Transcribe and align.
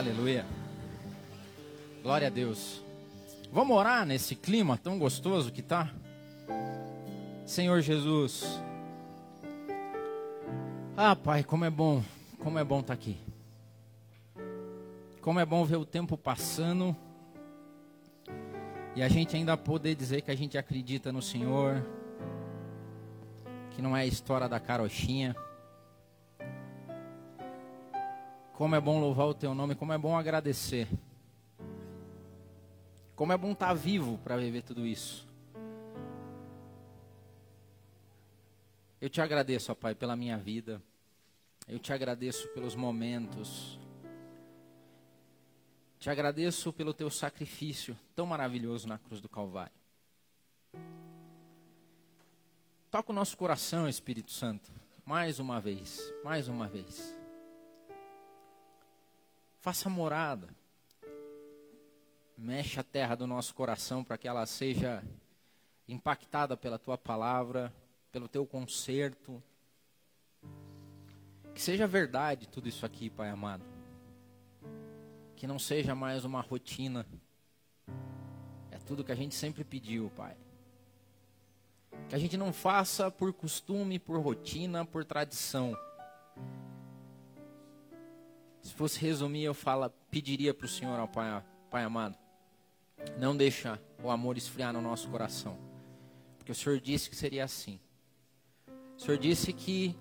Aleluia. 0.00 0.46
Glória 2.02 2.28
a 2.28 2.30
Deus. 2.30 2.82
Vamos 3.52 3.76
orar 3.76 4.06
nesse 4.06 4.34
clima 4.34 4.78
tão 4.78 4.98
gostoso 4.98 5.52
que 5.52 5.60
tá? 5.60 5.92
Senhor 7.44 7.82
Jesus. 7.82 8.46
Ah, 10.96 11.14
Pai, 11.14 11.44
como 11.44 11.66
é 11.66 11.70
bom, 11.70 12.02
como 12.38 12.58
é 12.58 12.64
bom 12.64 12.80
estar 12.80 12.94
tá 12.96 12.98
aqui. 12.98 13.18
Como 15.20 15.38
é 15.38 15.44
bom 15.44 15.66
ver 15.66 15.76
o 15.76 15.84
tempo 15.84 16.16
passando 16.16 16.96
e 18.96 19.02
a 19.02 19.08
gente 19.10 19.36
ainda 19.36 19.54
poder 19.54 19.94
dizer 19.94 20.22
que 20.22 20.30
a 20.30 20.34
gente 20.34 20.56
acredita 20.56 21.12
no 21.12 21.20
Senhor, 21.20 21.86
que 23.72 23.82
não 23.82 23.94
é 23.94 24.00
a 24.00 24.06
história 24.06 24.48
da 24.48 24.58
carochinha. 24.58 25.36
Como 28.60 28.76
é 28.76 28.80
bom 28.80 29.00
louvar 29.00 29.26
o 29.26 29.32
teu 29.32 29.54
nome, 29.54 29.74
como 29.74 29.90
é 29.90 29.96
bom 29.96 30.14
agradecer. 30.14 30.86
Como 33.16 33.32
é 33.32 33.38
bom 33.38 33.52
estar 33.52 33.72
vivo 33.72 34.18
para 34.18 34.36
viver 34.36 34.60
tudo 34.60 34.86
isso. 34.86 35.26
Eu 39.00 39.08
te 39.08 39.18
agradeço, 39.18 39.72
ó 39.72 39.74
Pai, 39.74 39.94
pela 39.94 40.14
minha 40.14 40.36
vida. 40.36 40.78
Eu 41.66 41.78
te 41.78 41.90
agradeço 41.90 42.48
pelos 42.48 42.74
momentos. 42.74 43.80
Te 45.98 46.10
agradeço 46.10 46.70
pelo 46.70 46.92
teu 46.92 47.08
sacrifício 47.08 47.96
tão 48.14 48.26
maravilhoso 48.26 48.86
na 48.86 48.98
cruz 48.98 49.22
do 49.22 49.28
Calvário. 49.30 49.72
Toca 52.90 53.10
o 53.10 53.14
nosso 53.14 53.38
coração, 53.38 53.88
Espírito 53.88 54.30
Santo, 54.30 54.70
mais 55.02 55.38
uma 55.38 55.58
vez, 55.62 56.12
mais 56.22 56.46
uma 56.46 56.68
vez. 56.68 57.18
Faça 59.60 59.90
morada. 59.90 60.48
Mexe 62.36 62.80
a 62.80 62.82
terra 62.82 63.14
do 63.14 63.26
nosso 63.26 63.54
coração 63.54 64.02
para 64.02 64.16
que 64.16 64.26
ela 64.26 64.46
seja 64.46 65.04
impactada 65.86 66.56
pela 66.56 66.78
tua 66.78 66.96
palavra, 66.96 67.70
pelo 68.10 68.26
teu 68.26 68.46
conserto. 68.46 69.42
Que 71.54 71.60
seja 71.60 71.86
verdade 71.86 72.48
tudo 72.48 72.70
isso 72.70 72.86
aqui, 72.86 73.10
Pai 73.10 73.28
amado. 73.28 73.62
Que 75.36 75.46
não 75.46 75.58
seja 75.58 75.94
mais 75.94 76.24
uma 76.24 76.40
rotina. 76.40 77.06
É 78.70 78.78
tudo 78.78 79.04
que 79.04 79.12
a 79.12 79.16
gente 79.16 79.34
sempre 79.34 79.62
pediu, 79.62 80.10
Pai. 80.16 80.38
Que 82.08 82.14
a 82.14 82.18
gente 82.18 82.38
não 82.38 82.50
faça 82.50 83.10
por 83.10 83.30
costume, 83.34 83.98
por 83.98 84.18
rotina, 84.20 84.86
por 84.86 85.04
tradição 85.04 85.76
fosse 88.80 88.98
resumir, 88.98 89.42
eu 89.42 89.52
fala, 89.52 89.90
pediria 90.10 90.54
para 90.54 90.64
o 90.64 90.68
Senhor, 90.68 90.98
ó 90.98 91.06
Pai, 91.06 91.44
Pai 91.68 91.84
amado, 91.84 92.16
não 93.18 93.36
deixa 93.36 93.78
o 94.02 94.10
amor 94.10 94.38
esfriar 94.38 94.72
no 94.72 94.80
nosso 94.80 95.06
coração. 95.10 95.58
Porque 96.38 96.50
o 96.50 96.54
Senhor 96.54 96.80
disse 96.80 97.10
que 97.10 97.14
seria 97.14 97.44
assim. 97.44 97.78
O 98.96 98.98
Senhor 98.98 99.18
disse 99.18 99.52
que 99.52 99.94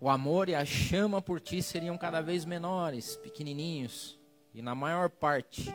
o 0.00 0.08
amor 0.08 0.48
e 0.48 0.54
a 0.54 0.64
chama 0.64 1.20
por 1.20 1.38
ti 1.38 1.62
seriam 1.62 1.98
cada 1.98 2.22
vez 2.22 2.46
menores, 2.46 3.16
pequenininhos, 3.16 4.18
e 4.54 4.62
na 4.62 4.74
maior 4.74 5.10
parte 5.10 5.70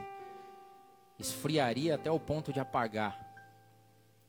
esfriaria 1.19 1.93
até 1.93 2.09
o 2.09 2.19
ponto 2.19 2.51
de 2.51 2.59
apagar. 2.59 3.15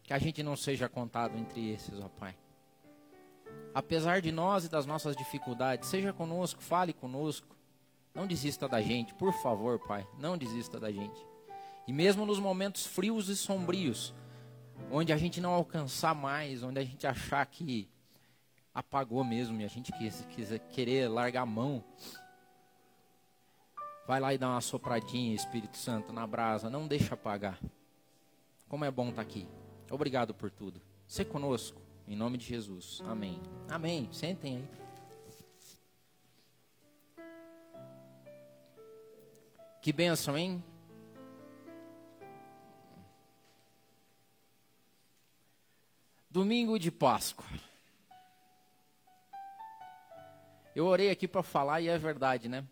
Que 0.03 0.13
a 0.13 0.19
gente 0.19 0.43
não 0.43 0.57
seja 0.57 0.91
contado 0.91 1.39
entre 1.39 1.71
esses, 1.71 1.99
ó 2.01 2.09
Pai 2.11 2.37
apesar 3.77 4.23
de 4.23 4.33
nós 4.33 4.65
e 4.65 4.71
das 4.71 4.87
nossas 4.87 5.15
dificuldades, 5.15 5.91
seja 5.91 6.11
conosco, 6.11 6.63
fale 6.63 6.95
conosco. 6.95 7.55
Não 8.15 8.27
desista 8.27 8.67
da 8.67 8.81
gente, 8.81 9.13
por 9.13 9.35
favor, 9.35 9.79
Pai, 9.79 10.09
não 10.19 10.39
desista 10.39 10.81
da 10.81 10.91
gente. 10.91 11.27
E 11.87 11.93
mesmo 11.93 12.25
nos 12.25 12.39
momentos 12.39 12.87
frios 12.87 13.29
e 13.29 13.37
sombrios, 13.37 14.15
onde 14.91 15.13
a 15.13 15.19
gente 15.19 15.43
não 15.43 15.53
alcançar 15.53 16.15
mais, 16.15 16.63
onde 16.63 16.79
a 16.79 16.85
gente 16.85 17.07
achar 17.07 17.45
que 17.45 17.87
apagou 18.73 19.23
mesmo 19.23 19.61
e 19.61 19.65
a 19.67 19.69
gente 19.69 19.93
quiser 19.93 20.59
querer 20.71 21.09
largar 21.09 21.43
a 21.43 21.47
mão, 21.47 21.85
vai 24.07 24.19
lá 24.21 24.33
e 24.33 24.39
dá 24.39 24.49
uma 24.49 24.63
sopradinha, 24.63 25.35
Espírito 25.35 25.77
Santo, 25.77 26.15
na 26.15 26.27
brasa, 26.27 26.71
não 26.71 26.89
deixa 26.89 27.13
apagar. 27.13 27.61
Como 28.71 28.87
é 28.87 28.91
bom 28.91 29.11
estar 29.11 29.21
aqui. 29.21 29.47
Obrigado 29.91 30.33
por 30.33 30.51
tudo. 30.51 30.81
Ser 31.07 31.27
conosco. 31.27 31.86
Em 32.09 32.15
nome 32.15 32.39
de 32.39 32.47
Jesus. 32.47 33.03
Amém. 33.05 33.41
Amém. 33.69 34.09
Sentem 34.13 34.57
aí. 34.57 34.87
Que 39.83 39.93
bênção, 39.93 40.37
hein? 40.39 40.63
Domingo 46.31 46.79
de 46.79 46.91
Páscoa. 46.91 47.47
Eu 50.75 50.87
orei 50.87 51.11
aqui 51.11 51.27
para 51.27 51.43
falar 51.43 51.81
e 51.81 51.89
é 51.89 51.97
verdade, 51.97 52.49
né? 52.49 52.65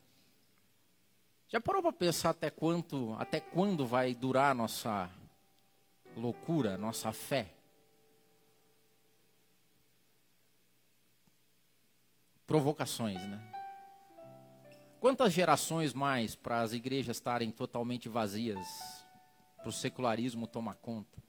Já 1.48 1.60
parou 1.60 1.82
para 1.82 1.92
pensar 1.92 2.30
até 2.30 2.50
quanto, 2.50 3.14
até 3.18 3.40
quando 3.40 3.86
vai 3.86 4.14
durar 4.14 4.50
a 4.50 4.54
nossa 4.54 5.10
loucura, 6.16 6.76
nossa 6.76 7.12
fé? 7.12 7.54
Provocações, 12.46 13.20
né? 13.26 13.40
Quantas 15.00 15.32
gerações 15.32 15.92
mais 15.92 16.34
para 16.34 16.60
as 16.60 16.72
igrejas 16.72 17.16
estarem 17.16 17.50
totalmente 17.50 18.08
vazias, 18.08 18.66
para 19.58 19.68
o 19.68 19.72
secularismo 19.72 20.46
tomar 20.46 20.76
conta, 20.76 21.22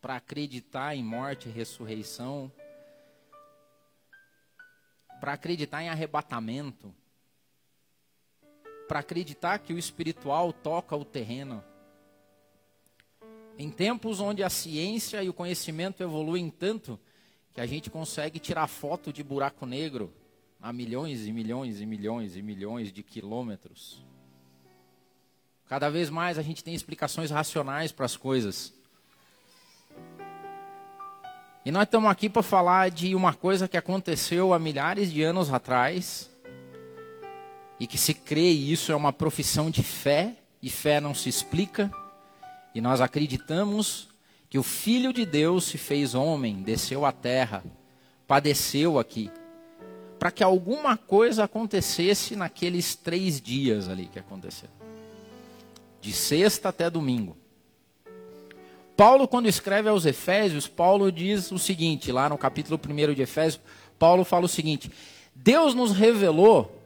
para 0.00 0.16
acreditar 0.16 0.94
em 0.94 1.02
morte 1.02 1.48
e 1.48 1.52
ressurreição, 1.52 2.52
para 5.20 5.32
acreditar 5.32 5.82
em 5.82 5.88
arrebatamento, 5.88 6.94
para 8.86 9.00
acreditar 9.00 9.58
que 9.60 9.72
o 9.72 9.78
espiritual 9.78 10.52
toca 10.52 10.94
o 10.94 11.04
terreno. 11.04 11.64
Em 13.56 13.70
tempos 13.70 14.20
onde 14.20 14.42
a 14.42 14.50
ciência 14.50 15.22
e 15.22 15.30
o 15.30 15.34
conhecimento 15.34 16.02
evoluem 16.02 16.50
tanto 16.50 17.00
que 17.54 17.60
a 17.60 17.66
gente 17.66 17.88
consegue 17.88 18.40
tirar 18.40 18.66
foto 18.66 19.12
de 19.12 19.22
buraco 19.22 19.64
negro 19.64 20.12
a 20.60 20.72
milhões 20.72 21.24
e 21.24 21.32
milhões 21.32 21.80
e 21.80 21.86
milhões 21.86 22.36
e 22.36 22.42
milhões 22.42 22.92
de 22.92 23.02
quilômetros. 23.02 24.04
Cada 25.68 25.88
vez 25.88 26.10
mais 26.10 26.36
a 26.36 26.42
gente 26.42 26.64
tem 26.64 26.74
explicações 26.74 27.30
racionais 27.30 27.92
para 27.92 28.06
as 28.06 28.16
coisas. 28.16 28.74
E 31.64 31.70
nós 31.70 31.84
estamos 31.84 32.10
aqui 32.10 32.28
para 32.28 32.42
falar 32.42 32.90
de 32.90 33.14
uma 33.14 33.32
coisa 33.32 33.68
que 33.68 33.76
aconteceu 33.76 34.52
há 34.52 34.58
milhares 34.58 35.12
de 35.12 35.22
anos 35.22 35.52
atrás. 35.52 36.28
E 37.78 37.86
que 37.86 37.96
se 37.96 38.14
crê, 38.14 38.50
isso 38.50 38.90
é 38.90 38.96
uma 38.96 39.12
profissão 39.12 39.70
de 39.70 39.82
fé, 39.82 40.36
e 40.60 40.68
fé 40.68 41.00
não 41.00 41.14
se 41.14 41.28
explica. 41.28 41.90
E 42.74 42.80
nós 42.80 43.00
acreditamos 43.00 44.08
que 44.54 44.58
o 44.58 44.62
Filho 44.62 45.12
de 45.12 45.26
Deus 45.26 45.64
se 45.64 45.76
fez 45.76 46.14
homem, 46.14 46.62
desceu 46.62 47.04
à 47.04 47.10
terra, 47.10 47.64
padeceu 48.24 49.00
aqui, 49.00 49.28
para 50.16 50.30
que 50.30 50.44
alguma 50.44 50.96
coisa 50.96 51.42
acontecesse 51.42 52.36
naqueles 52.36 52.94
três 52.94 53.40
dias 53.40 53.88
ali 53.88 54.06
que 54.06 54.16
aconteceu, 54.16 54.68
de 56.00 56.12
sexta 56.12 56.68
até 56.68 56.88
domingo. 56.88 57.36
Paulo, 58.96 59.26
quando 59.26 59.48
escreve 59.48 59.88
aos 59.88 60.06
Efésios, 60.06 60.68
Paulo 60.68 61.10
diz 61.10 61.50
o 61.50 61.58
seguinte, 61.58 62.12
lá 62.12 62.28
no 62.28 62.38
capítulo 62.38 62.78
1 62.80 63.12
de 63.12 63.22
Efésios, 63.22 63.60
Paulo 63.98 64.22
fala 64.22 64.44
o 64.44 64.48
seguinte: 64.48 64.88
Deus 65.34 65.74
nos 65.74 65.90
revelou 65.90 66.80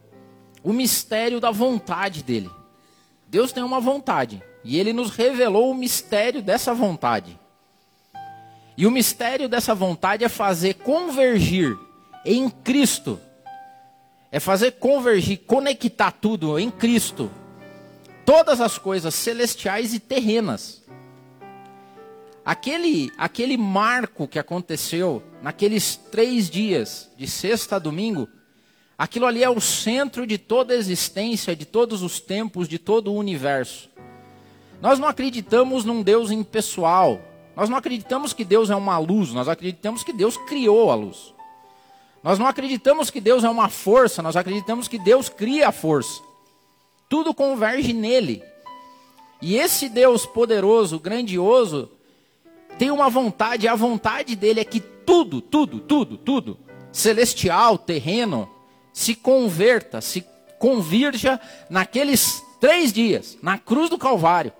o 0.62 0.72
mistério 0.72 1.38
da 1.38 1.50
vontade 1.50 2.22
dele. 2.22 2.50
Deus 3.26 3.52
tem 3.52 3.62
uma 3.62 3.78
vontade, 3.78 4.43
e 4.64 4.78
ele 4.78 4.94
nos 4.94 5.10
revelou 5.10 5.70
o 5.70 5.75
mistério 5.75 6.40
dessa 6.40 6.72
vontade. 6.72 7.38
E 8.78 8.86
o 8.86 8.92
mistério 8.92 9.48
dessa 9.48 9.75
vontade 9.75 10.22
é 10.22 10.28
fazer 10.28 10.75
convergir 10.75 11.76
em 12.25 12.48
Cristo. 12.48 13.19
É 14.30 14.38
fazer 14.38 14.70
convergir, 14.78 15.40
conectar 15.48 16.12
tudo 16.12 16.56
em 16.60 16.70
Cristo. 16.70 17.28
Todas 18.25 18.60
as 18.60 18.78
coisas 18.78 19.16
celestiais 19.16 19.92
e 19.94 19.98
terrenas. 19.98 20.80
Aquele, 22.44 23.10
aquele 23.19 23.56
marco 23.56 24.28
que 24.28 24.38
aconteceu 24.38 25.24
naqueles 25.42 25.96
três 25.96 26.48
dias, 26.48 27.10
de 27.16 27.26
sexta 27.26 27.76
a 27.76 27.78
domingo, 27.81 28.28
aquilo 28.96 29.26
ali 29.26 29.42
é 29.42 29.50
o 29.50 29.60
centro 29.60 30.24
de 30.24 30.38
toda 30.38 30.72
a 30.72 30.76
existência, 30.76 31.56
de 31.56 31.64
todos 31.64 32.00
os 32.00 32.20
tempos, 32.20 32.69
de 32.69 32.78
todo 32.78 33.12
o 33.12 33.16
universo. 33.16 33.90
Nós 34.81 35.00
não 35.00 35.08
acreditamos 35.08 35.84
num 35.84 36.00
Deus 36.00 36.31
impessoal, 36.31 37.20
nós 37.58 37.69
não 37.69 37.76
acreditamos 37.76 38.32
que 38.32 38.44
Deus 38.44 38.70
é 38.70 38.76
uma 38.76 38.96
luz, 38.99 39.32
nós 39.32 39.49
acreditamos 39.49 40.05
que 40.05 40.12
Deus 40.12 40.37
criou 40.37 40.93
a 40.93 40.94
luz. 40.94 41.34
Nós 42.22 42.38
não 42.38 42.46
acreditamos 42.46 43.10
que 43.10 43.20
Deus 43.20 43.43
é 43.43 43.49
uma 43.49 43.69
força, 43.69 44.22
nós 44.22 44.37
acreditamos 44.37 44.87
que 44.87 44.96
Deus 44.96 45.28
cria 45.28 45.66
a 45.66 45.72
força. 45.72 46.22
Tudo 47.08 47.34
converge 47.34 47.93
nele. 47.93 48.44
E 49.43 49.56
esse 49.56 49.88
Deus 49.88 50.25
poderoso, 50.25 51.00
grandioso, 51.00 51.90
tem 52.78 52.93
uma 52.93 53.10
vontade, 53.10 53.66
e 53.66 53.69
a 53.69 53.75
vontade 53.75 54.37
dele 54.37 54.60
é 54.60 54.64
que 54.64 54.78
tudo, 54.78 55.40
tudo, 55.40 55.81
tudo, 55.81 56.16
tudo, 56.16 56.56
celestial, 56.93 57.76
terreno, 57.76 58.49
se 58.93 59.16
converta, 59.16 60.00
se 60.00 60.25
convirja 60.60 61.40
naqueles 61.69 62.40
três 62.60 62.93
dias, 62.93 63.37
na 63.43 63.58
cruz 63.58 63.90
do 63.90 63.99
Calvário. 63.99 64.52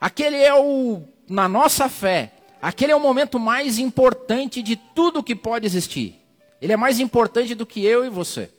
Aquele 0.00 0.36
é 0.36 0.54
o, 0.54 1.02
na 1.28 1.48
nossa 1.48 1.88
fé, 1.88 2.32
aquele 2.62 2.92
é 2.92 2.96
o 2.96 3.00
momento 3.00 3.38
mais 3.38 3.78
importante 3.78 4.62
de 4.62 4.76
tudo 4.76 5.22
que 5.22 5.34
pode 5.34 5.66
existir. 5.66 6.20
Ele 6.60 6.72
é 6.72 6.76
mais 6.76 7.00
importante 7.00 7.54
do 7.54 7.66
que 7.66 7.84
eu 7.84 8.04
e 8.04 8.08
você. 8.08 8.50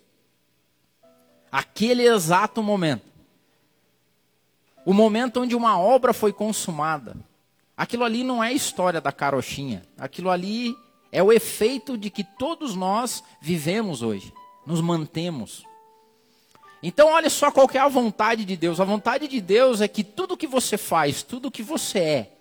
Aquele 1.52 2.04
exato 2.04 2.62
momento. 2.62 3.04
O 4.86 4.94
momento 4.94 5.42
onde 5.42 5.56
uma 5.56 5.80
obra 5.80 6.14
foi 6.14 6.32
consumada. 6.32 7.16
Aquilo 7.76 8.04
ali 8.04 8.24
não 8.24 8.44
é 8.44 8.52
história 8.52 9.00
da 9.00 9.12
carochinha. 9.12 9.84
Aquilo 9.98 10.30
ali 10.30 10.76
é 11.12 11.24
o 11.24 11.32
efeito 11.32 11.98
de 11.98 12.10
que 12.10 12.24
todos 12.24 12.76
nós 12.76 13.24
vivemos 13.42 14.02
hoje, 14.02 14.34
nos 14.66 14.82
mantemos. 14.82 15.64
Então, 16.82 17.10
olha 17.10 17.30
só 17.30 17.52
qual 17.52 17.70
é 17.74 17.78
a 17.78 17.88
vontade 17.88 18.46
de 18.46 18.56
Deus. 18.56 18.80
A 18.80 18.86
vontade 18.86 19.28
de 19.28 19.42
Deus 19.42 19.82
é 19.82 19.88
que 19.88 20.04
tudo 20.04 20.38
que 20.38 20.48
você 20.48 20.78
faz, 20.78 21.22
tudo 21.22 21.52
que 21.52 21.62
você 21.62 22.00
é, 22.00 22.32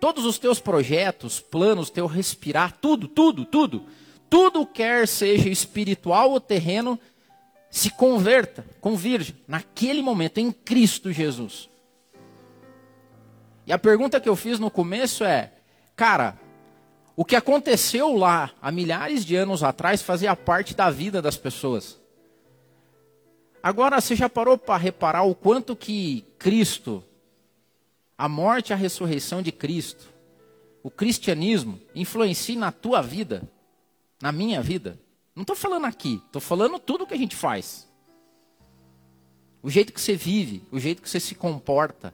todos 0.00 0.24
os 0.24 0.36
teus 0.36 0.58
projetos, 0.58 1.38
planos, 1.38 1.88
teu 1.88 2.06
respirar, 2.06 2.76
tudo, 2.80 3.06
tudo, 3.06 3.44
tudo, 3.44 3.84
tudo 4.28 4.66
quer 4.66 5.06
seja 5.06 5.48
espiritual 5.48 6.32
ou 6.32 6.40
terreno, 6.40 6.98
se 7.70 7.88
converta, 7.88 8.66
convirja 8.80 9.32
naquele 9.46 10.02
momento 10.02 10.38
em 10.38 10.50
Cristo 10.50 11.12
Jesus. 11.12 11.68
E 13.64 13.72
a 13.72 13.78
pergunta 13.78 14.20
que 14.20 14.28
eu 14.28 14.34
fiz 14.34 14.58
no 14.58 14.70
começo 14.70 15.22
é: 15.22 15.52
cara, 15.94 16.36
o 17.14 17.24
que 17.24 17.36
aconteceu 17.36 18.16
lá 18.16 18.50
há 18.60 18.72
milhares 18.72 19.24
de 19.24 19.36
anos 19.36 19.62
atrás 19.62 20.02
fazia 20.02 20.34
parte 20.34 20.74
da 20.74 20.90
vida 20.90 21.22
das 21.22 21.36
pessoas. 21.36 22.01
Agora, 23.62 24.00
você 24.00 24.16
já 24.16 24.28
parou 24.28 24.58
para 24.58 24.76
reparar 24.76 25.22
o 25.22 25.34
quanto 25.34 25.76
que 25.76 26.24
Cristo, 26.38 27.04
a 28.18 28.28
morte 28.28 28.70
e 28.70 28.72
a 28.72 28.76
ressurreição 28.76 29.40
de 29.40 29.52
Cristo, 29.52 30.08
o 30.82 30.90
cristianismo, 30.90 31.80
influencia 31.94 32.58
na 32.58 32.72
tua 32.72 33.00
vida, 33.00 33.48
na 34.20 34.32
minha 34.32 34.60
vida? 34.60 34.98
Não 35.34 35.42
estou 35.42 35.54
falando 35.54 35.86
aqui, 35.86 36.20
estou 36.26 36.42
falando 36.42 36.78
tudo 36.78 37.06
que 37.06 37.14
a 37.14 37.18
gente 37.18 37.36
faz. 37.36 37.88
O 39.62 39.70
jeito 39.70 39.92
que 39.92 40.00
você 40.00 40.16
vive, 40.16 40.64
o 40.72 40.80
jeito 40.80 41.00
que 41.00 41.08
você 41.08 41.20
se 41.20 41.36
comporta. 41.36 42.12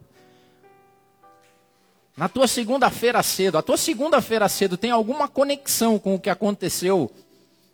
Na 2.14 2.28
tua 2.28 2.46
segunda-feira 2.46 3.22
cedo, 3.22 3.56
a 3.56 3.62
tua 3.62 3.78
segunda-feira 3.78 4.48
cedo 4.50 4.76
tem 4.76 4.90
alguma 4.90 5.28
conexão 5.28 5.98
com 5.98 6.14
o 6.14 6.20
que 6.20 6.28
aconteceu 6.28 7.10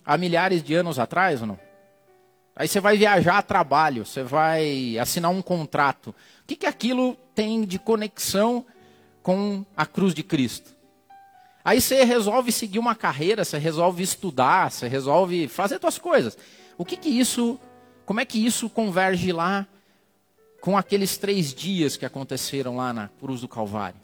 há 0.05 0.17
milhares 0.17 0.63
de 0.63 0.75
anos 0.75 0.99
atrás 0.99 1.41
ou 1.41 1.49
não? 1.49 1.64
Aí 2.57 2.69
você 2.69 2.81
vai 2.81 2.97
viajar 2.97 3.39
a 3.39 3.43
trabalho, 3.43 4.07
você 4.07 4.23
vai 4.23 4.97
assinar 4.99 5.31
um 5.31 5.43
contrato. 5.43 6.11
O 6.11 6.47
que, 6.47 6.55
que 6.55 6.67
aquilo 6.67 7.17
tem 7.35 7.65
de 7.65 7.79
conexão 7.79 8.65
com 9.23 9.65
a 9.77 9.85
cruz 9.85 10.15
de 10.15 10.23
Cristo? 10.23 10.73
Aí 11.65 11.81
você 11.81 12.05
resolve 12.05 12.53
seguir 12.53 12.79
uma 12.79 12.95
carreira, 12.95 13.45
você 13.45 13.59
resolve 13.59 14.03
estudar, 14.03 14.71
você 14.71 14.87
resolve 14.87 15.49
fazer 15.49 15.81
suas 15.81 15.99
coisas. 15.99 16.39
O 16.79 16.85
que 16.85 16.97
que 16.97 17.09
isso, 17.09 17.59
como 18.07 18.21
é 18.21 18.25
que 18.25 18.45
isso 18.45 18.69
converge 18.69 19.33
lá 19.33 19.67
com 20.61 20.77
aqueles 20.79 21.17
três 21.17 21.53
dias 21.53 21.97
que 21.97 22.07
aconteceram 22.07 22.77
lá 22.77 22.93
na 22.93 23.09
cruz 23.09 23.41
do 23.41 23.49
Calvário? 23.49 24.01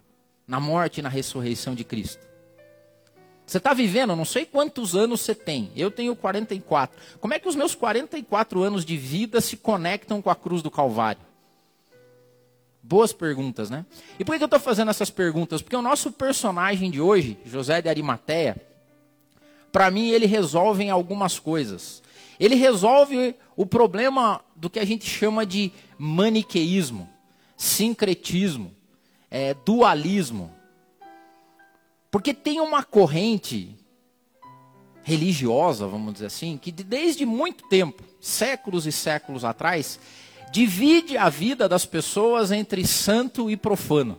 Na 0.48 0.58
morte 0.58 0.98
e 0.98 1.02
na 1.02 1.08
ressurreição 1.08 1.74
de 1.74 1.84
Cristo. 1.84 2.29
Você 3.50 3.58
está 3.58 3.74
vivendo, 3.74 4.14
não 4.14 4.24
sei 4.24 4.46
quantos 4.46 4.94
anos 4.94 5.22
você 5.22 5.34
tem. 5.34 5.72
Eu 5.74 5.90
tenho 5.90 6.14
44. 6.14 6.96
Como 7.18 7.34
é 7.34 7.38
que 7.40 7.48
os 7.48 7.56
meus 7.56 7.74
44 7.74 8.62
anos 8.62 8.84
de 8.84 8.96
vida 8.96 9.40
se 9.40 9.56
conectam 9.56 10.22
com 10.22 10.30
a 10.30 10.36
cruz 10.36 10.62
do 10.62 10.70
Calvário? 10.70 11.20
Boas 12.80 13.12
perguntas, 13.12 13.68
né? 13.68 13.84
E 14.20 14.24
por 14.24 14.36
que 14.36 14.44
eu 14.44 14.46
estou 14.46 14.60
fazendo 14.60 14.92
essas 14.92 15.10
perguntas? 15.10 15.60
Porque 15.62 15.74
o 15.74 15.82
nosso 15.82 16.12
personagem 16.12 16.92
de 16.92 17.00
hoje, 17.00 17.36
José 17.44 17.82
de 17.82 17.88
Arimateia, 17.88 18.56
para 19.72 19.90
mim 19.90 20.10
ele 20.10 20.26
resolve 20.26 20.88
algumas 20.88 21.40
coisas. 21.40 22.04
Ele 22.38 22.54
resolve 22.54 23.34
o 23.56 23.66
problema 23.66 24.42
do 24.54 24.70
que 24.70 24.78
a 24.78 24.84
gente 24.84 25.10
chama 25.10 25.44
de 25.44 25.72
maniqueísmo, 25.98 27.10
sincretismo, 27.56 28.72
é, 29.28 29.54
dualismo. 29.54 30.54
Porque 32.10 32.34
tem 32.34 32.60
uma 32.60 32.82
corrente 32.82 33.76
religiosa, 35.02 35.86
vamos 35.86 36.14
dizer 36.14 36.26
assim, 36.26 36.58
que 36.58 36.70
desde 36.70 37.24
muito 37.24 37.68
tempo, 37.68 38.02
séculos 38.20 38.86
e 38.86 38.92
séculos 38.92 39.44
atrás, 39.44 39.98
divide 40.50 41.16
a 41.16 41.28
vida 41.28 41.68
das 41.68 41.86
pessoas 41.86 42.50
entre 42.50 42.86
santo 42.86 43.50
e 43.50 43.56
profano. 43.56 44.18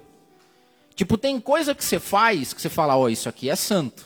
Tipo, 0.95 1.17
tem 1.17 1.39
coisa 1.39 1.75
que 1.75 1.83
você 1.83 1.99
faz 1.99 2.53
que 2.53 2.61
você 2.61 2.69
fala, 2.69 2.95
ó, 2.95 3.03
oh, 3.03 3.09
isso 3.09 3.27
aqui 3.27 3.49
é 3.49 3.55
santo. 3.55 4.05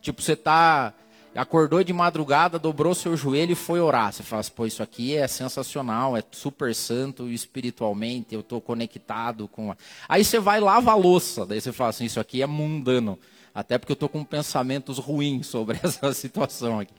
Tipo, 0.00 0.20
você 0.20 0.36
tá 0.36 0.92
acordou 1.34 1.82
de 1.82 1.92
madrugada, 1.92 2.58
dobrou 2.58 2.94
seu 2.94 3.16
joelho 3.16 3.52
e 3.52 3.56
foi 3.56 3.80
orar. 3.80 4.12
Você 4.12 4.22
fala, 4.22 4.40
assim, 4.40 4.52
pô, 4.54 4.66
isso 4.66 4.82
aqui 4.82 5.16
é 5.16 5.26
sensacional, 5.26 6.16
é 6.16 6.22
super 6.30 6.74
santo 6.74 7.28
espiritualmente, 7.28 8.34
eu 8.34 8.40
estou 8.40 8.60
conectado 8.60 9.48
com. 9.48 9.74
Aí 10.08 10.24
você 10.24 10.38
vai 10.38 10.60
lavar 10.60 10.94
a 10.94 10.98
louça, 10.98 11.46
daí 11.46 11.60
você 11.60 11.72
fala 11.72 11.90
assim, 11.90 12.04
isso 12.04 12.20
aqui 12.20 12.42
é 12.42 12.46
mundano. 12.46 13.18
Até 13.54 13.76
porque 13.76 13.92
eu 13.92 13.94
estou 13.94 14.08
com 14.08 14.24
pensamentos 14.24 14.98
ruins 14.98 15.46
sobre 15.46 15.78
essa 15.84 16.12
situação 16.12 16.80
aqui. 16.80 16.94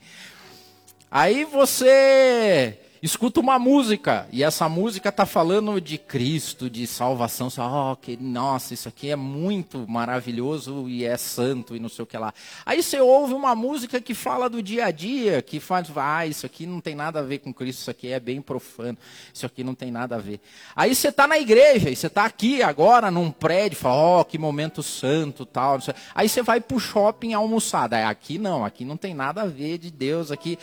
Aí 1.10 1.46
você 1.46 2.80
escuta 3.04 3.42
uma 3.42 3.60
música 3.60 4.26
e 4.32 4.46
essa 4.46 4.70
música 4.70 5.10
está 5.10 5.26
falando 5.26 5.82
de 5.82 5.98
Cristo, 5.98 6.70
de 6.70 6.88
salvação. 6.88 7.50
Você 7.50 7.60
oh, 7.60 7.98
que, 7.98 8.16
nossa, 8.16 8.74
isso 8.74 8.88
aqui 8.88 9.10
é 9.10 9.16
muito 9.18 9.86
maravilhoso 9.90 10.88
e 10.88 11.04
é 11.04 11.18
santo 11.18 11.76
e 11.76 11.82
não 11.82 11.90
sei 11.90 12.04
o 12.04 12.06
que 12.06 12.18
lá. 12.18 12.34
Aí 12.66 12.82
você 12.82 13.02
ouve 13.02 13.34
uma 13.34 13.54
música 13.54 14.00
que 14.00 14.14
fala 14.14 14.50
do 14.50 14.64
dia 14.64 14.86
a 14.86 14.92
dia, 14.92 15.42
que 15.42 15.60
faz, 15.60 15.92
ah, 15.98 16.26
isso 16.26 16.46
aqui 16.46 16.66
não 16.66 16.80
tem 16.80 16.96
nada 16.96 17.20
a 17.20 17.24
ver 17.24 17.40
com 17.40 17.54
Cristo, 17.54 17.82
isso 17.82 17.92
aqui 17.92 18.08
é 18.08 18.22
bem 18.22 18.42
profano, 18.42 18.98
isso 19.34 19.46
aqui 19.46 19.66
não 19.66 19.76
tem 19.76 19.92
nada 19.92 20.16
a 20.16 20.20
ver. 20.20 20.40
Aí 20.74 20.96
você 20.96 21.10
está 21.10 21.28
na 21.28 21.38
igreja 21.38 21.90
e 21.90 21.98
você 21.98 22.08
está 22.08 22.24
aqui 22.24 22.64
agora 22.64 23.12
num 23.12 23.30
prédio, 23.30 23.78
fala, 23.78 24.22
oh, 24.22 24.24
que 24.24 24.38
momento 24.38 24.82
santo, 24.82 25.46
tal. 25.46 25.78
Aí 26.16 26.30
você 26.30 26.42
vai 26.42 26.62
para 26.62 26.78
o 26.78 26.80
shopping 26.80 27.34
almoçar. 27.34 27.90
Daí, 27.90 28.06
aqui 28.06 28.38
não, 28.38 28.64
aqui 28.64 28.86
não 28.86 28.96
tem 28.96 29.14
nada 29.14 29.42
a 29.42 29.46
ver 29.46 29.78
de 29.78 29.92
Deus 29.92 30.32
aqui. 30.32 30.58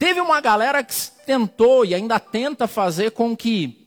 Teve 0.00 0.18
uma 0.18 0.40
galera 0.40 0.82
que 0.82 0.94
tentou 1.26 1.84
e 1.84 1.94
ainda 1.94 2.18
tenta 2.18 2.66
fazer 2.66 3.10
com 3.10 3.36
que 3.36 3.86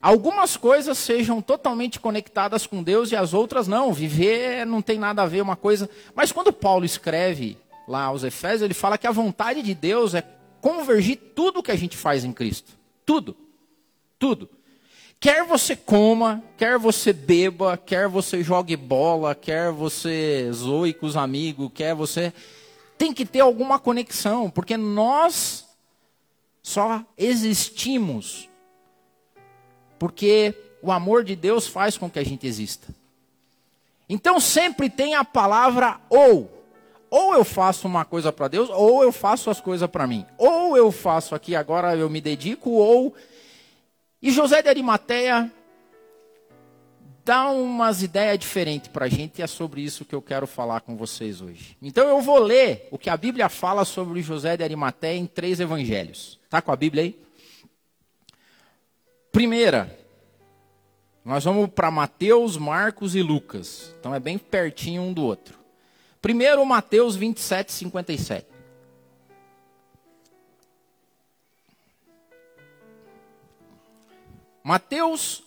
algumas 0.00 0.56
coisas 0.56 0.96
sejam 0.96 1.42
totalmente 1.42 2.00
conectadas 2.00 2.66
com 2.66 2.82
Deus 2.82 3.12
e 3.12 3.16
as 3.16 3.34
outras 3.34 3.68
não. 3.68 3.92
Viver 3.92 4.64
não 4.64 4.80
tem 4.80 4.98
nada 4.98 5.20
a 5.22 5.26
ver 5.26 5.42
uma 5.42 5.54
coisa. 5.54 5.90
Mas 6.14 6.32
quando 6.32 6.54
Paulo 6.54 6.86
escreve 6.86 7.58
lá 7.86 8.04
aos 8.04 8.24
Efésios, 8.24 8.62
ele 8.62 8.72
fala 8.72 8.96
que 8.96 9.06
a 9.06 9.10
vontade 9.10 9.60
de 9.60 9.74
Deus 9.74 10.14
é 10.14 10.24
convergir 10.62 11.18
tudo 11.34 11.62
que 11.62 11.70
a 11.70 11.76
gente 11.76 11.98
faz 11.98 12.24
em 12.24 12.32
Cristo. 12.32 12.72
Tudo. 13.04 13.36
Tudo. 14.18 14.48
Quer 15.20 15.44
você 15.44 15.76
coma, 15.76 16.42
quer 16.56 16.78
você 16.78 17.12
beba, 17.12 17.76
quer 17.76 18.08
você 18.08 18.42
jogue 18.42 18.74
bola, 18.74 19.34
quer 19.34 19.70
você 19.70 20.48
zoe 20.50 20.94
com 20.94 21.04
os 21.04 21.14
amigos, 21.14 21.70
quer 21.74 21.94
você 21.94 22.32
tem 22.98 23.12
que 23.12 23.26
ter 23.26 23.40
alguma 23.40 23.78
conexão, 23.78 24.50
porque 24.50 24.76
nós 24.76 25.66
só 26.62 27.04
existimos 27.16 28.48
porque 29.98 30.54
o 30.82 30.92
amor 30.92 31.24
de 31.24 31.34
Deus 31.34 31.66
faz 31.66 31.96
com 31.96 32.10
que 32.10 32.18
a 32.18 32.24
gente 32.24 32.46
exista. 32.46 32.88
Então 34.08 34.38
sempre 34.38 34.88
tem 34.88 35.14
a 35.14 35.24
palavra 35.24 36.00
ou. 36.08 36.52
Ou 37.08 37.34
eu 37.34 37.44
faço 37.44 37.86
uma 37.86 38.04
coisa 38.04 38.32
para 38.32 38.48
Deus, 38.48 38.68
ou 38.68 39.02
eu 39.02 39.12
faço 39.12 39.48
as 39.48 39.60
coisas 39.60 39.88
para 39.88 40.06
mim. 40.06 40.26
Ou 40.36 40.76
eu 40.76 40.90
faço 40.90 41.34
aqui 41.34 41.54
agora 41.54 41.96
eu 41.96 42.10
me 42.10 42.20
dedico, 42.20 42.70
ou. 42.70 43.14
E 44.20 44.30
José 44.30 44.60
de 44.60 44.68
Arimateia 44.68 45.50
dá 47.26 47.50
umas 47.50 48.04
ideias 48.04 48.38
diferentes 48.38 48.86
para 48.86 49.06
a 49.06 49.08
gente 49.08 49.40
e 49.40 49.42
é 49.42 49.48
sobre 49.48 49.80
isso 49.80 50.04
que 50.04 50.14
eu 50.14 50.22
quero 50.22 50.46
falar 50.46 50.82
com 50.82 50.96
vocês 50.96 51.40
hoje. 51.40 51.76
Então 51.82 52.06
eu 52.06 52.20
vou 52.20 52.38
ler 52.38 52.86
o 52.92 52.96
que 52.96 53.10
a 53.10 53.16
Bíblia 53.16 53.48
fala 53.48 53.84
sobre 53.84 54.22
José 54.22 54.56
de 54.56 54.62
Arimateia 54.62 55.18
em 55.18 55.26
três 55.26 55.58
evangelhos. 55.58 56.38
Tá 56.48 56.62
com 56.62 56.70
a 56.70 56.76
Bíblia 56.76 57.02
aí? 57.02 57.20
Primeira, 59.32 59.98
nós 61.24 61.42
vamos 61.42 61.68
para 61.68 61.90
Mateus, 61.90 62.56
Marcos 62.56 63.16
e 63.16 63.22
Lucas. 63.22 63.92
Então 63.98 64.14
é 64.14 64.20
bem 64.20 64.38
pertinho 64.38 65.02
um 65.02 65.12
do 65.12 65.24
outro. 65.24 65.58
Primeiro, 66.22 66.64
Mateus 66.64 67.16
27, 67.16 67.72
57. 67.72 68.46
Mateus 74.62 75.45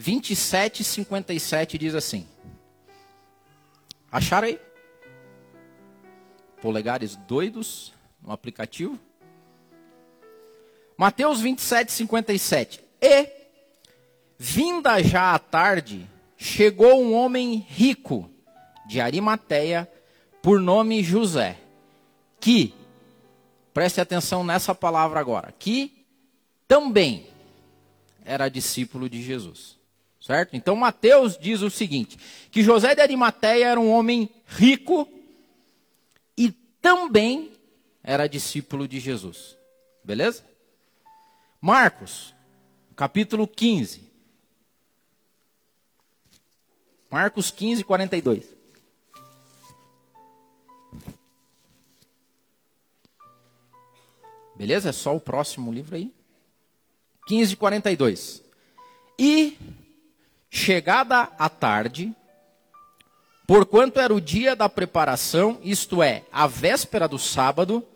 27, 0.00 0.84
57 0.84 1.76
diz 1.76 1.92
assim. 1.92 2.24
Acharam 4.12 4.46
aí? 4.46 4.60
Polegares 6.62 7.16
doidos 7.16 7.92
no 8.22 8.30
aplicativo. 8.30 8.96
Mateus 10.96 11.40
27, 11.40 11.90
57. 11.90 12.80
E, 13.02 13.28
vinda 14.38 15.02
já 15.02 15.34
a 15.34 15.38
tarde, 15.38 16.08
chegou 16.36 17.02
um 17.02 17.12
homem 17.12 17.66
rico 17.68 18.30
de 18.86 19.00
Arimateia, 19.00 19.90
por 20.40 20.60
nome 20.60 21.02
José, 21.02 21.58
que, 22.38 22.72
preste 23.74 24.00
atenção 24.00 24.44
nessa 24.44 24.76
palavra 24.76 25.18
agora, 25.18 25.52
que 25.58 26.06
também 26.68 27.26
era 28.24 28.48
discípulo 28.48 29.08
de 29.08 29.20
Jesus. 29.20 29.77
Certo? 30.28 30.54
Então 30.54 30.76
Mateus 30.76 31.38
diz 31.38 31.62
o 31.62 31.70
seguinte: 31.70 32.18
que 32.50 32.62
José 32.62 32.94
de 32.94 33.00
Arimateia 33.00 33.68
era 33.68 33.80
um 33.80 33.90
homem 33.90 34.28
rico 34.46 35.08
e 36.36 36.50
também 36.82 37.50
era 38.04 38.26
discípulo 38.26 38.86
de 38.86 39.00
Jesus. 39.00 39.56
Beleza? 40.04 40.44
Marcos, 41.62 42.34
capítulo 42.94 43.48
15. 43.48 44.02
Marcos 47.10 47.50
15, 47.50 47.82
42. 47.82 48.54
Beleza? 54.54 54.90
É 54.90 54.92
só 54.92 55.16
o 55.16 55.20
próximo 55.20 55.72
livro 55.72 55.96
aí. 55.96 56.12
15, 57.26 57.56
42. 57.56 58.42
E, 59.18 59.56
chegada 60.50 61.28
a 61.38 61.48
tarde, 61.48 62.14
porquanto 63.46 64.00
era 64.00 64.14
o 64.14 64.20
dia 64.20 64.54
da 64.56 64.68
preparação, 64.68 65.58
isto 65.62 66.02
é, 66.02 66.24
a 66.32 66.46
véspera 66.46 67.06
do 67.06 67.18
sábado, 67.18 67.86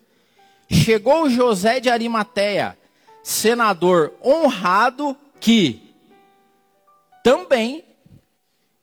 chegou 0.70 1.28
José 1.28 1.80
de 1.80 1.88
Arimateia, 1.88 2.78
senador 3.22 4.12
honrado, 4.24 5.16
que 5.40 5.94
também 7.22 7.84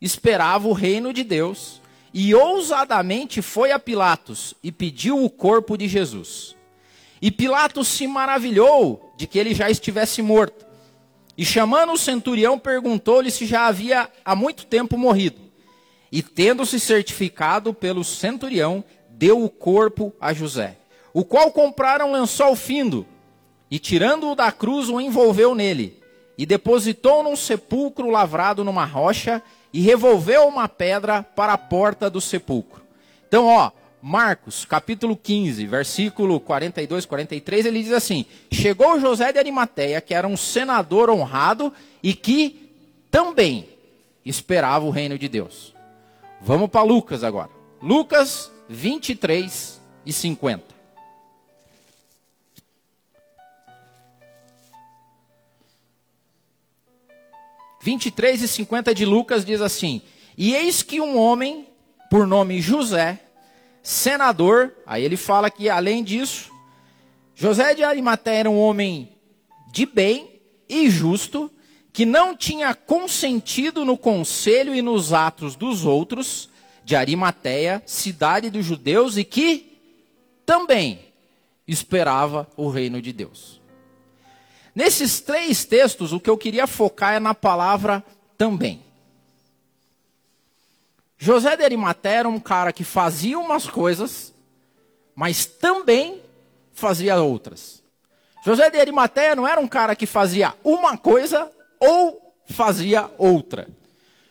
esperava 0.01 0.67
o 0.67 0.73
reino 0.73 1.11
de 1.13 1.23
Deus 1.23 1.81
e 2.13 2.33
ousadamente 2.33 3.41
foi 3.41 3.71
a 3.71 3.79
Pilatos 3.79 4.53
e 4.63 4.71
pediu 4.71 5.23
o 5.23 5.29
corpo 5.29 5.77
de 5.77 5.87
Jesus. 5.87 6.55
E 7.21 7.29
Pilatos 7.29 7.87
se 7.87 8.07
maravilhou 8.07 9.13
de 9.17 9.27
que 9.27 9.37
ele 9.37 9.53
já 9.53 9.69
estivesse 9.69 10.21
morto. 10.21 10.65
E 11.39 11.45
chamando 11.45 11.93
o 11.93 11.97
centurião, 11.97 12.59
perguntou-lhe 12.59 13.31
se 13.31 13.45
já 13.45 13.67
havia 13.67 14.09
há 14.25 14.35
muito 14.35 14.65
tempo 14.65 14.97
morrido. 14.97 15.39
E 16.11 16.21
tendo-se 16.21 16.77
certificado 16.81 17.73
pelo 17.73 18.03
centurião, 18.03 18.83
deu 19.11 19.41
o 19.41 19.49
corpo 19.49 20.11
a 20.19 20.33
José, 20.33 20.75
o 21.13 21.23
qual 21.23 21.49
compraram 21.49 22.09
um 22.09 22.11
lençol 22.11 22.57
findo, 22.57 23.05
e 23.71 23.79
tirando-o 23.79 24.35
da 24.35 24.51
cruz, 24.51 24.89
o 24.89 24.99
envolveu 24.99 25.55
nele, 25.55 26.03
e 26.37 26.45
depositou 26.45 27.23
num 27.23 27.37
sepulcro 27.37 28.09
lavrado 28.09 28.65
numa 28.65 28.83
rocha, 28.83 29.41
e 29.71 29.79
revolveu 29.79 30.45
uma 30.45 30.67
pedra 30.67 31.23
para 31.23 31.53
a 31.53 31.57
porta 31.57 32.09
do 32.09 32.19
sepulcro. 32.19 32.83
Então, 33.29 33.45
ó, 33.45 33.71
Marcos, 34.01 34.63
capítulo 34.63 35.15
15, 35.15 35.65
versículo 35.65 36.39
42, 36.39 37.05
43, 37.05 37.65
ele 37.65 37.83
diz 37.83 37.91
assim: 37.91 38.25
Chegou 38.51 38.99
José 38.99 39.31
de 39.33 39.39
Arimateia, 39.39 39.99
que 39.99 40.13
era 40.13 40.27
um 40.27 40.37
senador 40.37 41.09
honrado 41.09 41.73
e 42.01 42.13
que 42.13 42.71
também 43.11 43.67
esperava 44.25 44.85
o 44.85 44.89
reino 44.89 45.17
de 45.17 45.27
Deus. 45.27 45.73
Vamos 46.41 46.69
para 46.69 46.83
Lucas 46.83 47.23
agora. 47.23 47.49
Lucas 47.81 48.51
23 48.69 49.81
e 50.05 50.13
50. 50.13 50.79
23 57.81 58.41
e 58.43 58.47
50 58.47 58.93
de 58.93 59.05
Lucas 59.05 59.43
diz 59.43 59.61
assim: 59.61 60.01
E 60.37 60.53
eis 60.55 60.83
que 60.83 61.01
um 61.01 61.17
homem, 61.17 61.67
por 62.09 62.27
nome 62.27 62.61
José, 62.61 63.19
senador, 63.89 64.75
aí 64.85 65.03
ele 65.03 65.17
fala 65.17 65.49
que 65.49 65.67
além 65.67 66.03
disso, 66.03 66.51
José 67.33 67.73
de 67.73 67.83
Arimateia 67.83 68.41
era 68.41 68.49
um 68.49 68.59
homem 68.59 69.17
de 69.71 69.83
bem 69.87 70.39
e 70.69 70.91
justo, 70.91 71.51
que 71.91 72.05
não 72.05 72.37
tinha 72.37 72.75
consentido 72.75 73.83
no 73.83 73.97
conselho 73.97 74.75
e 74.75 74.81
nos 74.83 75.11
atos 75.11 75.55
dos 75.55 75.85
outros 75.85 76.51
de 76.85 76.95
Arimateia, 76.95 77.81
cidade 77.83 78.51
dos 78.51 78.63
judeus, 78.63 79.17
e 79.17 79.23
que 79.23 79.75
também 80.45 80.99
esperava 81.67 82.47
o 82.55 82.69
reino 82.69 83.01
de 83.01 83.11
Deus. 83.11 83.59
Nesses 84.75 85.19
três 85.19 85.65
textos, 85.65 86.13
o 86.13 86.19
que 86.19 86.29
eu 86.29 86.37
queria 86.37 86.67
focar 86.67 87.15
é 87.15 87.19
na 87.19 87.33
palavra 87.33 88.05
também. 88.37 88.83
José 91.21 91.57
de 91.57 91.63
Arimateia 91.63 92.19
era 92.19 92.29
um 92.29 92.39
cara 92.39 92.71
que 92.71 92.85
fazia 92.85 93.37
umas 93.37 93.67
coisas, 93.67 94.33
mas 95.13 95.45
também 95.45 96.21
fazia 96.71 97.21
outras. 97.21 97.83
José 98.45 98.69
de 98.69 98.79
Arimateia 98.79 99.35
não 99.35 99.45
era 99.45 99.59
um 99.59 99.67
cara 99.67 99.97
que 99.97 100.05
fazia 100.05 100.55
uma 100.63 100.97
coisa 100.97 101.51
ou 101.77 102.33
fazia 102.45 103.11
outra. 103.17 103.67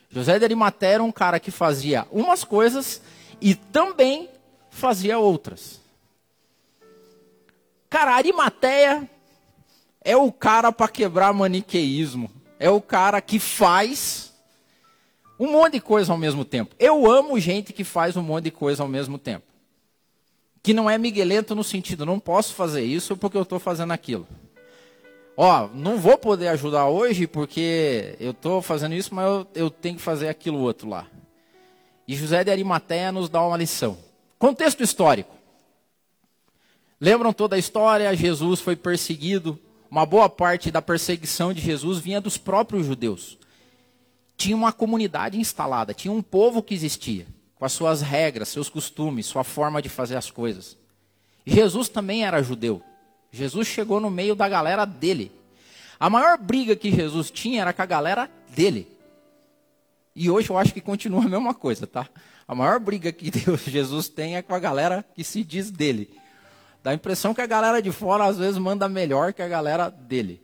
José 0.08 0.38
de 0.38 0.46
Arimateia 0.46 0.94
era 0.94 1.04
um 1.04 1.12
cara 1.12 1.38
que 1.38 1.50
fazia 1.50 2.06
umas 2.10 2.42
coisas 2.42 3.02
e 3.38 3.54
também 3.54 4.30
fazia 4.70 5.18
outras. 5.18 5.82
Cara, 7.90 8.14
Arimateia 8.14 9.08
é 10.02 10.16
o 10.16 10.32
cara 10.32 10.72
para 10.72 10.88
quebrar 10.88 11.34
maniqueísmo. 11.34 12.30
É 12.58 12.70
o 12.70 12.80
cara 12.80 13.20
que 13.20 13.38
faz 13.38 14.27
um 15.38 15.52
monte 15.52 15.74
de 15.74 15.80
coisa 15.80 16.12
ao 16.12 16.18
mesmo 16.18 16.44
tempo. 16.44 16.74
Eu 16.78 17.10
amo 17.10 17.38
gente 17.38 17.72
que 17.72 17.84
faz 17.84 18.16
um 18.16 18.22
monte 18.22 18.44
de 18.44 18.50
coisa 18.50 18.82
ao 18.82 18.88
mesmo 18.88 19.18
tempo. 19.18 19.46
Que 20.62 20.74
não 20.74 20.90
é 20.90 20.98
miguelento 20.98 21.54
no 21.54 21.62
sentido, 21.62 22.04
não 22.04 22.18
posso 22.18 22.54
fazer 22.54 22.82
isso 22.82 23.16
porque 23.16 23.36
eu 23.36 23.42
estou 23.42 23.58
fazendo 23.58 23.92
aquilo. 23.92 24.26
Ó, 25.36 25.68
não 25.72 25.98
vou 25.98 26.18
poder 26.18 26.48
ajudar 26.48 26.88
hoje 26.88 27.26
porque 27.26 28.16
eu 28.18 28.32
estou 28.32 28.60
fazendo 28.60 28.94
isso, 28.94 29.14
mas 29.14 29.24
eu, 29.26 29.46
eu 29.54 29.70
tenho 29.70 29.96
que 29.96 30.02
fazer 30.02 30.28
aquilo 30.28 30.58
outro 30.58 30.88
lá. 30.88 31.06
E 32.08 32.16
José 32.16 32.42
de 32.42 32.50
Arimateia 32.50 33.12
nos 33.12 33.28
dá 33.28 33.40
uma 33.42 33.56
lição. 33.56 33.96
Contexto 34.38 34.82
histórico. 34.82 35.36
Lembram 37.00 37.32
toda 37.32 37.54
a 37.54 37.58
história? 37.58 38.16
Jesus 38.16 38.60
foi 38.60 38.74
perseguido 38.74 39.58
uma 39.90 40.04
boa 40.04 40.28
parte 40.28 40.70
da 40.70 40.82
perseguição 40.82 41.52
de 41.52 41.60
Jesus 41.60 41.98
vinha 41.98 42.20
dos 42.20 42.36
próprios 42.36 42.86
judeus. 42.86 43.38
Tinha 44.38 44.56
uma 44.56 44.72
comunidade 44.72 45.38
instalada, 45.38 45.92
tinha 45.92 46.12
um 46.12 46.22
povo 46.22 46.62
que 46.62 46.72
existia, 46.72 47.26
com 47.56 47.64
as 47.64 47.72
suas 47.72 48.00
regras, 48.00 48.48
seus 48.48 48.70
costumes, 48.70 49.26
sua 49.26 49.44
forma 49.44 49.82
de 49.82 49.90
fazer 49.90 50.16
as 50.16 50.30
coisas. 50.30 50.78
Jesus 51.44 51.88
também 51.88 52.24
era 52.24 52.42
judeu. 52.42 52.80
Jesus 53.32 53.66
chegou 53.66 53.98
no 53.98 54.08
meio 54.08 54.36
da 54.36 54.48
galera 54.48 54.84
dele. 54.84 55.32
A 55.98 56.08
maior 56.08 56.38
briga 56.38 56.76
que 56.76 56.92
Jesus 56.92 57.30
tinha 57.30 57.62
era 57.62 57.72
com 57.72 57.82
a 57.82 57.86
galera 57.86 58.30
dele. 58.54 58.86
E 60.14 60.30
hoje 60.30 60.50
eu 60.50 60.56
acho 60.56 60.72
que 60.72 60.80
continua 60.80 61.24
a 61.24 61.28
mesma 61.28 61.52
coisa, 61.52 61.86
tá? 61.86 62.08
A 62.46 62.54
maior 62.54 62.78
briga 62.78 63.10
que 63.10 63.30
Deus, 63.32 63.62
Jesus 63.62 64.08
tem 64.08 64.36
é 64.36 64.42
com 64.42 64.54
a 64.54 64.58
galera 64.58 65.04
que 65.14 65.24
se 65.24 65.42
diz 65.42 65.70
dele. 65.70 66.10
Dá 66.82 66.92
a 66.92 66.94
impressão 66.94 67.34
que 67.34 67.40
a 67.40 67.46
galera 67.46 67.82
de 67.82 67.90
fora 67.90 68.24
às 68.24 68.38
vezes 68.38 68.56
manda 68.56 68.88
melhor 68.88 69.32
que 69.32 69.42
a 69.42 69.48
galera 69.48 69.90
dele. 69.90 70.40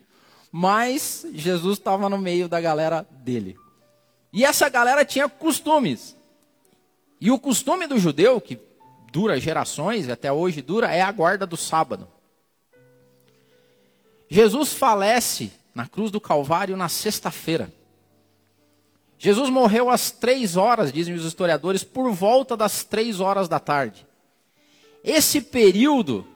Mas 0.50 1.24
Jesus 1.32 1.78
estava 1.78 2.08
no 2.08 2.18
meio 2.18 2.48
da 2.48 2.60
galera 2.60 3.06
dele. 3.10 3.56
E 4.34 4.44
essa 4.44 4.68
galera 4.68 5.04
tinha 5.04 5.28
costumes. 5.28 6.16
E 7.20 7.30
o 7.30 7.38
costume 7.38 7.86
do 7.86 7.96
judeu, 8.00 8.40
que 8.40 8.58
dura 9.12 9.38
gerações, 9.38 10.08
até 10.08 10.32
hoje 10.32 10.60
dura, 10.60 10.92
é 10.92 11.00
a 11.00 11.12
guarda 11.12 11.46
do 11.46 11.56
sábado. 11.56 12.08
Jesus 14.28 14.72
falece 14.72 15.52
na 15.72 15.86
cruz 15.86 16.10
do 16.10 16.20
Calvário 16.20 16.76
na 16.76 16.88
sexta-feira. 16.88 17.72
Jesus 19.16 19.48
morreu 19.50 19.88
às 19.88 20.10
três 20.10 20.56
horas, 20.56 20.92
dizem 20.92 21.14
os 21.14 21.24
historiadores, 21.24 21.84
por 21.84 22.10
volta 22.10 22.56
das 22.56 22.82
três 22.82 23.20
horas 23.20 23.48
da 23.48 23.60
tarde. 23.60 24.04
Esse 25.04 25.40
período 25.40 26.26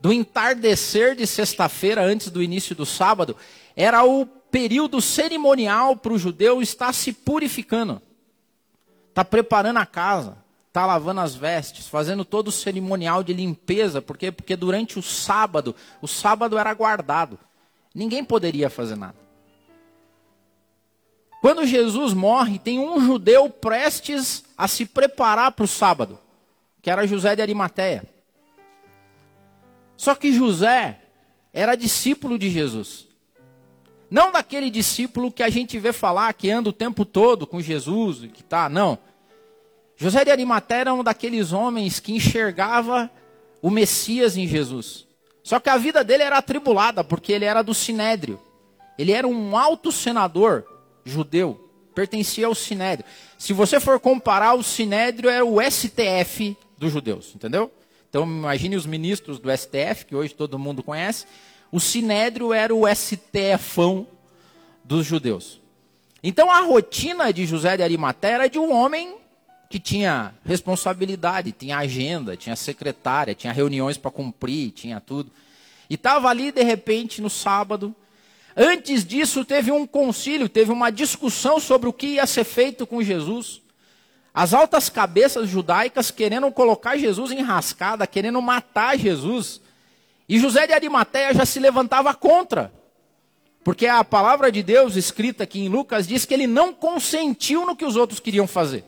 do 0.00 0.12
entardecer 0.12 1.14
de 1.14 1.24
sexta-feira 1.24 2.02
antes 2.02 2.28
do 2.28 2.42
início 2.42 2.74
do 2.74 2.84
sábado 2.84 3.36
era 3.76 4.04
o 4.04 4.26
período 4.56 5.02
cerimonial 5.02 5.98
para 5.98 6.14
o 6.14 6.18
judeu 6.18 6.62
estar 6.62 6.90
se 6.94 7.12
purificando. 7.12 8.00
Está 9.10 9.22
preparando 9.22 9.76
a 9.76 9.84
casa, 9.84 10.38
está 10.66 10.86
lavando 10.86 11.20
as 11.20 11.34
vestes, 11.34 11.86
fazendo 11.86 12.24
todo 12.24 12.48
o 12.48 12.52
cerimonial 12.52 13.22
de 13.22 13.34
limpeza, 13.34 14.00
porque 14.00 14.32
porque 14.32 14.56
durante 14.56 14.98
o 14.98 15.02
sábado, 15.02 15.76
o 16.00 16.08
sábado 16.08 16.56
era 16.56 16.72
guardado. 16.72 17.38
Ninguém 17.94 18.24
poderia 18.24 18.70
fazer 18.70 18.96
nada. 18.96 19.18
Quando 21.42 21.66
Jesus 21.66 22.14
morre, 22.14 22.58
tem 22.58 22.78
um 22.78 22.98
judeu 22.98 23.50
prestes 23.50 24.42
a 24.56 24.66
se 24.66 24.86
preparar 24.86 25.52
para 25.52 25.66
o 25.66 25.68
sábado, 25.68 26.18
que 26.80 26.88
era 26.88 27.06
José 27.06 27.36
de 27.36 27.42
Arimateia. 27.42 28.08
Só 29.98 30.14
que 30.14 30.34
José 30.34 30.98
era 31.52 31.76
discípulo 31.76 32.38
de 32.38 32.48
Jesus. 32.48 33.05
Não 34.10 34.30
daquele 34.30 34.70
discípulo 34.70 35.32
que 35.32 35.42
a 35.42 35.48
gente 35.48 35.78
vê 35.78 35.92
falar 35.92 36.32
que 36.32 36.50
anda 36.50 36.68
o 36.68 36.72
tempo 36.72 37.04
todo 37.04 37.46
com 37.46 37.60
Jesus, 37.60 38.20
que 38.32 38.42
tá, 38.42 38.68
não. 38.68 38.98
José 39.96 40.24
de 40.24 40.30
Arimateia 40.30 40.80
era 40.80 40.94
um 40.94 41.02
daqueles 41.02 41.52
homens 41.52 41.98
que 41.98 42.12
enxergava 42.12 43.10
o 43.60 43.70
Messias 43.70 44.36
em 44.36 44.46
Jesus. 44.46 45.06
Só 45.42 45.58
que 45.58 45.70
a 45.70 45.76
vida 45.76 46.04
dele 46.04 46.22
era 46.22 46.38
atribulada, 46.38 47.02
porque 47.02 47.32
ele 47.32 47.44
era 47.44 47.62
do 47.62 47.72
Sinédrio. 47.72 48.40
Ele 48.98 49.12
era 49.12 49.26
um 49.26 49.56
alto 49.56 49.90
senador 49.90 50.64
judeu, 51.04 51.70
pertencia 51.94 52.46
ao 52.46 52.54
Sinédrio. 52.54 53.08
Se 53.38 53.52
você 53.52 53.80
for 53.80 53.98
comparar, 54.00 54.54
o 54.54 54.62
Sinédrio 54.62 55.30
era 55.30 55.44
o 55.44 55.58
STF 55.60 56.56
dos 56.76 56.92
judeus, 56.92 57.32
entendeu? 57.34 57.70
Então 58.08 58.24
imagine 58.24 58.76
os 58.76 58.86
ministros 58.86 59.38
do 59.38 59.50
STF, 59.50 60.06
que 60.06 60.14
hoje 60.14 60.34
todo 60.34 60.58
mundo 60.58 60.82
conhece. 60.82 61.26
O 61.70 61.80
Sinédrio 61.80 62.52
era 62.52 62.74
o 62.74 62.84
STFão 62.86 64.06
dos 64.84 65.04
judeus. 65.04 65.60
Então 66.22 66.50
a 66.50 66.60
rotina 66.60 67.32
de 67.32 67.46
José 67.46 67.76
de 67.76 67.82
Arimateia 67.82 68.34
era 68.34 68.48
de 68.48 68.58
um 68.58 68.72
homem 68.72 69.16
que 69.68 69.78
tinha 69.78 70.34
responsabilidade, 70.44 71.52
tinha 71.52 71.78
agenda, 71.78 72.36
tinha 72.36 72.56
secretária, 72.56 73.34
tinha 73.34 73.52
reuniões 73.52 73.96
para 73.96 74.10
cumprir, 74.10 74.70
tinha 74.70 75.00
tudo. 75.00 75.30
E 75.90 75.94
estava 75.94 76.28
ali 76.28 76.52
de 76.52 76.62
repente 76.62 77.20
no 77.20 77.30
sábado, 77.30 77.94
Antes 78.56 79.04
disso, 79.04 79.44
teve 79.44 79.70
um 79.70 79.86
concílio, 79.86 80.48
teve 80.48 80.72
uma 80.72 80.88
discussão 80.88 81.60
sobre 81.60 81.90
o 81.90 81.92
que 81.92 82.06
ia 82.06 82.26
ser 82.26 82.44
feito 82.44 82.86
com 82.86 83.02
Jesus. 83.02 83.60
As 84.32 84.54
altas 84.54 84.88
cabeças 84.88 85.46
judaicas 85.46 86.10
querendo 86.10 86.50
colocar 86.50 86.96
Jesus 86.96 87.30
em 87.30 87.42
rascada, 87.42 88.06
querendo 88.06 88.40
matar 88.40 88.98
Jesus. 88.98 89.60
E 90.28 90.38
José 90.38 90.66
de 90.66 90.72
Arimateia 90.72 91.32
já 91.32 91.46
se 91.46 91.60
levantava 91.60 92.12
contra. 92.14 92.72
Porque 93.62 93.86
a 93.86 94.04
palavra 94.04 94.50
de 94.52 94.62
Deus 94.62 94.96
escrita 94.96 95.44
aqui 95.44 95.60
em 95.60 95.68
Lucas 95.68 96.06
diz 96.06 96.24
que 96.24 96.32
ele 96.32 96.46
não 96.46 96.72
consentiu 96.72 97.66
no 97.66 97.74
que 97.74 97.84
os 97.84 97.96
outros 97.96 98.20
queriam 98.20 98.46
fazer. 98.46 98.84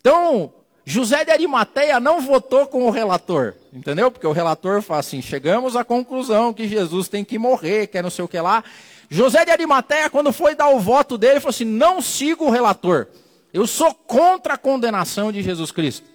Então, 0.00 0.52
José 0.84 1.24
de 1.24 1.30
Arimateia 1.30 2.00
não 2.00 2.20
votou 2.20 2.66
com 2.66 2.86
o 2.86 2.90
relator, 2.90 3.54
entendeu? 3.72 4.10
Porque 4.10 4.26
o 4.26 4.32
relator 4.32 4.82
fala 4.82 5.00
assim: 5.00 5.22
chegamos 5.22 5.76
à 5.76 5.84
conclusão 5.84 6.52
que 6.52 6.68
Jesus 6.68 7.08
tem 7.08 7.24
que 7.24 7.38
morrer, 7.38 7.86
que 7.86 7.96
é 7.96 8.02
não 8.02 8.10
sei 8.10 8.24
o 8.24 8.28
que 8.28 8.38
lá. 8.40 8.64
José 9.08 9.44
de 9.44 9.50
Arimateia, 9.50 10.10
quando 10.10 10.32
foi 10.32 10.54
dar 10.54 10.68
o 10.68 10.80
voto 10.80 11.16
dele, 11.16 11.40
falou 11.40 11.50
assim: 11.50 11.64
não 11.64 12.02
sigo 12.02 12.46
o 12.46 12.50
relator. 12.50 13.06
Eu 13.52 13.66
sou 13.66 13.94
contra 13.94 14.54
a 14.54 14.58
condenação 14.58 15.30
de 15.30 15.42
Jesus 15.42 15.70
Cristo. 15.70 16.11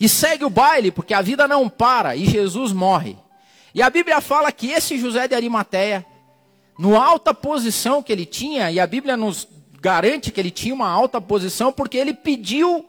E 0.00 0.08
segue 0.08 0.44
o 0.44 0.50
baile, 0.50 0.90
porque 0.90 1.12
a 1.12 1.20
vida 1.20 1.46
não 1.46 1.68
para 1.68 2.16
e 2.16 2.24
Jesus 2.24 2.72
morre. 2.72 3.18
E 3.74 3.82
a 3.82 3.90
Bíblia 3.90 4.20
fala 4.22 4.50
que 4.50 4.70
esse 4.70 4.98
José 4.98 5.28
de 5.28 5.34
Arimateia, 5.34 6.04
no 6.78 6.96
alta 6.96 7.34
posição 7.34 8.02
que 8.02 8.10
ele 8.10 8.24
tinha, 8.24 8.70
e 8.72 8.80
a 8.80 8.86
Bíblia 8.86 9.14
nos 9.14 9.46
garante 9.80 10.32
que 10.32 10.40
ele 10.40 10.50
tinha 10.50 10.74
uma 10.74 10.88
alta 10.88 11.20
posição 11.20 11.72
porque 11.72 11.96
ele 11.96 12.14
pediu 12.14 12.88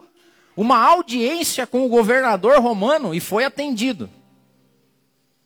uma 0.55 0.77
audiência 0.77 1.67
com 1.67 1.85
o 1.85 1.89
governador 1.89 2.59
romano 2.59 3.13
e 3.13 3.19
foi 3.19 3.43
atendido. 3.43 4.09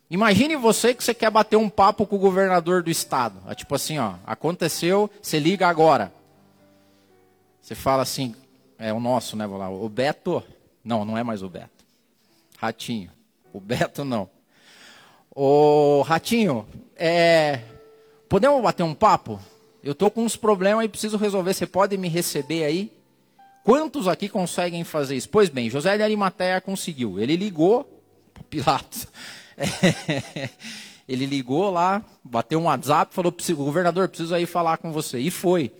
Imagine 0.08 0.54
você 0.54 0.94
que 0.94 1.02
você 1.02 1.12
quer 1.12 1.30
bater 1.30 1.56
um 1.56 1.68
papo 1.68 2.06
com 2.06 2.14
o 2.14 2.20
governador 2.20 2.82
do 2.82 2.90
estado. 2.90 3.40
É 3.48 3.54
tipo 3.54 3.74
assim, 3.74 3.98
ó, 3.98 4.14
aconteceu, 4.24 5.10
você 5.20 5.38
liga 5.38 5.66
agora. 5.66 6.12
Você 7.60 7.74
fala 7.74 8.02
assim, 8.02 8.34
é 8.78 8.92
o 8.92 9.00
nosso, 9.00 9.36
né? 9.36 9.46
Vou 9.46 9.58
lá, 9.58 9.68
o 9.68 9.88
Beto. 9.88 10.42
Não, 10.86 11.04
não 11.04 11.18
é 11.18 11.24
mais 11.24 11.42
o 11.42 11.48
Beto. 11.48 11.84
Ratinho. 12.58 13.10
O 13.52 13.58
Beto 13.58 14.04
não. 14.04 14.30
O 15.34 16.02
Ratinho, 16.02 16.64
é, 16.94 17.60
podemos 18.28 18.62
bater 18.62 18.84
um 18.84 18.94
papo? 18.94 19.40
Eu 19.82 19.92
estou 19.92 20.12
com 20.12 20.22
uns 20.22 20.36
problemas 20.36 20.84
e 20.84 20.88
preciso 20.88 21.16
resolver. 21.16 21.54
Você 21.54 21.66
pode 21.66 21.96
me 21.96 22.08
receber 22.08 22.62
aí? 22.62 22.92
Quantos 23.64 24.06
aqui 24.06 24.28
conseguem 24.28 24.84
fazer 24.84 25.16
isso? 25.16 25.28
Pois 25.28 25.48
bem, 25.48 25.68
José 25.68 25.96
de 25.96 26.04
Arimateia 26.04 26.60
conseguiu. 26.60 27.18
Ele 27.18 27.36
ligou 27.36 28.00
Pilatos. 28.48 29.08
Ele 31.08 31.26
ligou 31.26 31.68
lá, 31.68 32.04
bateu 32.22 32.60
um 32.60 32.64
WhatsApp, 32.64 33.12
falou: 33.12 33.34
governador, 33.56 34.08
preciso 34.08 34.32
aí 34.32 34.46
falar 34.46 34.76
com 34.76 34.92
você. 34.92 35.18
E 35.18 35.32
foi. 35.32 35.72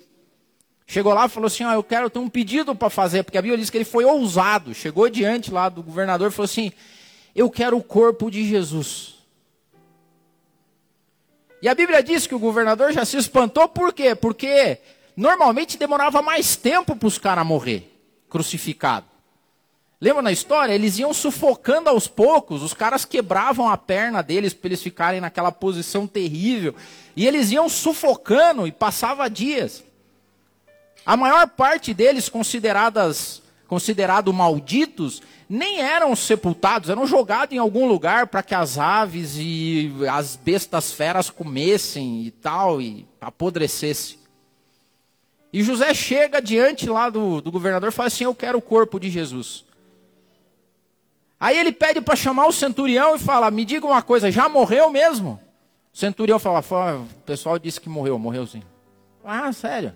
Chegou 0.86 1.12
lá 1.12 1.26
e 1.26 1.28
falou 1.28 1.48
assim: 1.48 1.64
ah, 1.64 1.74
eu 1.74 1.82
quero 1.82 2.08
ter 2.08 2.18
um 2.18 2.28
pedido 2.28 2.74
para 2.74 2.88
fazer, 2.88 3.24
porque 3.24 3.36
a 3.36 3.42
Bíblia 3.42 3.58
diz 3.58 3.70
que 3.70 3.76
ele 3.76 3.84
foi 3.84 4.04
ousado. 4.04 4.72
Chegou 4.72 5.08
diante 5.08 5.50
lá 5.50 5.68
do 5.68 5.82
governador 5.82 6.28
e 6.28 6.30
falou 6.30 6.44
assim: 6.44 6.72
eu 7.34 7.50
quero 7.50 7.76
o 7.76 7.82
corpo 7.82 8.30
de 8.30 8.48
Jesus. 8.48 9.16
E 11.60 11.68
a 11.68 11.74
Bíblia 11.74 12.02
diz 12.02 12.26
que 12.26 12.34
o 12.34 12.38
governador 12.38 12.92
já 12.92 13.04
se 13.04 13.16
espantou, 13.16 13.68
por 13.68 13.92
quê? 13.92 14.14
Porque 14.14 14.78
normalmente 15.16 15.76
demorava 15.76 16.22
mais 16.22 16.54
tempo 16.54 16.94
para 16.94 17.08
os 17.08 17.18
caras 17.18 17.46
morrer, 17.46 17.90
crucificado. 18.28 19.06
Lembra 20.00 20.22
na 20.22 20.30
história? 20.30 20.74
Eles 20.74 20.98
iam 20.98 21.12
sufocando 21.14 21.88
aos 21.88 22.06
poucos, 22.06 22.62
os 22.62 22.74
caras 22.74 23.04
quebravam 23.04 23.68
a 23.68 23.76
perna 23.78 24.22
deles 24.22 24.52
para 24.52 24.68
eles 24.68 24.82
ficarem 24.82 25.20
naquela 25.20 25.50
posição 25.50 26.06
terrível. 26.06 26.74
E 27.16 27.26
eles 27.26 27.50
iam 27.50 27.68
sufocando 27.68 28.66
e 28.66 28.72
passava 28.72 29.28
dias. 29.28 29.82
A 31.06 31.16
maior 31.16 31.48
parte 31.48 31.94
deles 31.94 32.28
consideradas 32.28 33.42
considerados 33.66 34.32
malditos, 34.34 35.20
nem 35.48 35.80
eram 35.80 36.14
sepultados, 36.14 36.88
eram 36.88 37.06
jogados 37.06 37.54
em 37.54 37.58
algum 37.58 37.86
lugar 37.86 38.28
para 38.28 38.42
que 38.42 38.54
as 38.54 38.78
aves 38.78 39.36
e 39.36 39.92
as 40.10 40.36
bestas 40.36 40.92
feras 40.92 41.30
comessem 41.30 42.24
e 42.24 42.30
tal, 42.30 42.80
e 42.80 43.06
apodrecesse. 43.20 44.18
E 45.52 45.62
José 45.62 45.92
chega 45.94 46.40
diante 46.40 46.88
lá 46.88 47.08
do, 47.08 47.40
do 47.40 47.50
governador 47.50 47.88
e 47.88 47.92
fala 47.92 48.08
assim: 48.08 48.24
Eu 48.24 48.34
quero 48.34 48.58
o 48.58 48.62
corpo 48.62 49.00
de 49.00 49.10
Jesus. 49.10 49.64
Aí 51.38 51.58
ele 51.58 51.72
pede 51.72 52.00
para 52.00 52.16
chamar 52.16 52.46
o 52.46 52.52
centurião 52.52 53.16
e 53.16 53.18
fala: 53.18 53.50
Me 53.50 53.64
diga 53.64 53.86
uma 53.86 54.02
coisa, 54.02 54.30
já 54.30 54.48
morreu 54.48 54.90
mesmo? 54.90 55.40
O 55.92 55.96
centurião 55.96 56.38
fala: 56.38 56.60
O 56.60 57.22
pessoal 57.24 57.58
disse 57.58 57.80
que 57.80 57.88
morreu, 57.88 58.18
morreu 58.18 58.46
sim. 58.46 58.62
Ah, 59.24 59.52
sério? 59.52 59.92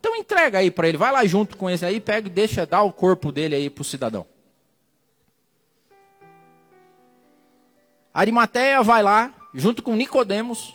Então 0.00 0.16
entrega 0.16 0.58
aí 0.58 0.70
para 0.70 0.88
ele, 0.88 0.96
vai 0.96 1.12
lá 1.12 1.22
junto 1.26 1.58
com 1.58 1.68
esse 1.68 1.84
aí, 1.84 2.00
pega 2.00 2.26
e 2.26 2.30
deixa 2.30 2.64
dar 2.64 2.82
o 2.82 2.90
corpo 2.90 3.30
dele 3.30 3.54
aí 3.54 3.68
para 3.68 3.82
o 3.82 3.84
cidadão. 3.84 4.26
Arimateia 8.12 8.82
vai 8.82 9.02
lá, 9.02 9.32
junto 9.52 9.82
com 9.82 9.94
Nicodemos. 9.94 10.74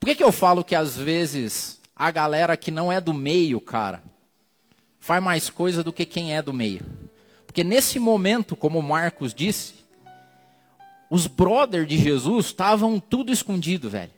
Por 0.00 0.06
que, 0.06 0.14
que 0.14 0.24
eu 0.24 0.32
falo 0.32 0.64
que 0.64 0.74
às 0.74 0.96
vezes 0.96 1.82
a 1.94 2.10
galera 2.10 2.56
que 2.56 2.70
não 2.70 2.90
é 2.90 2.98
do 2.98 3.12
meio, 3.12 3.60
cara, 3.60 4.02
faz 4.98 5.22
mais 5.22 5.50
coisa 5.50 5.84
do 5.84 5.92
que 5.92 6.06
quem 6.06 6.34
é 6.34 6.40
do 6.40 6.52
meio? 6.54 6.80
Porque 7.46 7.62
nesse 7.62 7.98
momento, 7.98 8.56
como 8.56 8.80
Marcos 8.80 9.34
disse, 9.34 9.74
os 11.10 11.26
brothers 11.26 11.86
de 11.86 11.98
Jesus 11.98 12.46
estavam 12.46 12.98
tudo 12.98 13.30
escondido, 13.30 13.90
velho. 13.90 14.15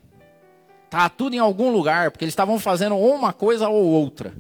Tá 0.90 1.09
tudo 1.09 1.35
em 1.35 1.38
algum 1.38 1.70
lugar, 1.70 2.11
porque 2.11 2.24
eles 2.24 2.33
estavam 2.33 2.59
fazendo 2.59 2.96
uma 2.96 3.33
coisa 3.33 3.68
ou 3.68 3.85
outra. 3.85 4.35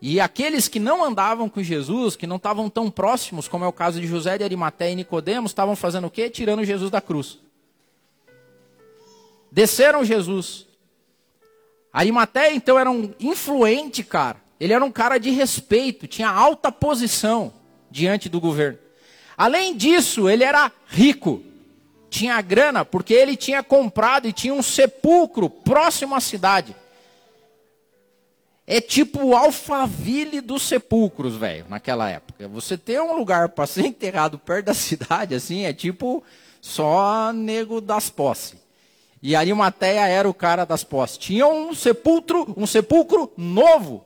E 0.00 0.18
aqueles 0.18 0.66
que 0.66 0.80
não 0.80 1.04
andavam 1.04 1.48
com 1.48 1.62
Jesus, 1.62 2.16
que 2.16 2.26
não 2.26 2.36
estavam 2.36 2.70
tão 2.70 2.90
próximos, 2.90 3.46
como 3.46 3.64
é 3.64 3.68
o 3.68 3.72
caso 3.72 4.00
de 4.00 4.06
José 4.06 4.38
de 4.38 4.44
Arimateia 4.44 4.92
e 4.92 4.96
Nicodemos, 4.96 5.50
estavam 5.50 5.76
fazendo 5.76 6.06
o 6.06 6.10
quê? 6.10 6.30
Tirando 6.30 6.64
Jesus 6.64 6.90
da 6.90 7.02
cruz. 7.02 7.38
Desceram 9.52 10.02
Jesus. 10.02 10.66
Arimateia, 11.92 12.54
então, 12.54 12.78
era 12.78 12.90
um 12.90 13.12
influente 13.20 14.02
cara. 14.02 14.38
Ele 14.58 14.72
era 14.72 14.84
um 14.84 14.92
cara 14.92 15.18
de 15.18 15.30
respeito, 15.30 16.06
tinha 16.06 16.30
alta 16.30 16.72
posição 16.72 17.52
diante 17.90 18.28
do 18.28 18.40
governo. 18.40 18.78
Além 19.36 19.76
disso, 19.76 20.28
ele 20.28 20.44
era 20.44 20.70
rico 20.86 21.42
tinha 22.10 22.40
grana 22.42 22.84
porque 22.84 23.14
ele 23.14 23.36
tinha 23.36 23.62
comprado 23.62 24.26
e 24.26 24.32
tinha 24.32 24.52
um 24.52 24.62
sepulcro 24.62 25.48
próximo 25.48 26.14
à 26.14 26.20
cidade. 26.20 26.76
É 28.66 28.80
tipo 28.80 29.24
o 29.24 29.36
Alphaville 29.36 30.40
dos 30.40 30.62
sepulcros, 30.62 31.36
velho, 31.36 31.66
naquela 31.68 32.08
época. 32.08 32.46
Você 32.48 32.76
ter 32.76 33.00
um 33.00 33.16
lugar 33.16 33.48
para 33.48 33.66
ser 33.66 33.86
enterrado 33.86 34.38
perto 34.38 34.66
da 34.66 34.74
cidade, 34.74 35.34
assim, 35.34 35.64
é 35.64 35.72
tipo 35.72 36.22
só 36.60 37.32
nego 37.32 37.80
das 37.80 38.10
posses. 38.10 38.58
E 39.22 39.34
Arimateia 39.34 40.06
era 40.06 40.28
o 40.28 40.34
cara 40.34 40.64
das 40.64 40.82
posses. 40.82 41.18
Tinha 41.18 41.46
um 41.46 41.74
sepulcro, 41.74 42.54
um 42.56 42.66
sepulcro 42.66 43.32
novo. 43.36 44.04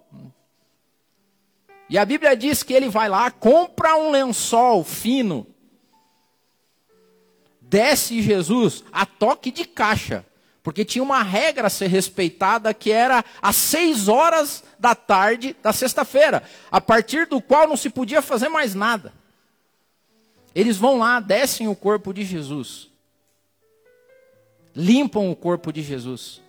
E 1.89 1.99
a 1.99 2.05
Bíblia 2.05 2.37
diz 2.37 2.63
que 2.63 2.73
ele 2.73 2.89
vai 2.89 3.09
lá, 3.09 3.31
compra 3.31 3.97
um 3.97 4.11
lençol 4.11 4.83
fino, 4.83 5.47
desce 7.75 8.23
Jesus 8.23 8.85
a 8.93 9.05
toque 9.05 9.51
de 9.51 9.65
caixa. 9.65 10.25
Porque 10.63 10.85
tinha 10.85 11.03
uma 11.03 11.25
regra 11.25 11.67
a 11.67 11.71
ser 11.71 11.89
respeitada 11.89 12.73
que 12.73 12.93
era 12.93 13.25
às 13.43 13.57
seis 13.57 14.07
horas 14.07 14.63
da 14.79 14.95
tarde 14.95 15.57
da 15.61 15.73
sexta-feira, 15.73 16.45
a 16.71 16.81
partir 16.81 17.27
do 17.27 17.41
qual 17.41 17.67
não 17.67 17.77
se 17.77 17.91
podia 17.91 18.23
fazer 18.23 18.49
mais 18.49 18.77
nada. 18.77 19.13
Eles 20.55 20.77
vão 20.77 20.99
lá, 20.99 21.19
descem 21.19 21.67
o 21.67 21.75
corpo 21.75 22.15
de 22.15 22.23
Jesus, 22.23 22.89
limpam 24.75 25.29
o 25.29 25.37
corpo 25.37 25.73
de 25.73 25.83
Jesus, 25.83 26.41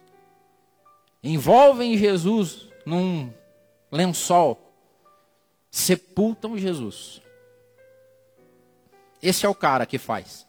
envolvem 1.23 1.97
Jesus 1.97 2.67
num 2.85 3.33
lençol, 3.91 4.71
sepultam 5.71 6.55
Jesus. 6.55 7.19
Esse 9.23 9.45
é 9.45 9.49
o 9.49 9.55
cara 9.55 9.88
que 9.88 9.97
faz. 9.97 10.44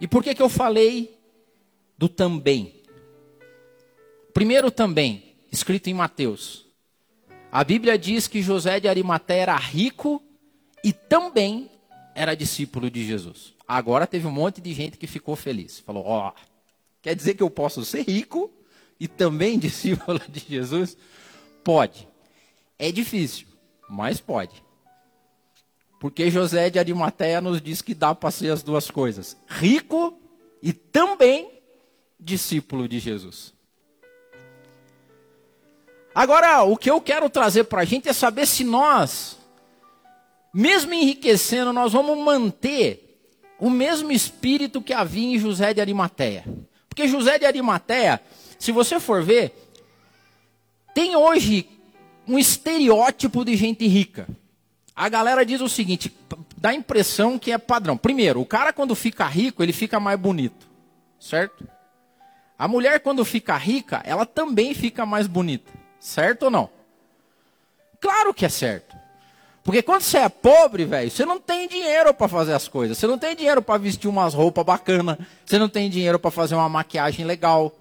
E 0.00 0.06
por 0.06 0.22
que, 0.22 0.34
que 0.34 0.42
eu 0.42 0.48
falei 0.48 1.18
do 1.96 2.08
também? 2.08 2.82
Primeiro 4.34 4.70
também, 4.70 5.34
escrito 5.50 5.88
em 5.88 5.94
Mateus. 5.94 6.66
A 7.50 7.64
Bíblia 7.64 7.98
diz 7.98 8.28
que 8.28 8.42
José 8.42 8.78
de 8.78 8.88
Arimaté 8.88 9.38
era 9.38 9.56
rico 9.56 10.22
e 10.84 10.92
também 10.92 11.70
era 12.14 12.34
discípulo 12.34 12.90
de 12.90 13.04
Jesus. 13.04 13.54
Agora 13.66 14.06
teve 14.06 14.26
um 14.26 14.30
monte 14.30 14.60
de 14.60 14.74
gente 14.74 14.98
que 14.98 15.06
ficou 15.06 15.34
feliz. 15.34 15.80
Falou: 15.80 16.04
Ó, 16.04 16.28
oh, 16.28 16.32
quer 17.00 17.14
dizer 17.14 17.34
que 17.34 17.42
eu 17.42 17.50
posso 17.50 17.84
ser 17.84 18.02
rico 18.02 18.52
e 19.00 19.08
também 19.08 19.56
discípulo 19.58 20.20
de 20.28 20.40
Jesus? 20.40 20.96
Pode. 21.64 22.06
É 22.78 22.92
difícil, 22.92 23.46
mas 23.88 24.20
pode. 24.20 24.62
Porque 25.98 26.30
José 26.30 26.70
de 26.70 26.78
Arimateia 26.78 27.40
nos 27.40 27.60
diz 27.60 27.80
que 27.80 27.94
dá 27.94 28.14
para 28.14 28.30
ser 28.30 28.52
as 28.52 28.62
duas 28.62 28.90
coisas: 28.90 29.36
rico 29.46 30.18
e 30.62 30.72
também 30.72 31.50
discípulo 32.18 32.88
de 32.88 32.98
Jesus. 32.98 33.54
Agora, 36.14 36.62
o 36.62 36.76
que 36.76 36.90
eu 36.90 37.00
quero 37.00 37.28
trazer 37.28 37.64
para 37.64 37.82
a 37.82 37.84
gente 37.84 38.08
é 38.08 38.12
saber 38.12 38.46
se 38.46 38.64
nós, 38.64 39.36
mesmo 40.52 40.94
enriquecendo, 40.94 41.72
nós 41.74 41.92
vamos 41.92 42.16
manter 42.18 43.20
o 43.58 43.68
mesmo 43.68 44.10
espírito 44.10 44.80
que 44.80 44.92
havia 44.92 45.36
em 45.36 45.38
José 45.38 45.74
de 45.74 45.80
Arimateia. 45.80 46.44
Porque 46.88 47.06
José 47.06 47.38
de 47.38 47.44
Arimateia, 47.44 48.20
se 48.58 48.72
você 48.72 48.98
for 48.98 49.22
ver, 49.22 49.52
tem 50.94 51.14
hoje 51.14 51.68
um 52.26 52.38
estereótipo 52.38 53.44
de 53.44 53.54
gente 53.54 53.86
rica. 53.86 54.26
A 54.96 55.10
galera 55.10 55.44
diz 55.44 55.60
o 55.60 55.68
seguinte, 55.68 56.10
dá 56.56 56.70
a 56.70 56.74
impressão 56.74 57.38
que 57.38 57.52
é 57.52 57.58
padrão. 57.58 57.98
Primeiro, 57.98 58.40
o 58.40 58.46
cara 58.46 58.72
quando 58.72 58.94
fica 58.94 59.26
rico, 59.26 59.62
ele 59.62 59.74
fica 59.74 60.00
mais 60.00 60.18
bonito, 60.18 60.66
certo? 61.20 61.68
A 62.58 62.66
mulher 62.66 63.00
quando 63.00 63.22
fica 63.22 63.54
rica, 63.58 64.00
ela 64.06 64.24
também 64.24 64.72
fica 64.72 65.04
mais 65.04 65.26
bonita, 65.26 65.70
certo 66.00 66.44
ou 66.44 66.50
não? 66.50 66.70
Claro 68.00 68.32
que 68.32 68.46
é 68.46 68.48
certo. 68.48 68.96
Porque 69.62 69.82
quando 69.82 70.00
você 70.00 70.18
é 70.18 70.28
pobre, 70.28 70.84
velho, 70.84 71.10
você 71.10 71.26
não 71.26 71.40
tem 71.40 71.66
dinheiro 71.66 72.14
para 72.14 72.28
fazer 72.28 72.52
as 72.52 72.68
coisas. 72.68 72.96
Você 72.96 73.06
não 73.06 73.18
tem 73.18 73.34
dinheiro 73.34 73.60
para 73.60 73.78
vestir 73.78 74.06
umas 74.06 74.32
roupas 74.32 74.64
bacanas. 74.64 75.18
Você 75.44 75.58
não 75.58 75.68
tem 75.68 75.90
dinheiro 75.90 76.20
para 76.20 76.30
fazer 76.30 76.54
uma 76.54 76.68
maquiagem 76.68 77.26
legal. 77.26 77.74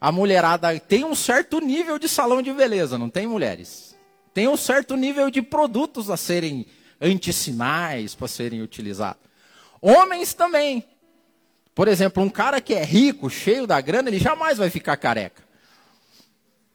A 0.00 0.10
mulherada 0.10 0.80
tem 0.80 1.04
um 1.04 1.14
certo 1.14 1.60
nível 1.60 1.98
de 1.98 2.08
salão 2.08 2.40
de 2.40 2.50
beleza, 2.50 2.96
não 2.96 3.10
tem 3.10 3.26
mulheres? 3.26 3.91
Tem 4.32 4.48
um 4.48 4.56
certo 4.56 4.96
nível 4.96 5.30
de 5.30 5.42
produtos 5.42 6.10
a 6.10 6.16
serem 6.16 6.66
antissinais 7.00 8.14
para 8.14 8.28
serem 8.28 8.62
utilizados. 8.62 9.20
Homens 9.80 10.32
também. 10.32 10.84
Por 11.74 11.88
exemplo, 11.88 12.22
um 12.22 12.28
cara 12.28 12.60
que 12.60 12.74
é 12.74 12.84
rico, 12.84 13.28
cheio 13.30 13.66
da 13.66 13.80
grana, 13.80 14.08
ele 14.08 14.18
jamais 14.18 14.58
vai 14.58 14.70
ficar 14.70 14.96
careca. 14.96 15.42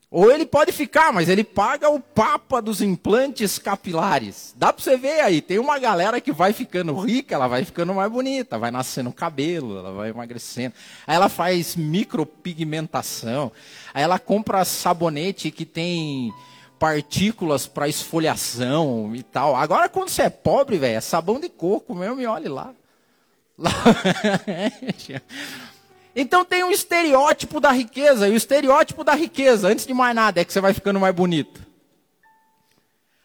Ou 0.09 0.31
ele 0.31 0.45
pode 0.45 0.71
ficar, 0.71 1.11
mas 1.11 1.27
ele 1.27 1.43
paga 1.43 1.89
o 1.89 1.99
papa 1.99 2.61
dos 2.61 2.81
implantes 2.81 3.59
capilares. 3.59 4.53
Dá 4.57 4.71
para 4.71 4.81
você 4.81 4.95
ver 4.95 5.19
aí, 5.19 5.41
tem 5.41 5.59
uma 5.59 5.77
galera 5.77 6.21
que 6.21 6.31
vai 6.31 6.53
ficando 6.53 6.97
rica, 6.97 7.35
ela 7.35 7.47
vai 7.47 7.65
ficando 7.65 7.93
mais 7.93 8.09
bonita, 8.09 8.57
vai 8.57 8.71
nascendo 8.71 9.11
cabelo, 9.11 9.77
ela 9.77 9.91
vai 9.91 10.09
emagrecendo. 10.09 10.73
Aí 11.05 11.15
ela 11.15 11.27
faz 11.27 11.75
micropigmentação. 11.75 13.51
Aí 13.93 14.01
ela 14.01 14.17
compra 14.17 14.63
sabonete 14.63 15.51
que 15.51 15.65
tem 15.65 16.33
partículas 16.79 17.67
para 17.67 17.87
esfoliação 17.87 19.15
e 19.15 19.23
tal. 19.23 19.55
Agora, 19.55 19.89
quando 19.89 20.09
você 20.09 20.23
é 20.23 20.29
pobre, 20.29 20.77
velho, 20.77 20.97
é 20.97 21.01
sabão 21.01 21.39
de 21.39 21.49
coco 21.49 21.93
mesmo, 21.95 22.15
me 22.15 22.25
olhe 22.25 22.47
lá. 22.47 22.73
lá. 23.57 23.71
então 26.15 26.45
tem 26.45 26.63
um 26.63 26.71
estereótipo 26.71 27.59
da 27.59 27.71
riqueza, 27.71 28.27
e 28.27 28.31
o 28.31 28.37
estereótipo 28.37 29.03
da 29.03 29.13
riqueza, 29.13 29.67
antes 29.67 29.85
de 29.85 29.93
mais 29.93 30.15
nada, 30.15 30.41
é 30.41 30.45
que 30.45 30.53
você 30.53 30.61
vai 30.61 30.73
ficando 30.73 30.99
mais 30.99 31.13
bonito. 31.13 31.65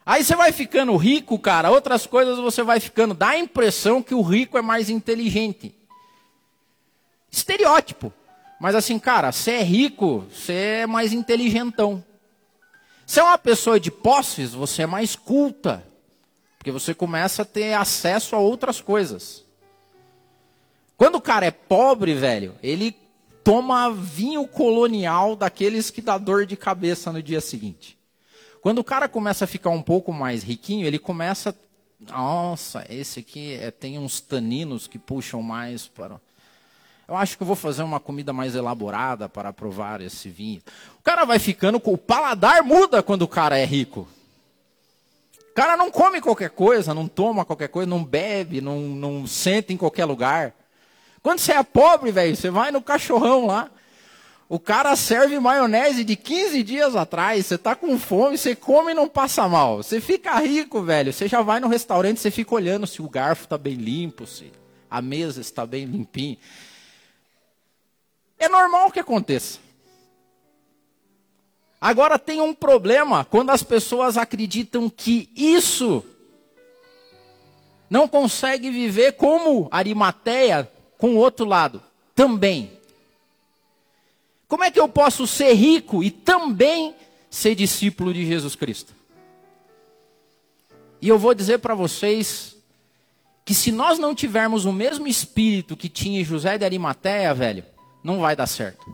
Aí 0.04 0.24
você 0.24 0.34
vai 0.34 0.50
ficando 0.50 0.96
rico, 0.96 1.38
cara, 1.38 1.70
outras 1.70 2.06
coisas 2.06 2.36
você 2.38 2.62
vai 2.62 2.80
ficando, 2.80 3.14
dá 3.14 3.28
a 3.28 3.38
impressão 3.38 4.02
que 4.02 4.14
o 4.14 4.22
rico 4.22 4.58
é 4.58 4.62
mais 4.62 4.90
inteligente. 4.90 5.74
Estereótipo. 7.30 8.12
Mas 8.60 8.74
assim, 8.74 8.98
cara, 8.98 9.32
você 9.32 9.52
é 9.52 9.62
rico, 9.62 10.24
você 10.30 10.52
é 10.52 10.86
mais 10.86 11.12
inteligentão. 11.12 12.04
Se 13.12 13.20
é 13.20 13.22
uma 13.22 13.36
pessoa 13.36 13.78
de 13.78 13.90
posses, 13.90 14.54
você 14.54 14.84
é 14.84 14.86
mais 14.86 15.14
culta. 15.14 15.86
Porque 16.56 16.70
você 16.70 16.94
começa 16.94 17.42
a 17.42 17.44
ter 17.44 17.74
acesso 17.74 18.34
a 18.34 18.38
outras 18.38 18.80
coisas. 18.80 19.44
Quando 20.96 21.16
o 21.16 21.20
cara 21.20 21.44
é 21.44 21.50
pobre, 21.50 22.14
velho, 22.14 22.54
ele 22.62 22.96
toma 23.44 23.92
vinho 23.92 24.48
colonial 24.48 25.36
daqueles 25.36 25.90
que 25.90 26.00
dá 26.00 26.16
dor 26.16 26.46
de 26.46 26.56
cabeça 26.56 27.12
no 27.12 27.22
dia 27.22 27.42
seguinte. 27.42 27.98
Quando 28.62 28.78
o 28.78 28.84
cara 28.84 29.06
começa 29.06 29.44
a 29.44 29.46
ficar 29.46 29.68
um 29.68 29.82
pouco 29.82 30.10
mais 30.10 30.42
riquinho, 30.42 30.86
ele 30.86 30.98
começa. 30.98 31.54
Nossa, 32.00 32.86
esse 32.88 33.20
aqui 33.20 33.52
é, 33.60 33.70
tem 33.70 33.98
uns 33.98 34.22
taninos 34.22 34.86
que 34.86 34.98
puxam 34.98 35.42
mais 35.42 35.86
para. 35.86 36.18
Eu 37.12 37.16
acho 37.18 37.36
que 37.36 37.42
eu 37.42 37.46
vou 37.46 37.54
fazer 37.54 37.82
uma 37.82 38.00
comida 38.00 38.32
mais 38.32 38.54
elaborada 38.54 39.28
para 39.28 39.52
provar 39.52 40.00
esse 40.00 40.30
vinho. 40.30 40.62
O 40.98 41.02
cara 41.02 41.26
vai 41.26 41.38
ficando 41.38 41.78
com 41.78 41.92
o 41.92 41.98
paladar 41.98 42.62
muda 42.62 43.02
quando 43.02 43.20
o 43.20 43.28
cara 43.28 43.58
é 43.58 43.66
rico. 43.66 44.08
O 45.50 45.54
cara 45.54 45.76
não 45.76 45.90
come 45.90 46.22
qualquer 46.22 46.48
coisa, 46.48 46.94
não 46.94 47.06
toma 47.06 47.44
qualquer 47.44 47.68
coisa, 47.68 47.86
não 47.86 48.02
bebe, 48.02 48.62
não, 48.62 48.80
não 48.80 49.26
senta 49.26 49.74
em 49.74 49.76
qualquer 49.76 50.06
lugar. 50.06 50.54
Quando 51.22 51.40
você 51.40 51.52
é 51.52 51.62
pobre, 51.62 52.10
velho, 52.10 52.34
você 52.34 52.48
vai 52.48 52.72
no 52.72 52.80
cachorrão 52.80 53.44
lá. 53.44 53.70
O 54.48 54.58
cara 54.58 54.96
serve 54.96 55.38
maionese 55.38 56.04
de 56.04 56.16
15 56.16 56.62
dias 56.62 56.96
atrás, 56.96 57.44
você 57.44 57.58
tá 57.58 57.74
com 57.74 57.98
fome, 57.98 58.38
você 58.38 58.56
come 58.56 58.92
e 58.92 58.94
não 58.94 59.06
passa 59.06 59.46
mal. 59.46 59.82
Você 59.82 60.00
fica 60.00 60.40
rico, 60.40 60.80
velho. 60.80 61.12
Você 61.12 61.28
já 61.28 61.42
vai 61.42 61.60
no 61.60 61.68
restaurante, 61.68 62.20
você 62.20 62.30
fica 62.30 62.54
olhando 62.54 62.86
se 62.86 63.02
o 63.02 63.08
garfo 63.10 63.44
está 63.44 63.58
bem 63.58 63.74
limpo, 63.74 64.26
se 64.26 64.50
a 64.90 65.02
mesa 65.02 65.42
está 65.42 65.66
bem 65.66 65.84
limpinha. 65.84 66.38
É 68.42 68.48
normal 68.48 68.90
que 68.90 68.98
aconteça. 68.98 69.60
Agora 71.80 72.18
tem 72.18 72.40
um 72.40 72.52
problema 72.52 73.24
quando 73.24 73.50
as 73.50 73.62
pessoas 73.62 74.16
acreditam 74.16 74.90
que 74.90 75.30
isso 75.36 76.04
não 77.88 78.08
consegue 78.08 78.68
viver 78.68 79.12
como 79.12 79.68
Arimateia 79.70 80.68
com 80.98 81.10
o 81.10 81.18
outro 81.18 81.44
lado 81.44 81.80
também. 82.16 82.72
Como 84.48 84.64
é 84.64 84.72
que 84.72 84.80
eu 84.80 84.88
posso 84.88 85.24
ser 85.24 85.52
rico 85.52 86.02
e 86.02 86.10
também 86.10 86.96
ser 87.30 87.54
discípulo 87.54 88.12
de 88.12 88.26
Jesus 88.26 88.56
Cristo? 88.56 88.92
E 91.00 91.08
eu 91.08 91.16
vou 91.16 91.32
dizer 91.32 91.58
para 91.58 91.76
vocês 91.76 92.56
que 93.44 93.54
se 93.54 93.70
nós 93.70 94.00
não 94.00 94.16
tivermos 94.16 94.64
o 94.64 94.72
mesmo 94.72 95.06
espírito 95.06 95.76
que 95.76 95.88
tinha 95.88 96.24
José 96.24 96.58
de 96.58 96.64
Arimateia, 96.64 97.32
velho, 97.32 97.70
não 98.02 98.20
vai 98.20 98.34
dar 98.34 98.46
certo. 98.46 98.84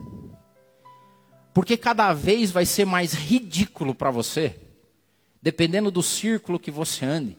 Porque 1.55 1.77
cada 1.77 2.13
vez 2.13 2.51
vai 2.51 2.65
ser 2.65 2.85
mais 2.85 3.13
ridículo 3.13 3.95
para 3.95 4.11
você, 4.11 4.59
dependendo 5.43 5.91
do 5.91 6.03
círculo 6.03 6.59
que 6.59 6.71
você 6.71 7.05
ande, 7.05 7.39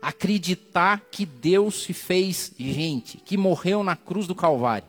acreditar 0.00 1.00
que 1.10 1.24
Deus 1.24 1.82
se 1.82 1.92
fez 1.92 2.52
gente, 2.58 3.18
que 3.18 3.36
morreu 3.36 3.82
na 3.82 3.96
cruz 3.96 4.26
do 4.26 4.34
Calvário. 4.34 4.86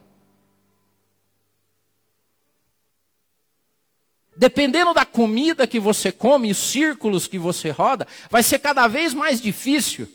Dependendo 4.37 4.93
da 4.93 5.05
comida 5.05 5.65
que 5.65 5.79
você 5.79 6.11
come, 6.11 6.51
os 6.51 6.57
círculos 6.57 7.25
que 7.25 7.39
você 7.39 7.69
roda, 7.69 8.05
vai 8.29 8.43
ser 8.43 8.59
cada 8.59 8.85
vez 8.87 9.13
mais 9.13 9.41
difícil 9.41 10.07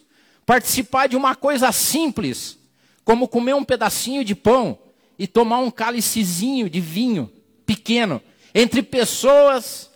participar 0.44 1.06
de 1.08 1.16
uma 1.16 1.34
coisa 1.34 1.72
simples, 1.72 2.58
como 3.02 3.26
comer 3.26 3.54
um 3.54 3.64
pedacinho 3.64 4.22
de 4.22 4.34
pão 4.34 4.78
e 5.20 5.26
tomar 5.26 5.59
um 5.59 5.70
cálicezinho 5.70 6.70
de 6.70 6.80
vinho 6.80 7.30
pequeno 7.66 8.22
entre 8.54 8.83
pessoas 8.83 9.90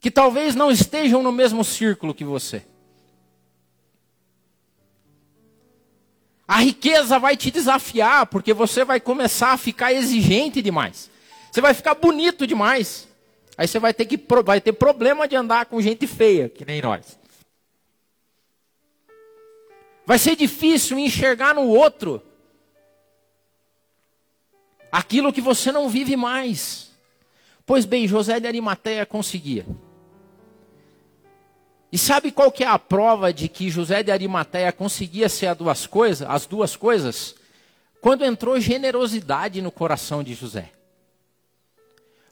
que 0.00 0.10
talvez 0.10 0.56
não 0.56 0.68
estejam 0.68 1.22
no 1.22 1.30
mesmo 1.30 1.62
círculo 1.62 2.12
que 2.12 2.24
você. 2.24 2.66
A 6.46 6.58
riqueza 6.58 7.20
vai 7.20 7.36
te 7.36 7.52
desafiar, 7.52 8.26
porque 8.26 8.52
você 8.52 8.84
vai 8.84 8.98
começar 8.98 9.52
a 9.52 9.56
ficar 9.56 9.92
exigente 9.92 10.60
demais. 10.60 11.08
Você 11.52 11.60
vai 11.60 11.72
ficar 11.72 11.94
bonito 11.94 12.44
demais. 12.44 13.06
Aí 13.56 13.68
você 13.68 13.78
vai 13.78 13.94
ter, 13.94 14.06
que, 14.06 14.20
vai 14.44 14.60
ter 14.60 14.72
problema 14.72 15.28
de 15.28 15.36
andar 15.36 15.66
com 15.66 15.80
gente 15.80 16.04
feia, 16.08 16.48
que 16.48 16.64
nem 16.64 16.82
nós. 16.82 17.16
Vai 20.04 20.18
ser 20.18 20.34
difícil 20.34 20.98
enxergar 20.98 21.54
no 21.54 21.68
outro 21.68 22.20
aquilo 24.92 25.32
que 25.32 25.40
você 25.40 25.72
não 25.72 25.88
vive 25.88 26.14
mais. 26.14 26.90
Pois 27.64 27.86
bem, 27.86 28.06
José 28.06 28.38
de 28.38 28.46
Arimateia 28.46 29.06
conseguia. 29.06 29.64
E 31.90 31.96
sabe 31.96 32.30
qual 32.30 32.52
que 32.52 32.64
é 32.64 32.66
a 32.66 32.78
prova 32.78 33.32
de 33.32 33.48
que 33.48 33.70
José 33.70 34.02
de 34.02 34.10
Arimateia 34.10 34.70
conseguia 34.70 35.28
ser 35.28 35.46
as 35.46 35.56
duas 35.56 35.86
coisas, 35.86 36.28
as 36.28 36.46
duas 36.46 36.76
coisas? 36.76 37.34
Quando 38.00 38.24
entrou 38.24 38.60
generosidade 38.60 39.62
no 39.62 39.70
coração 39.70 40.22
de 40.22 40.34
José. 40.34 40.70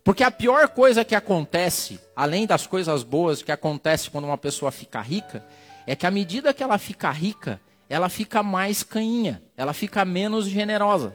Porque 0.03 0.25
a 0.25 0.31
pior 0.31 0.69
coisa 0.69 1.05
que 1.05 1.15
acontece, 1.15 2.01
além 2.17 2.47
das 2.47 2.67
coisas 2.67 3.03
boas 3.03 3.43
que 3.43 3.53
acontece 3.53 4.11
quando 4.11 4.25
uma 4.25 4.39
pessoa 4.39 4.73
fica 4.73 5.01
rica, 5.01 5.45
é 5.87 5.95
que 5.95 6.07
à 6.07 6.11
medida 6.11 6.55
que 6.55 6.63
ela 6.63 6.79
fica 6.79 7.11
rica, 7.11 7.61
ela 7.89 8.09
fica 8.09 8.43
mais 8.43 8.83
canhinha, 8.83 9.43
ela 9.57 9.73
fica 9.73 10.05
menos 10.05 10.47
generosa. 10.47 11.15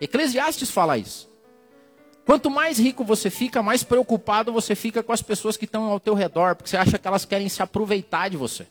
Eclesiastes 0.00 0.70
fala 0.70 0.96
isso. 0.96 1.28
Quanto 2.24 2.50
mais 2.50 2.78
rico 2.78 3.04
você 3.04 3.28
fica, 3.28 3.62
mais 3.62 3.82
preocupado 3.82 4.52
você 4.52 4.74
fica 4.74 5.02
com 5.02 5.12
as 5.12 5.22
pessoas 5.22 5.56
que 5.56 5.64
estão 5.64 5.84
ao 5.84 5.98
teu 5.98 6.14
redor, 6.14 6.54
porque 6.54 6.70
você 6.70 6.76
acha 6.76 6.98
que 6.98 7.06
elas 7.06 7.24
querem 7.24 7.48
se 7.48 7.62
aproveitar 7.62 8.28
de 8.28 8.36
você. 8.36 8.66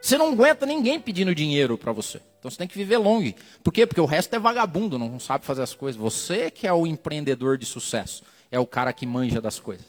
Você 0.00 0.16
não 0.16 0.32
aguenta 0.32 0.64
ninguém 0.64 1.00
pedindo 1.00 1.34
dinheiro 1.34 1.76
para 1.76 1.92
você. 1.92 2.20
Então 2.38 2.50
você 2.50 2.58
tem 2.58 2.68
que 2.68 2.76
viver 2.76 2.98
longe. 2.98 3.34
Por 3.64 3.72
quê? 3.72 3.86
Porque 3.86 4.00
o 4.00 4.06
resto 4.06 4.34
é 4.34 4.38
vagabundo, 4.38 4.98
não 4.98 5.18
sabe 5.18 5.44
fazer 5.44 5.62
as 5.62 5.74
coisas. 5.74 6.00
Você 6.00 6.50
que 6.50 6.66
é 6.66 6.72
o 6.72 6.86
empreendedor 6.86 7.58
de 7.58 7.66
sucesso, 7.66 8.22
é 8.50 8.60
o 8.60 8.66
cara 8.66 8.92
que 8.92 9.06
manja 9.06 9.40
das 9.40 9.58
coisas. 9.58 9.86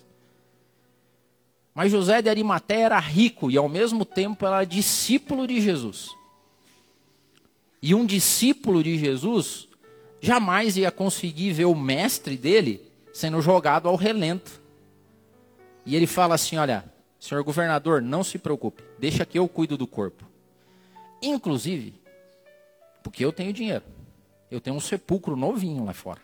Mas 1.73 1.91
José 1.91 2.21
de 2.21 2.29
Arimaté 2.29 2.81
era 2.81 2.99
rico 2.99 3.51
e 3.51 3.57
ao 3.57 3.69
mesmo 3.69 4.03
tempo 4.03 4.45
era 4.45 4.63
discípulo 4.63 5.47
de 5.47 5.61
Jesus. 5.61 6.09
E 7.81 7.95
um 7.95 8.05
discípulo 8.05 8.83
de 8.83 8.97
Jesus 8.97 9.67
jamais 10.21 10.75
ia 10.77 10.91
conseguir 10.91 11.53
ver 11.53 11.65
o 11.65 11.75
mestre 11.75 12.35
dele 12.35 12.85
sendo 13.13 13.41
jogado 13.41 13.87
ao 13.87 13.95
relento. 13.95 14.61
E 15.85 15.95
ele 15.95 16.07
fala 16.07 16.35
assim: 16.35 16.57
Olha, 16.57 16.83
senhor 17.19 17.43
governador, 17.43 18.01
não 18.01 18.23
se 18.23 18.37
preocupe, 18.37 18.83
deixa 18.97 19.25
que 19.25 19.39
eu 19.39 19.47
cuido 19.47 19.77
do 19.77 19.87
corpo. 19.87 20.25
Inclusive, 21.21 21.93
porque 23.03 23.23
eu 23.23 23.31
tenho 23.31 23.53
dinheiro, 23.53 23.83
eu 24.49 24.61
tenho 24.61 24.75
um 24.75 24.81
sepulcro 24.81 25.35
novinho 25.35 25.85
lá 25.85 25.93
fora. 25.93 26.21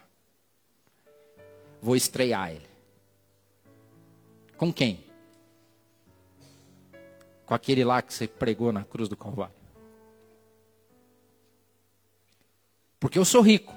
Vou 1.81 1.95
estrear 1.95 2.51
ele. 2.51 2.67
Com 4.57 4.71
quem? 4.71 5.03
Com 7.45 7.53
aquele 7.53 7.83
lá 7.83 8.01
que 8.01 8.13
você 8.13 8.27
pregou 8.27 8.71
na 8.71 8.83
cruz 8.83 9.07
do 9.07 9.17
Calvário. 9.17 9.53
Porque 13.05 13.19
eu 13.19 13.23
sou 13.23 13.41
rico. 13.41 13.71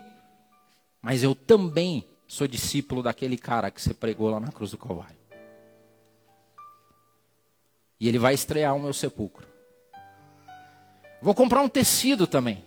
Mas 1.03 1.23
eu 1.23 1.35
também 1.35 2.09
sou 2.27 2.49
discípulo 2.49 3.03
daquele 3.03 3.37
cara 3.37 3.71
que 3.71 3.79
você 3.79 3.93
pregou 3.93 4.31
lá 4.31 4.41
na 4.41 4.51
cruz 4.51 4.71
do 4.71 4.79
Calvário. 4.79 5.19
E 8.01 8.09
ele 8.09 8.19
vai 8.19 8.33
estrear 8.33 8.75
o 8.75 8.81
meu 8.81 8.95
sepulcro. 8.95 9.47
Vou 11.21 11.35
comprar 11.35 11.61
um 11.61 11.69
tecido 11.69 12.27
também. 12.27 12.64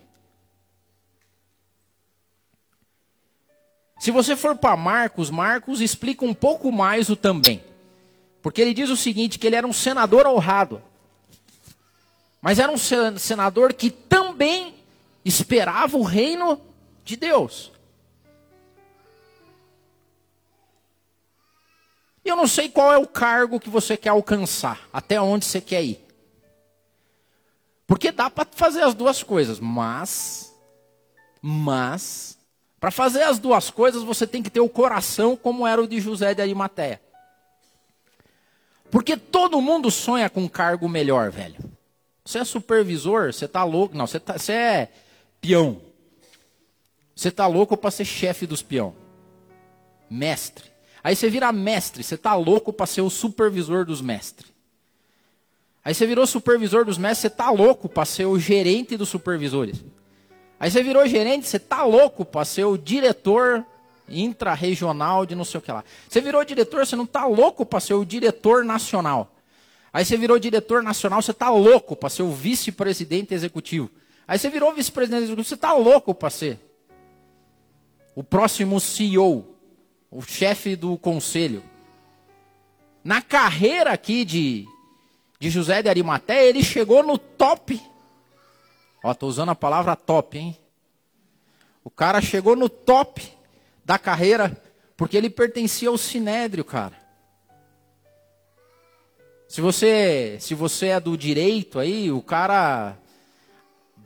Se 3.98 4.12
você 4.12 4.36
for 4.36 4.56
para 4.56 4.76
Marcos, 4.76 5.30
Marcos 5.30 5.80
explica 5.80 6.24
um 6.24 6.32
pouco 6.32 6.70
mais 6.70 7.10
o 7.10 7.16
também. 7.16 7.60
Porque 8.40 8.62
ele 8.62 8.72
diz 8.72 8.88
o 8.88 8.96
seguinte: 8.96 9.36
que 9.36 9.48
ele 9.48 9.56
era 9.56 9.66
um 9.66 9.72
senador 9.72 10.28
honrado. 10.28 10.80
Mas 12.40 12.60
era 12.60 12.70
um 12.70 12.78
senador 13.18 13.72
que 13.72 13.90
também 13.90 14.80
esperava 15.24 15.96
o 15.96 16.02
reino 16.02 16.60
de 17.04 17.16
Deus. 17.16 17.72
E 22.24 22.28
eu 22.28 22.36
não 22.36 22.46
sei 22.46 22.68
qual 22.68 22.92
é 22.92 22.98
o 22.98 23.06
cargo 23.06 23.58
que 23.58 23.68
você 23.68 23.96
quer 23.96 24.10
alcançar, 24.10 24.88
até 24.92 25.20
onde 25.20 25.44
você 25.44 25.60
quer 25.60 25.82
ir. 25.82 26.04
Porque 27.86 28.12
dá 28.12 28.30
para 28.30 28.46
fazer 28.52 28.82
as 28.82 28.94
duas 28.94 29.22
coisas, 29.22 29.58
mas 29.58 30.50
mas 31.44 32.38
para 32.78 32.92
fazer 32.92 33.22
as 33.24 33.38
duas 33.38 33.70
coisas 33.70 34.04
você 34.04 34.26
tem 34.26 34.42
que 34.42 34.50
ter 34.50 34.60
o 34.60 34.68
coração 34.68 35.36
como 35.36 35.66
era 35.66 35.82
o 35.82 35.86
de 35.86 36.00
José 36.00 36.32
de 36.34 36.40
Arimateia. 36.40 37.00
Porque 38.90 39.16
todo 39.16 39.60
mundo 39.60 39.90
sonha 39.90 40.30
com 40.30 40.42
um 40.42 40.48
cargo 40.48 40.88
melhor, 40.88 41.30
velho. 41.30 41.56
Você 42.24 42.38
é 42.38 42.44
supervisor, 42.44 43.32
você 43.32 43.48
tá 43.48 43.64
louco, 43.64 43.96
não, 43.96 44.06
você, 44.06 44.20
tá, 44.20 44.38
você 44.38 44.52
é 44.52 44.92
peão. 45.42 45.82
Você 47.14 47.30
tá 47.30 47.46
louco 47.46 47.76
para 47.76 47.90
ser 47.90 48.04
chefe 48.04 48.46
dos 48.46 48.62
peão. 48.62 48.94
Mestre. 50.08 50.70
Aí 51.04 51.16
você 51.16 51.28
vira 51.28 51.52
mestre, 51.52 52.02
você 52.02 52.16
tá 52.16 52.34
louco 52.34 52.72
para 52.72 52.86
ser 52.86 53.00
o 53.00 53.10
supervisor 53.10 53.84
dos 53.84 54.00
mestres. 54.00 54.52
Aí 55.84 55.92
você 55.92 56.06
virou 56.06 56.24
supervisor 56.28 56.84
dos 56.84 56.96
mestres, 56.96 57.18
você 57.18 57.30
tá 57.30 57.50
louco 57.50 57.88
para 57.88 58.04
ser 58.04 58.24
o 58.24 58.38
gerente 58.38 58.96
dos 58.96 59.08
supervisores. 59.08 59.84
Aí 60.60 60.70
você 60.70 60.80
virou 60.80 61.04
gerente, 61.08 61.48
você 61.48 61.58
tá 61.58 61.82
louco 61.82 62.24
para 62.24 62.44
ser 62.44 62.64
o 62.64 62.78
diretor 62.78 63.66
intra-regional 64.08 65.26
de 65.26 65.34
não 65.34 65.44
sei 65.44 65.58
o 65.58 65.60
que 65.60 65.72
lá. 65.72 65.82
Você 66.08 66.20
virou 66.20 66.44
diretor, 66.44 66.86
você 66.86 66.94
não 66.94 67.06
tá 67.06 67.26
louco 67.26 67.66
para 67.66 67.80
ser 67.80 67.94
o 67.94 68.04
diretor 68.04 68.64
nacional. 68.64 69.34
Aí 69.92 70.04
você 70.04 70.16
virou 70.16 70.38
diretor 70.38 70.84
nacional, 70.84 71.20
você 71.20 71.32
tá 71.32 71.50
louco 71.50 71.96
para 71.96 72.08
ser 72.08 72.22
o 72.22 72.30
vice-presidente 72.30 73.34
executivo. 73.34 73.90
Aí 74.26 74.38
você 74.38 74.48
virou 74.48 74.72
vice-presidente 74.72 75.24
executivo, 75.24 75.48
você 75.48 75.56
tá 75.56 75.72
louco 75.72 76.14
para 76.14 76.30
ser 76.30 76.58
o 78.14 78.22
próximo 78.22 78.80
CEO 78.80 79.52
o 80.12 80.20
chefe 80.20 80.76
do 80.76 80.98
conselho. 80.98 81.64
Na 83.02 83.22
carreira 83.22 83.90
aqui 83.90 84.26
de, 84.26 84.68
de 85.40 85.48
José 85.48 85.82
de 85.82 85.88
Arimaté, 85.88 86.46
ele 86.46 86.62
chegou 86.62 87.02
no 87.02 87.16
top. 87.16 87.80
Ó, 89.02 89.10
estou 89.10 89.30
usando 89.30 89.48
a 89.48 89.54
palavra 89.54 89.96
top, 89.96 90.38
hein? 90.38 90.58
O 91.82 91.90
cara 91.90 92.20
chegou 92.20 92.54
no 92.54 92.68
top 92.68 93.26
da 93.82 93.98
carreira 93.98 94.56
porque 94.98 95.16
ele 95.16 95.30
pertencia 95.30 95.88
ao 95.88 95.96
sinédrio, 95.96 96.64
cara. 96.64 97.00
Se 99.48 99.62
você, 99.62 100.36
se 100.40 100.54
você 100.54 100.88
é 100.88 101.00
do 101.00 101.16
direito 101.16 101.78
aí, 101.78 102.12
o 102.12 102.22
cara 102.22 102.96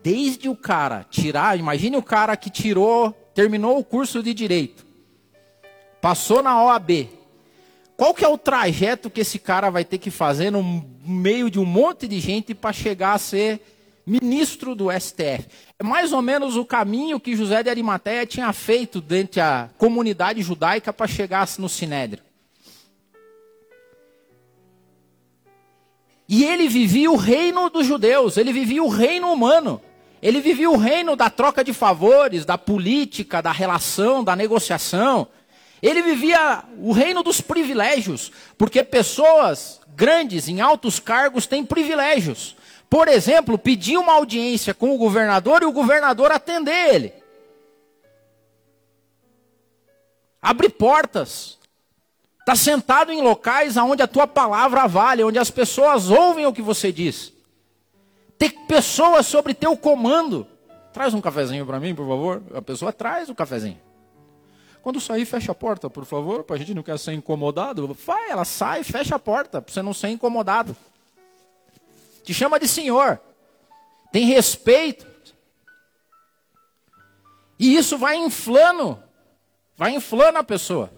desde 0.07 0.49
o 0.49 0.55
cara 0.55 1.05
tirar, 1.11 1.59
imagine 1.59 1.97
o 1.97 2.03
cara 2.03 2.37
que 2.37 2.49
tirou, 2.49 3.11
terminou 3.35 3.77
o 3.77 3.83
curso 3.83 4.23
de 4.23 4.33
direito. 4.33 4.87
Passou 6.01 6.45
na 6.45 6.63
OAB. 6.63 7.09
Qual 7.97 8.15
que 8.15 8.25
é 8.25 8.29
o 8.29 8.39
trajeto 8.39 9.11
que 9.11 9.23
esse 9.23 9.37
cara 9.41 9.69
vai 9.69 9.85
ter 9.85 9.99
que 9.99 10.09
fazer 10.09 10.53
no 10.53 10.63
meio 11.05 11.51
de 11.51 11.59
um 11.59 11.65
monte 11.65 12.07
de 12.07 12.21
gente 12.21 12.55
para 12.55 12.73
chegar 12.73 13.15
a 13.15 13.19
ser 13.19 13.61
ministro 14.07 14.77
do 14.77 14.93
STF? 14.93 15.49
É 15.77 15.83
mais 15.83 16.13
ou 16.13 16.23
menos 16.23 16.55
o 16.55 16.65
caminho 16.65 17.19
que 17.19 17.35
José 17.35 17.65
de 17.65 17.69
Arimateia 17.69 18.25
tinha 18.25 18.53
feito 18.53 19.01
dentro 19.01 19.41
da 19.41 19.71
comunidade 19.77 20.41
judaica 20.41 20.93
para 20.93 21.09
chegar 21.09 21.49
no 21.59 21.69
Sinédrio. 21.69 22.23
E 26.29 26.45
ele 26.45 26.69
vivia 26.69 27.11
o 27.11 27.17
reino 27.17 27.69
dos 27.69 27.85
judeus, 27.85 28.37
ele 28.37 28.53
vivia 28.53 28.85
o 28.85 28.89
reino 28.89 29.33
humano. 29.33 29.83
Ele 30.23 30.41
vivia 30.41 30.71
o 30.71 30.77
reino 30.77 31.15
da 31.15 31.29
troca 31.29 31.63
de 31.63 31.73
favores, 31.73 32.45
da 32.45 32.57
política, 32.57 33.43
da 33.43 33.53
relação, 33.53 34.25
da 34.25 34.35
negociação. 34.35 35.29
Ele 35.83 36.03
vivia 36.03 36.65
o 36.79 36.93
reino 36.93 37.23
dos 37.23 37.41
privilégios, 37.41 38.33
porque 38.57 38.83
pessoas 38.83 39.81
grandes 39.95 40.49
em 40.49 40.61
altos 40.61 40.99
cargos 40.99 41.47
têm 41.47 41.65
privilégios. 41.65 42.57
Por 42.89 43.09
exemplo, 43.09 43.59
pedir 43.59 43.99
uma 43.99 44.15
audiência 44.15 44.73
com 44.73 44.95
o 44.95 44.99
governador 44.99 45.63
e 45.63 45.67
o 45.67 45.73
governador 45.73 46.31
atender 46.31 46.95
ele. 46.95 47.13
Abre 50.41 50.69
portas. 50.69 51.59
Está 52.41 52.55
sentado 52.55 53.11
em 53.11 53.21
locais 53.21 53.77
onde 53.77 54.03
a 54.03 54.07
tua 54.07 54.27
palavra 54.27 54.87
vale, 54.87 55.25
onde 55.25 55.39
as 55.39 55.51
pessoas 55.51 56.09
ouvem 56.09 56.47
o 56.47 56.53
que 56.53 56.63
você 56.63 56.93
diz. 56.93 57.33
Ter 58.39 58.51
pessoas 58.67 59.27
sobre 59.27 59.55
teu 59.55 59.77
comando. 59.77 60.47
Traz 60.93 61.15
um 61.15 61.21
cafezinho 61.21 61.67
para 61.67 61.81
mim, 61.81 61.95
por 61.95 62.07
favor. 62.07 62.43
A 62.55 62.63
pessoa 62.63 62.93
traz 62.93 63.29
o 63.29 63.35
cafezinho. 63.35 63.81
Quando 64.83 65.01
sair, 65.01 65.25
fecha 65.25 65.51
a 65.51 65.55
porta, 65.55 65.91
por 65.91 66.05
favor, 66.05 66.45
para 66.45 66.55
a 66.55 66.59
gente 66.59 66.73
não 66.73 66.83
quer 66.83 66.97
ser 66.99 67.13
incomodado. 67.13 67.93
Vai, 68.07 68.31
ela 68.31 68.45
sai, 68.45 68.85
fecha 68.85 69.17
a 69.17 69.19
porta, 69.19 69.61
para 69.61 69.73
você 69.73 69.83
não 69.83 69.93
ser 69.93 70.09
incomodado. 70.09 70.77
Te 72.23 72.33
chama 72.33 72.59
de 72.59 72.69
senhor. 72.69 73.21
tem 74.13 74.27
respeito. 74.27 75.07
E 77.59 77.77
isso 77.77 77.99
vai 77.99 78.17
inflando, 78.17 79.03
vai 79.77 79.93
inflando 79.93 80.39
a 80.39 80.45
pessoa. 80.45 80.91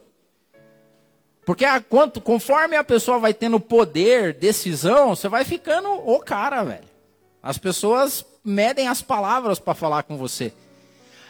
Porque 1.46 1.64
a, 1.64 1.80
quanto, 1.80 2.20
conforme 2.20 2.76
a 2.76 2.84
pessoa 2.84 3.18
vai 3.18 3.32
tendo 3.32 3.58
poder, 3.58 4.34
decisão, 4.34 5.16
você 5.16 5.30
vai 5.30 5.46
ficando 5.46 5.88
o 5.88 6.20
cara, 6.20 6.62
velho. 6.62 6.84
As 7.42 7.58
pessoas 7.58 8.24
medem 8.44 8.88
as 8.88 9.02
palavras 9.02 9.58
para 9.58 9.74
falar 9.74 10.02
com 10.02 10.16
você. 10.16 10.52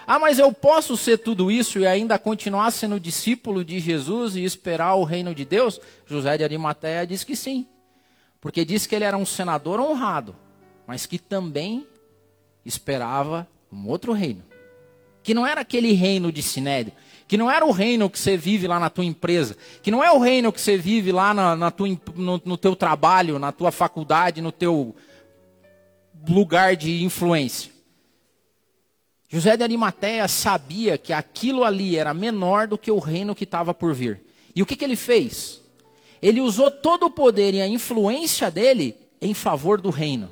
Ah, 0.06 0.18
mas 0.18 0.38
eu 0.38 0.50
posso 0.52 0.96
ser 0.96 1.18
tudo 1.18 1.50
isso 1.50 1.78
e 1.78 1.86
ainda 1.86 2.18
continuar 2.18 2.70
sendo 2.70 2.98
discípulo 2.98 3.62
de 3.62 3.78
Jesus 3.78 4.36
e 4.36 4.42
esperar 4.42 4.94
o 4.94 5.04
reino 5.04 5.34
de 5.34 5.44
Deus? 5.44 5.78
José 6.06 6.38
de 6.38 6.44
Arimateia 6.44 7.06
diz 7.06 7.24
que 7.24 7.36
sim. 7.36 7.66
Porque 8.40 8.64
diz 8.64 8.86
que 8.86 8.94
ele 8.94 9.04
era 9.04 9.18
um 9.18 9.26
senador 9.26 9.78
honrado, 9.78 10.34
mas 10.86 11.04
que 11.04 11.18
também 11.18 11.86
esperava 12.64 13.46
um 13.70 13.86
outro 13.86 14.14
reino. 14.14 14.42
Que 15.22 15.34
não 15.34 15.46
era 15.46 15.60
aquele 15.60 15.92
reino 15.92 16.32
de 16.32 16.42
Sinédrio, 16.42 16.96
que 17.26 17.36
não 17.36 17.50
era 17.50 17.66
o 17.66 17.70
reino 17.70 18.08
que 18.08 18.18
você 18.18 18.34
vive 18.34 18.66
lá 18.66 18.80
na 18.80 18.88
tua 18.88 19.04
empresa, 19.04 19.58
que 19.82 19.90
não 19.90 20.02
é 20.02 20.10
o 20.10 20.18
reino 20.18 20.50
que 20.50 20.60
você 20.60 20.78
vive 20.78 21.12
lá 21.12 21.34
na, 21.34 21.54
na 21.54 21.70
tua, 21.70 21.86
no, 22.14 22.40
no 22.42 22.56
teu 22.56 22.74
trabalho, 22.74 23.38
na 23.38 23.52
tua 23.52 23.70
faculdade, 23.70 24.40
no 24.40 24.50
teu 24.50 24.96
lugar 26.26 26.76
de 26.76 27.02
influência. 27.02 27.70
José 29.28 29.56
de 29.56 29.62
Arimateia 29.62 30.26
sabia 30.26 30.96
que 30.96 31.12
aquilo 31.12 31.62
ali 31.62 31.96
era 31.96 32.14
menor 32.14 32.66
do 32.66 32.78
que 32.78 32.90
o 32.90 32.98
reino 32.98 33.34
que 33.34 33.44
estava 33.44 33.74
por 33.74 33.92
vir. 33.92 34.22
E 34.56 34.62
o 34.62 34.66
que, 34.66 34.74
que 34.74 34.84
ele 34.84 34.96
fez? 34.96 35.60
Ele 36.22 36.40
usou 36.40 36.70
todo 36.70 37.06
o 37.06 37.10
poder 37.10 37.52
e 37.54 37.60
a 37.60 37.68
influência 37.68 38.50
dele 38.50 38.96
em 39.20 39.34
favor 39.34 39.80
do 39.80 39.90
reino. 39.90 40.30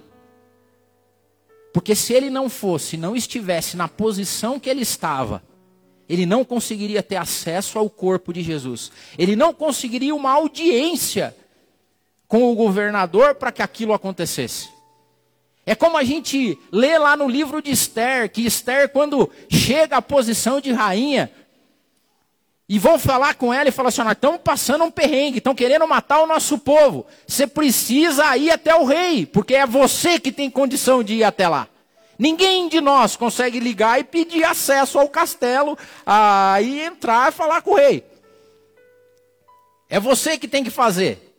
Porque 1.73 1.95
se 1.95 2.15
ele 2.15 2.31
não 2.31 2.49
fosse, 2.49 2.97
não 2.97 3.15
estivesse 3.15 3.77
na 3.77 3.87
posição 3.87 4.59
que 4.59 4.71
ele 4.71 4.81
estava, 4.81 5.43
ele 6.09 6.25
não 6.25 6.43
conseguiria 6.43 7.03
ter 7.03 7.17
acesso 7.17 7.79
ao 7.79 7.91
corpo 7.91 8.33
de 8.33 8.43
Jesus. 8.43 8.91
Ele 9.19 9.37
não 9.37 9.53
conseguiria 9.53 10.15
uma 10.15 10.31
audiência 10.31 11.37
com 12.27 12.51
o 12.51 12.55
governador 12.55 13.35
para 13.35 13.53
que 13.53 13.63
aquilo 13.63 13.93
acontecesse. 13.93 14.76
É 15.69 15.75
como 15.75 15.97
a 15.97 16.05
gente 16.05 16.57
lê 16.71 16.97
lá 16.97 17.17
no 17.17 17.29
livro 17.29 17.61
de 17.61 17.73
Esther, 17.73 18.31
que 18.31 18.47
Esther, 18.47 18.89
quando 18.89 19.29
chega 19.51 19.97
à 19.97 20.03
posição 20.03 20.61
de 20.61 20.71
rainha, 20.73 21.29
e 22.69 22.79
vão 22.79 22.99
falar 22.99 23.35
com 23.35 23.53
ela 23.53 23.69
e 23.69 23.73
falar 23.73 23.89
assim: 23.89 24.03
nós 24.03 24.13
estamos 24.13 24.41
passando 24.41 24.85
um 24.85 24.91
perrengue, 24.91 25.39
estão 25.39 25.57
querendo 25.57 25.87
matar 25.87 26.21
o 26.21 26.27
nosso 26.27 26.57
povo. 26.59 27.05
Você 27.27 27.49
precisa 27.49 28.37
ir 28.37 28.51
até 28.51 28.77
o 28.77 28.85
rei, 28.85 29.27
porque 29.27 29.57
é 29.57 29.67
você 29.67 30.21
que 30.21 30.31
tem 30.31 30.49
condição 30.49 31.03
de 31.03 31.15
ir 31.15 31.25
até 31.25 31.49
lá. 31.49 31.69
Ninguém 32.17 32.69
de 32.69 32.81
nós 32.81 33.17
consegue 33.17 33.59
ligar 33.59 34.01
e 34.01 34.05
pedir 34.05 34.45
acesso 34.45 34.99
ao 34.99 35.09
castelo, 35.09 35.77
aí 36.07 36.81
entrar 36.81 37.31
e 37.31 37.35
falar 37.35 37.61
com 37.61 37.73
o 37.73 37.77
rei. 37.77 38.05
É 39.89 39.99
você 39.99 40.39
que 40.39 40.49
tem 40.49 40.65
que 40.65 40.71
fazer. 40.71 41.35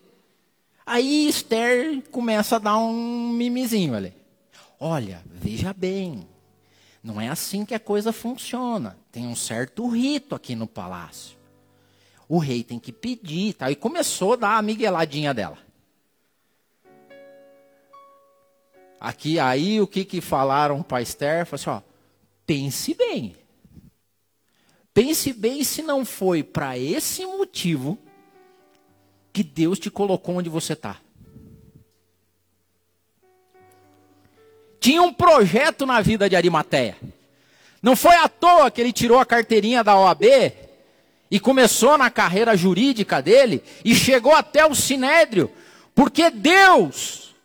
Aí 0.85 1.27
Esther 1.27 2.01
começa 2.11 2.57
a 2.57 2.59
dar 2.59 2.77
um 2.77 3.29
mimizinho 3.29 3.95
ali. 3.95 4.16
Olha, 4.79 5.23
veja 5.25 5.73
bem, 5.73 6.27
não 7.01 7.19
é 7.19 7.29
assim 7.29 7.65
que 7.65 7.73
a 7.73 7.79
coisa 7.79 8.11
funciona. 8.11 8.97
Tem 9.11 9.25
um 9.25 9.35
certo 9.35 9.87
rito 9.87 10.35
aqui 10.35 10.55
no 10.55 10.67
palácio. 10.67 11.37
O 12.29 12.37
rei 12.37 12.63
tem 12.63 12.77
que 12.77 12.91
pedir, 12.91 13.53
tá? 13.53 13.71
E 13.71 13.75
começou 13.75 14.33
a 14.33 14.35
dar 14.35 14.57
a 14.57 14.61
migueladinha 14.61 15.33
dela. 15.33 15.57
Aqui, 18.99 19.39
aí, 19.39 19.79
o 19.79 19.87
que 19.87 20.03
que 20.03 20.19
falaram 20.19 20.81
para 20.83 21.01
Esther? 21.01 21.45
Falou 21.45 21.55
assim, 21.61 21.69
ó, 21.69 21.81
pense 22.45 22.93
bem. 22.93 23.35
Pense 24.93 25.31
bem 25.31 25.63
se 25.63 25.81
não 25.81 26.03
foi 26.03 26.43
para 26.43 26.77
esse 26.77 27.25
motivo 27.25 27.97
que 29.31 29.43
Deus 29.43 29.77
te 29.77 29.91
colocou 29.91 30.37
onde 30.37 30.49
você 30.49 30.73
está. 30.73 30.99
Tinha 34.87 35.01
um 35.01 35.11
projeto 35.11 35.85
na 35.85 35.99
vida 35.99 36.29
de 36.29 36.35
Arimateia. 36.37 36.95
Não 37.83 37.93
foi 37.93 38.15
à 38.15 38.29
toa 38.29 38.71
que 38.71 38.79
ele 38.79 38.93
tirou 38.93 39.19
a 39.19 39.25
carteirinha 39.25 39.83
da 39.83 39.99
OAB 39.99 40.23
e 41.29 41.41
começou 41.41 41.97
na 41.97 42.09
carreira 42.09 42.55
jurídica 42.55 43.21
dele 43.21 43.61
e 43.83 43.93
chegou 43.93 44.33
até 44.33 44.65
o 44.65 44.73
Sinédrio, 44.73 45.51
porque 45.93 46.29
Deus 46.29 47.35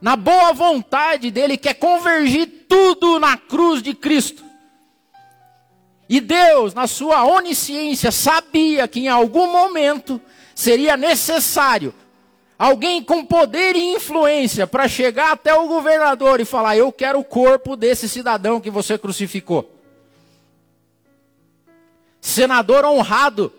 na 0.00 0.16
boa 0.16 0.54
vontade 0.54 1.30
dele, 1.30 1.58
quer 1.58 1.74
convergir 1.74 2.46
tudo 2.66 3.18
na 3.18 3.36
cruz 3.36 3.82
de 3.82 3.92
Cristo. 3.92 4.42
E 6.08 6.18
Deus, 6.18 6.72
na 6.72 6.86
sua 6.86 7.26
onisciência, 7.26 8.10
sabia 8.10 8.88
que 8.88 9.00
em 9.00 9.08
algum 9.08 9.52
momento 9.52 10.18
seria 10.54 10.96
necessário 10.96 11.92
alguém 12.60 13.02
com 13.02 13.24
poder 13.24 13.74
e 13.74 13.94
influência 13.94 14.66
para 14.66 14.86
chegar 14.86 15.32
até 15.32 15.54
o 15.54 15.66
governador 15.66 16.40
e 16.40 16.44
falar: 16.44 16.76
Eu 16.76 16.92
quero 16.92 17.18
o 17.18 17.24
corpo 17.24 17.74
desse 17.74 18.06
cidadão 18.06 18.60
que 18.60 18.70
você 18.70 18.98
crucificou. 18.98 19.74
Senador 22.20 22.84
honrado, 22.84 23.50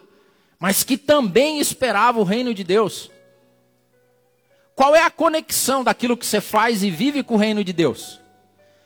mas 0.59 0.83
que 0.83 0.97
também 0.97 1.59
esperava 1.59 2.19
o 2.19 2.23
reino 2.23 2.53
de 2.53 2.63
Deus. 2.63 3.09
Qual 4.75 4.95
é 4.95 5.01
a 5.01 5.09
conexão 5.09 5.83
daquilo 5.83 6.15
que 6.15 6.25
você 6.25 6.39
faz 6.39 6.83
e 6.83 6.91
vive 6.91 7.23
com 7.23 7.33
o 7.33 7.37
reino 7.37 7.63
de 7.63 7.73
Deus? 7.73 8.19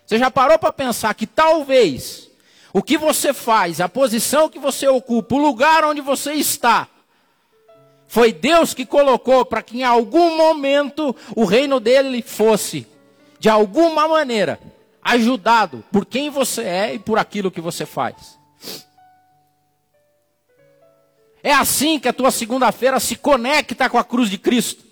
Você 0.06 0.18
já 0.18 0.32
parou 0.32 0.58
para 0.58 0.72
pensar 0.72 1.14
que 1.14 1.28
talvez 1.28 2.32
o 2.72 2.82
que 2.82 2.98
você 2.98 3.34
faz, 3.34 3.82
a 3.82 3.90
posição 3.90 4.48
que 4.48 4.60
você 4.60 4.88
ocupa, 4.88 5.36
o 5.36 5.40
lugar 5.40 5.84
onde 5.84 6.00
você 6.00 6.34
está, 6.34 6.88
foi 8.16 8.32
Deus 8.32 8.74
que 8.74 8.86
colocou 8.86 9.44
para 9.44 9.62
que 9.62 9.80
em 9.80 9.84
algum 9.84 10.38
momento 10.38 11.14
o 11.36 11.44
reino 11.44 11.82
dele 11.82 12.22
fosse, 12.22 12.88
de 13.38 13.50
alguma 13.50 14.08
maneira, 14.08 14.58
ajudado 15.02 15.84
por 15.92 16.06
quem 16.06 16.30
você 16.30 16.62
é 16.62 16.94
e 16.94 17.00
por 17.00 17.20
aquilo 17.20 17.52
que 17.52 17.60
você 17.60 17.86
faz. 17.86 18.40
É 21.44 21.52
assim 21.52 22.00
que 22.00 22.08
a 22.08 22.14
tua 22.14 22.32
segunda-feira 22.32 23.02
se 23.02 23.18
conecta 23.18 23.90
com 23.90 23.98
a 23.98 24.04
cruz 24.06 24.30
de 24.30 24.38
Cristo. 24.38 24.86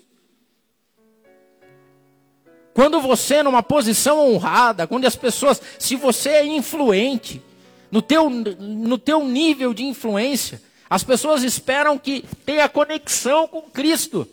Quando 2.74 3.00
você 3.00 3.42
numa 3.42 3.62
posição 3.62 4.18
honrada, 4.18 4.86
quando 4.86 5.06
as 5.06 5.16
pessoas, 5.16 5.62
se 5.78 5.96
você 5.96 6.28
é 6.28 6.44
influente, 6.44 7.42
no 7.90 8.02
teu, 8.02 8.28
no 8.28 8.98
teu 8.98 9.24
nível 9.24 9.72
de 9.72 9.82
influência, 9.82 10.60
as 10.88 11.02
pessoas 11.02 11.42
esperam 11.42 11.98
que 11.98 12.24
tenha 12.44 12.68
conexão 12.68 13.48
com 13.48 13.62
Cristo. 13.62 14.28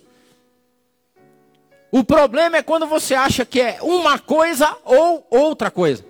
O 1.92 2.04
problema 2.04 2.58
é 2.58 2.64
quando 2.64 2.88
você 2.88 3.14
acha 3.14 3.46
que 3.46 3.60
é 3.60 3.80
uma 3.82 4.18
coisa 4.18 4.78
ou 4.86 5.28
outra 5.30 5.70
coisa. 5.70 6.06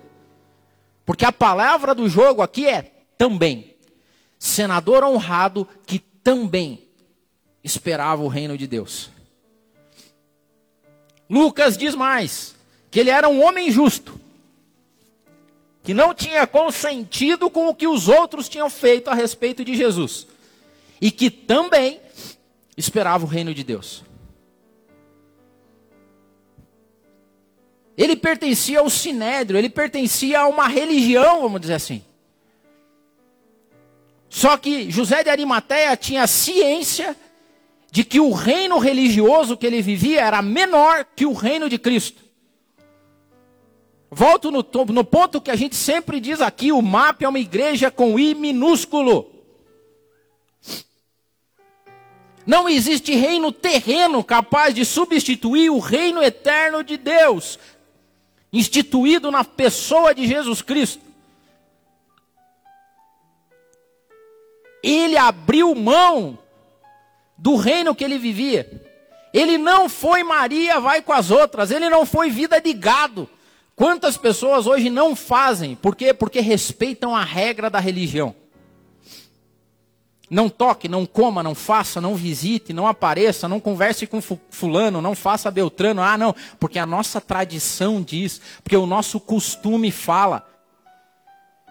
Porque 1.04 1.24
a 1.24 1.32
palavra 1.32 1.94
do 1.94 2.08
jogo 2.08 2.42
aqui 2.42 2.66
é 2.66 2.92
também. 3.18 3.74
Senador 4.38 5.04
honrado 5.04 5.68
que 5.86 5.98
também 5.98 6.88
esperava 7.62 8.22
o 8.22 8.28
reino 8.28 8.56
de 8.56 8.66
Deus. 8.66 9.10
Lucas 11.28 11.76
diz 11.76 11.94
mais: 11.94 12.54
que 12.90 13.00
ele 13.00 13.10
era 13.10 13.28
um 13.28 13.42
homem 13.42 13.70
justo, 13.70 14.20
que 15.82 15.94
não 15.94 16.14
tinha 16.14 16.46
consentido 16.46 17.48
com 17.50 17.68
o 17.68 17.74
que 17.74 17.86
os 17.86 18.06
outros 18.06 18.48
tinham 18.48 18.68
feito 18.68 19.08
a 19.08 19.14
respeito 19.14 19.64
de 19.64 19.74
Jesus, 19.74 20.26
e 21.02 21.10
que 21.10 21.28
também 21.28 22.00
esperava 22.76 23.24
o 23.24 23.28
reino 23.28 23.52
de 23.52 23.64
Deus. 23.64 24.04
Ele 27.98 28.14
pertencia 28.14 28.78
ao 28.78 28.88
sinédrio, 28.88 29.58
ele 29.58 29.68
pertencia 29.68 30.38
a 30.38 30.46
uma 30.46 30.68
religião, 30.68 31.42
vamos 31.42 31.60
dizer 31.60 31.74
assim. 31.74 32.04
Só 34.28 34.56
que 34.56 34.88
José 34.92 35.24
de 35.24 35.28
Arimateia 35.28 35.96
tinha 35.96 36.24
ciência 36.28 37.16
de 37.90 38.04
que 38.04 38.20
o 38.20 38.30
reino 38.30 38.78
religioso 38.78 39.56
que 39.56 39.66
ele 39.66 39.82
vivia 39.82 40.20
era 40.20 40.40
menor 40.40 41.04
que 41.16 41.26
o 41.26 41.32
reino 41.32 41.68
de 41.68 41.80
Cristo. 41.80 42.22
Volto 44.08 44.52
no, 44.52 44.64
no 44.92 45.04
ponto 45.04 45.40
que 45.40 45.50
a 45.50 45.56
gente 45.56 45.74
sempre 45.74 46.20
diz 46.20 46.40
aqui: 46.40 46.70
o 46.70 46.80
mapa 46.80 47.24
é 47.24 47.28
uma 47.28 47.40
igreja 47.40 47.90
com 47.90 48.18
I 48.18 48.34
minúsculo. 48.36 49.31
Não 52.46 52.68
existe 52.68 53.14
reino 53.14 53.52
terreno 53.52 54.22
capaz 54.22 54.74
de 54.74 54.84
substituir 54.84 55.70
o 55.70 55.78
reino 55.78 56.22
eterno 56.22 56.82
de 56.82 56.96
Deus, 56.96 57.58
instituído 58.52 59.30
na 59.30 59.44
pessoa 59.44 60.14
de 60.14 60.26
Jesus 60.26 60.62
Cristo. 60.62 61.02
Ele 64.82 65.16
abriu 65.16 65.74
mão 65.74 66.38
do 67.38 67.56
reino 67.56 67.94
que 67.94 68.02
ele 68.02 68.18
vivia. 68.18 68.82
Ele 69.32 69.56
não 69.56 69.88
foi 69.88 70.22
Maria, 70.22 70.80
vai 70.80 71.00
com 71.00 71.12
as 71.12 71.30
outras. 71.30 71.70
Ele 71.70 71.88
não 71.88 72.04
foi 72.04 72.30
vida 72.30 72.60
de 72.60 72.72
gado 72.72 73.28
Quantas 73.74 74.16
pessoas 74.16 74.66
hoje 74.66 74.90
não 74.90 75.16
fazem? 75.16 75.74
Por 75.74 75.96
quê? 75.96 76.12
Porque 76.12 76.40
respeitam 76.40 77.16
a 77.16 77.24
regra 77.24 77.70
da 77.70 77.78
religião. 77.78 78.34
Não 80.32 80.48
toque, 80.48 80.88
não 80.88 81.04
coma, 81.04 81.42
não 81.42 81.54
faça, 81.54 82.00
não 82.00 82.14
visite, 82.14 82.72
não 82.72 82.86
apareça, 82.86 83.46
não 83.46 83.60
converse 83.60 84.06
com 84.06 84.18
fulano, 84.22 85.02
não 85.02 85.14
faça 85.14 85.50
Beltrano. 85.50 86.00
Ah, 86.00 86.16
não, 86.16 86.34
porque 86.58 86.78
a 86.78 86.86
nossa 86.86 87.20
tradição 87.20 88.00
diz, 88.00 88.40
porque 88.64 88.74
o 88.74 88.86
nosso 88.86 89.20
costume 89.20 89.90
fala. 89.90 90.48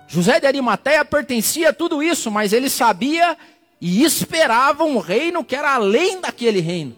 José 0.08 0.40
de 0.40 0.46
Arimateia 0.46 1.04
pertencia 1.04 1.70
a 1.70 1.74
tudo 1.74 2.04
isso, 2.04 2.30
mas 2.30 2.54
ele 2.54 2.70
sabia 2.70 3.36
e 3.82 4.04
esperava 4.04 4.84
um 4.84 5.00
reino 5.00 5.44
que 5.44 5.56
era 5.56 5.74
além 5.74 6.22
daquele 6.22 6.60
reino. 6.60 6.96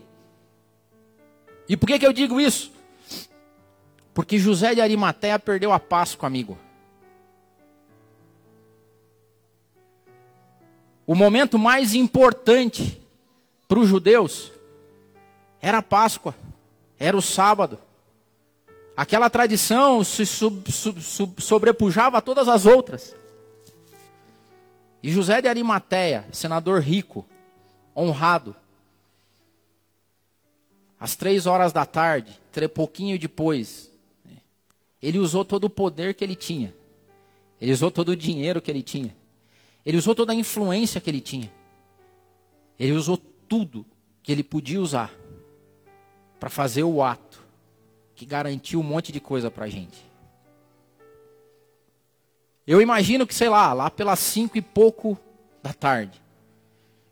E 1.69 1.77
por 1.77 1.87
que, 1.87 1.97
que 1.97 2.05
eu 2.05 2.11
digo 2.11 2.41
isso? 2.41 2.73
Porque 4.13 4.37
José 4.37 4.75
de 4.75 4.81
Arimateia 4.81 5.39
perdeu 5.39 5.71
a 5.71 5.79
Páscoa, 5.79 6.27
amigo. 6.27 6.57
O 11.05 11.15
momento 11.15 11.59
mais 11.59 11.93
importante 11.93 13.01
para 13.67 13.79
os 13.79 13.87
judeus 13.87 14.51
era 15.61 15.79
a 15.79 15.83
Páscoa, 15.83 16.35
era 16.99 17.15
o 17.15 17.21
sábado. 17.21 17.79
Aquela 18.95 19.29
tradição 19.29 20.03
se 20.03 20.25
sub, 20.25 20.71
sub, 20.71 21.01
sub, 21.01 21.41
sobrepujava 21.41 22.17
a 22.17 22.21
todas 22.21 22.47
as 22.47 22.65
outras. 22.65 23.15
E 25.01 25.11
José 25.11 25.41
de 25.41 25.47
Arimateia, 25.47 26.25
senador 26.31 26.81
rico, 26.81 27.25
honrado, 27.95 28.55
às 30.97 31.17
três 31.17 31.45
horas 31.45 31.73
da 31.73 31.85
tarde, 31.85 32.39
pouquinho 32.73 33.19
depois, 33.19 33.91
ele 35.01 35.19
usou 35.19 35.43
todo 35.43 35.65
o 35.65 35.69
poder 35.69 36.13
que 36.13 36.23
ele 36.23 36.35
tinha, 36.35 36.73
ele 37.59 37.73
usou 37.73 37.91
todo 37.91 38.09
o 38.09 38.15
dinheiro 38.15 38.61
que 38.61 38.71
ele 38.71 38.81
tinha, 38.81 39.13
ele 39.85 39.97
usou 39.97 40.15
toda 40.15 40.31
a 40.31 40.35
influência 40.35 41.01
que 41.01 41.09
ele 41.09 41.21
tinha. 41.21 41.51
Ele 42.79 42.93
usou 42.93 43.17
tudo 43.17 43.85
que 44.21 44.31
ele 44.31 44.43
podia 44.43 44.79
usar 44.79 45.11
para 46.39 46.49
fazer 46.49 46.83
o 46.83 47.03
ato 47.03 47.41
que 48.15 48.25
garantiu 48.25 48.79
um 48.79 48.83
monte 48.83 49.11
de 49.11 49.19
coisa 49.19 49.51
para 49.51 49.65
a 49.65 49.69
gente. 49.69 50.11
Eu 52.65 52.81
imagino 52.81 53.27
que, 53.27 53.35
sei 53.35 53.49
lá, 53.49 53.73
lá 53.73 53.89
pelas 53.89 54.19
cinco 54.19 54.57
e 54.57 54.61
pouco 54.61 55.17
da 55.61 55.73
tarde, 55.73 56.21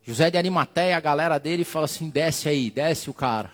José 0.03 0.32
de 0.32 0.38
Arimateia, 0.38 0.97
a 0.97 1.01
galera 1.01 1.38
dele, 1.38 1.63
fala 1.63 1.86
assim: 1.86 2.09
desce 2.09 2.47
aí, 2.49 2.72
desce 2.72 3.09
o 3.09 3.13
cara. 3.13 3.51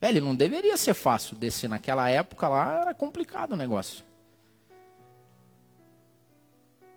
Velho, 0.00 0.22
não 0.22 0.34
deveria 0.34 0.76
ser 0.76 0.94
fácil 0.94 1.36
descer 1.36 1.68
naquela 1.68 2.08
época 2.08 2.48
lá, 2.48 2.80
era 2.82 2.94
complicado 2.94 3.52
o 3.52 3.56
negócio. 3.56 4.04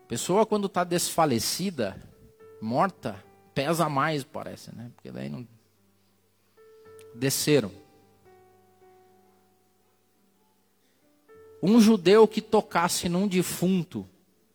Pessoa 0.08 0.45
quando 0.45 0.68
está 0.68 0.84
desfalecida, 0.84 1.99
morta, 2.62 3.24
pesa 3.53 3.89
mais, 3.89 4.24
parece, 4.24 4.76
né? 4.76 4.91
Porque 4.95 5.12
daí 5.12 5.30
não. 5.30 5.47
Desceram. 7.16 7.72
Um 11.64 11.80
judeu 11.80 12.28
que 12.28 12.41
tocasse 12.41 13.10
num 13.10 13.28
defunto 13.28 14.08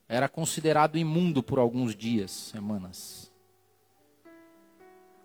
era 0.08 0.28
considerado 0.28 0.98
imundo 0.98 1.42
por 1.42 1.58
alguns 1.58 1.96
dias, 1.96 2.30
semanas. 2.30 3.32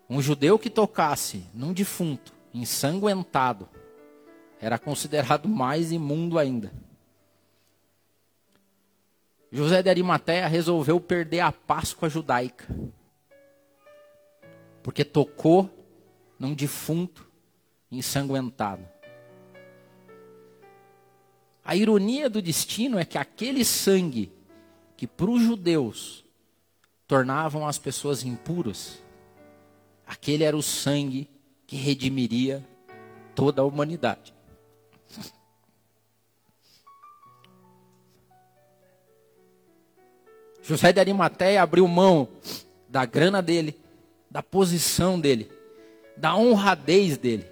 Um 0.08 0.22
judeu 0.22 0.58
que 0.58 0.70
tocasse 0.70 1.44
num 1.52 1.72
defunto, 1.72 2.32
ensanguentado, 2.54 3.68
era 4.60 4.78
considerado 4.78 5.48
mais 5.48 5.92
imundo 5.92 6.38
ainda. 6.38 6.72
José 9.50 9.82
de 9.82 9.88
Arimateia 9.88 10.46
resolveu 10.46 11.00
perder 11.00 11.40
a 11.40 11.52
Páscoa 11.52 12.08
judaica. 12.08 12.66
Porque 14.82 15.04
tocou 15.04 15.70
num 16.38 16.54
defunto 16.54 17.26
ensanguentado. 17.90 18.86
A 21.64 21.74
ironia 21.74 22.30
do 22.30 22.40
destino 22.40 22.98
é 22.98 23.04
que 23.04 23.18
aquele 23.18 23.64
sangue 23.64 24.32
que 24.96 25.06
para 25.06 25.30
os 25.30 25.42
judeus 25.42 26.24
tornavam 27.06 27.66
as 27.66 27.78
pessoas 27.78 28.24
impuras, 28.24 29.02
aquele 30.06 30.44
era 30.44 30.56
o 30.56 30.62
sangue 30.62 31.28
que 31.66 31.76
redimiria 31.76 32.64
toda 33.34 33.62
a 33.62 33.64
humanidade. 33.64 34.35
José 40.66 40.92
de 40.92 40.98
Arimateia 40.98 41.62
abriu 41.62 41.86
mão 41.86 42.28
da 42.88 43.04
grana 43.04 43.40
dele, 43.40 43.78
da 44.28 44.42
posição 44.42 45.20
dele, 45.20 45.48
da 46.16 46.34
honradez 46.34 47.16
dele. 47.16 47.46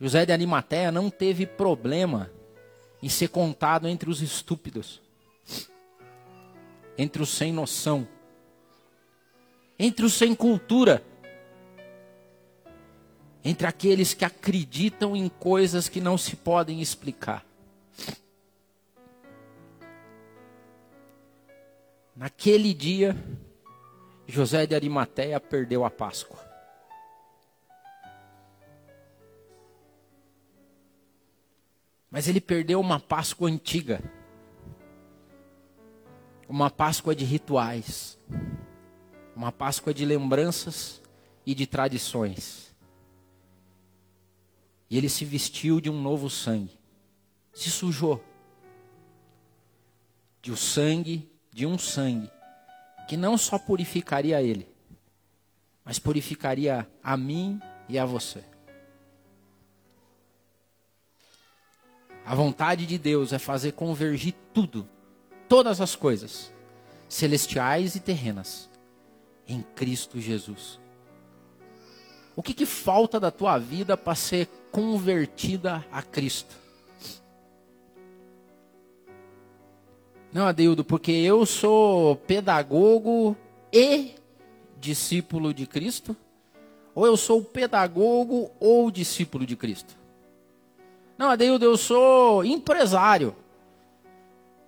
José 0.00 0.24
de 0.24 0.30
Arimateia 0.30 0.92
não 0.92 1.10
teve 1.10 1.44
problema 1.44 2.30
em 3.02 3.08
ser 3.08 3.28
contado 3.28 3.88
entre 3.88 4.08
os 4.08 4.22
estúpidos, 4.22 5.02
entre 6.96 7.20
os 7.20 7.30
sem 7.30 7.52
noção, 7.52 8.06
entre 9.76 10.06
os 10.06 10.14
sem 10.14 10.36
cultura, 10.36 11.02
entre 13.44 13.66
aqueles 13.66 14.14
que 14.14 14.24
acreditam 14.24 15.16
em 15.16 15.28
coisas 15.28 15.88
que 15.88 16.00
não 16.00 16.16
se 16.16 16.36
podem 16.36 16.80
explicar. 16.80 17.44
Naquele 22.16 22.72
dia, 22.72 23.16
José 24.26 24.66
de 24.66 24.74
Arimateia 24.74 25.40
perdeu 25.40 25.84
a 25.84 25.90
Páscoa. 25.90 26.38
Mas 32.08 32.28
ele 32.28 32.40
perdeu 32.40 32.78
uma 32.78 33.00
Páscoa 33.00 33.50
antiga. 33.50 34.00
Uma 36.48 36.70
Páscoa 36.70 37.16
de 37.16 37.24
rituais. 37.24 38.16
Uma 39.34 39.50
Páscoa 39.50 39.92
de 39.92 40.04
lembranças 40.04 41.02
e 41.44 41.52
de 41.52 41.66
tradições. 41.66 42.72
E 44.88 44.96
ele 44.96 45.08
se 45.08 45.24
vestiu 45.24 45.80
de 45.80 45.90
um 45.90 46.00
novo 46.00 46.30
sangue. 46.30 46.78
Se 47.52 47.68
sujou. 47.68 48.22
De 50.40 50.52
o 50.52 50.56
sangue 50.56 51.33
de 51.54 51.64
um 51.64 51.78
sangue 51.78 52.28
que 53.06 53.16
não 53.16 53.38
só 53.38 53.60
purificaria 53.60 54.42
ele, 54.42 54.66
mas 55.84 56.00
purificaria 56.00 56.84
a 57.00 57.16
mim 57.16 57.60
e 57.88 57.96
a 57.96 58.04
você. 58.04 58.42
A 62.26 62.34
vontade 62.34 62.84
de 62.86 62.98
Deus 62.98 63.32
é 63.32 63.38
fazer 63.38 63.70
convergir 63.70 64.34
tudo, 64.52 64.88
todas 65.48 65.80
as 65.80 65.94
coisas, 65.94 66.52
celestiais 67.08 67.94
e 67.94 68.00
terrenas, 68.00 68.68
em 69.46 69.62
Cristo 69.62 70.20
Jesus. 70.20 70.80
O 72.34 72.42
que, 72.42 72.52
que 72.52 72.66
falta 72.66 73.20
da 73.20 73.30
tua 73.30 73.58
vida 73.58 73.96
para 73.96 74.16
ser 74.16 74.48
convertida 74.72 75.86
a 75.92 76.02
Cristo? 76.02 76.63
Não, 80.34 80.48
Adeildo, 80.48 80.82
porque 80.82 81.12
eu 81.12 81.46
sou 81.46 82.16
pedagogo 82.16 83.36
e 83.72 84.16
discípulo 84.80 85.54
de 85.54 85.64
Cristo? 85.64 86.16
Ou 86.92 87.06
eu 87.06 87.16
sou 87.16 87.40
pedagogo 87.40 88.50
ou 88.58 88.90
discípulo 88.90 89.46
de 89.46 89.54
Cristo? 89.54 89.94
Não, 91.16 91.30
Adeildo, 91.30 91.64
eu 91.64 91.76
sou 91.76 92.44
empresário. 92.44 93.32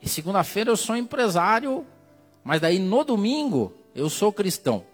E 0.01 0.09
segunda-feira 0.09 0.71
eu 0.71 0.77
sou 0.77 0.97
empresário, 0.97 1.85
mas 2.45 2.61
daí 2.61 2.79
no 2.79 3.03
domingo 3.03 3.75
eu 3.93 4.09
sou 4.09 4.33
cristão. 4.33 4.85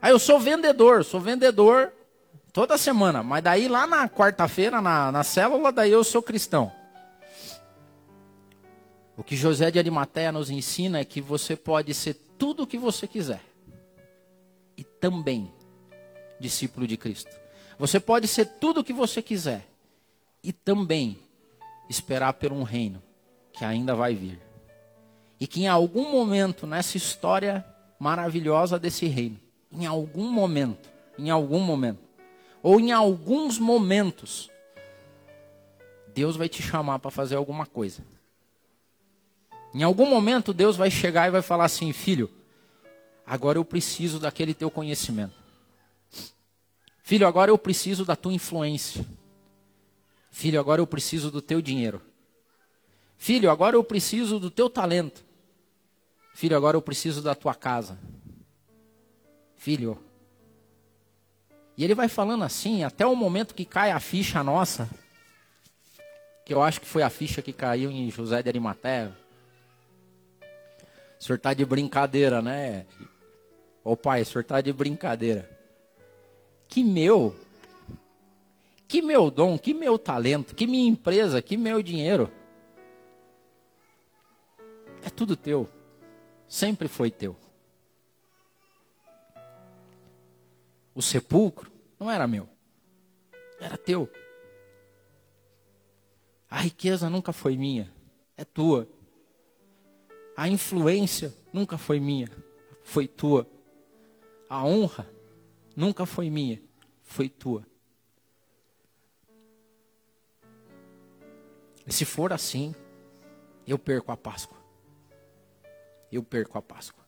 Aí 0.00 0.12
eu 0.12 0.20
sou 0.20 0.38
vendedor, 0.38 1.04
sou 1.04 1.18
vendedor 1.18 1.92
toda 2.52 2.78
semana, 2.78 3.24
mas 3.24 3.42
daí 3.42 3.66
lá 3.66 3.88
na 3.88 4.08
quarta-feira, 4.08 4.80
na, 4.80 5.10
na 5.10 5.24
célula, 5.24 5.72
daí 5.72 5.90
eu 5.90 6.04
sou 6.04 6.22
cristão. 6.22 6.70
O 9.20 9.22
que 9.22 9.36
José 9.36 9.70
de 9.70 9.78
Arimateia 9.78 10.32
nos 10.32 10.48
ensina 10.48 10.98
é 10.98 11.04
que 11.04 11.20
você 11.20 11.54
pode 11.54 11.92
ser 11.92 12.14
tudo 12.38 12.62
o 12.62 12.66
que 12.66 12.78
você 12.78 13.06
quiser 13.06 13.42
e 14.78 14.82
também 14.82 15.52
discípulo 16.40 16.86
de 16.86 16.96
Cristo. 16.96 17.30
Você 17.78 18.00
pode 18.00 18.26
ser 18.26 18.46
tudo 18.46 18.80
o 18.80 18.84
que 18.84 18.94
você 18.94 19.20
quiser 19.20 19.68
e 20.42 20.54
também 20.54 21.18
esperar 21.86 22.32
por 22.32 22.50
um 22.50 22.62
reino 22.62 23.02
que 23.52 23.62
ainda 23.62 23.94
vai 23.94 24.14
vir. 24.14 24.40
E 25.38 25.46
que 25.46 25.64
em 25.64 25.68
algum 25.68 26.10
momento 26.10 26.66
nessa 26.66 26.96
história 26.96 27.62
maravilhosa 27.98 28.78
desse 28.78 29.04
reino, 29.04 29.38
em 29.70 29.84
algum 29.84 30.32
momento, 30.32 30.88
em 31.18 31.28
algum 31.28 31.60
momento, 31.60 32.00
ou 32.62 32.80
em 32.80 32.90
alguns 32.90 33.58
momentos, 33.58 34.48
Deus 36.14 36.36
vai 36.36 36.48
te 36.48 36.62
chamar 36.62 37.00
para 37.00 37.10
fazer 37.10 37.36
alguma 37.36 37.66
coisa. 37.66 38.02
Em 39.72 39.82
algum 39.82 40.06
momento 40.06 40.52
Deus 40.52 40.76
vai 40.76 40.90
chegar 40.90 41.28
e 41.28 41.30
vai 41.30 41.42
falar 41.42 41.64
assim: 41.64 41.92
filho, 41.92 42.30
agora 43.26 43.58
eu 43.58 43.64
preciso 43.64 44.18
daquele 44.18 44.54
teu 44.54 44.70
conhecimento. 44.70 45.34
Filho, 47.02 47.26
agora 47.26 47.50
eu 47.50 47.58
preciso 47.58 48.04
da 48.04 48.14
tua 48.14 48.32
influência. 48.32 49.04
Filho, 50.30 50.60
agora 50.60 50.80
eu 50.80 50.86
preciso 50.86 51.30
do 51.30 51.42
teu 51.42 51.60
dinheiro. 51.60 52.00
Filho, 53.18 53.50
agora 53.50 53.76
eu 53.76 53.82
preciso 53.82 54.38
do 54.38 54.50
teu 54.50 54.70
talento. 54.70 55.24
Filho, 56.32 56.56
agora 56.56 56.76
eu 56.76 56.82
preciso 56.82 57.20
da 57.20 57.34
tua 57.34 57.54
casa. 57.54 57.98
Filho. 59.56 59.98
E 61.76 61.84
ele 61.84 61.94
vai 61.94 62.08
falando 62.08 62.44
assim 62.44 62.84
até 62.84 63.04
o 63.04 63.14
momento 63.16 63.54
que 63.54 63.64
cai 63.64 63.90
a 63.90 64.00
ficha 64.00 64.42
nossa, 64.44 64.88
que 66.46 66.54
eu 66.54 66.62
acho 66.62 66.80
que 66.80 66.86
foi 66.86 67.02
a 67.02 67.10
ficha 67.10 67.42
que 67.42 67.52
caiu 67.52 67.90
em 67.90 68.10
José 68.10 68.42
de 68.42 68.48
Arimateia. 68.48 69.16
O 71.20 71.22
senhor 71.22 71.36
está 71.36 71.52
de 71.52 71.66
brincadeira, 71.66 72.40
né? 72.40 72.86
Ô 73.84 73.94
pai, 73.94 74.22
o 74.22 74.26
senhor 74.26 74.40
está 74.40 74.62
de 74.62 74.72
brincadeira. 74.72 75.50
Que 76.66 76.82
meu, 76.82 77.36
que 78.88 79.02
meu 79.02 79.30
dom, 79.30 79.58
que 79.58 79.74
meu 79.74 79.98
talento, 79.98 80.54
que 80.54 80.66
minha 80.66 80.88
empresa, 80.88 81.42
que 81.42 81.58
meu 81.58 81.82
dinheiro. 81.82 82.32
É 85.02 85.10
tudo 85.10 85.36
teu. 85.36 85.68
Sempre 86.48 86.88
foi 86.88 87.10
teu. 87.10 87.36
O 90.94 91.02
sepulcro 91.02 91.70
não 91.98 92.10
era 92.10 92.26
meu. 92.26 92.48
Era 93.60 93.76
teu. 93.76 94.10
A 96.48 96.60
riqueza 96.60 97.10
nunca 97.10 97.30
foi 97.30 97.58
minha. 97.58 97.92
É 98.38 98.44
tua. 98.44 98.88
A 100.40 100.48
influência 100.48 101.34
nunca 101.52 101.76
foi 101.76 102.00
minha, 102.00 102.26
foi 102.82 103.06
tua. 103.06 103.46
A 104.48 104.64
honra 104.64 105.06
nunca 105.76 106.06
foi 106.06 106.30
minha, 106.30 106.58
foi 107.02 107.28
tua. 107.28 107.62
E 111.86 111.92
se 111.92 112.06
for 112.06 112.32
assim, 112.32 112.74
eu 113.66 113.78
perco 113.78 114.12
a 114.12 114.16
Páscoa. 114.16 114.56
Eu 116.10 116.22
perco 116.22 116.56
a 116.56 116.62
Páscoa. 116.62 117.04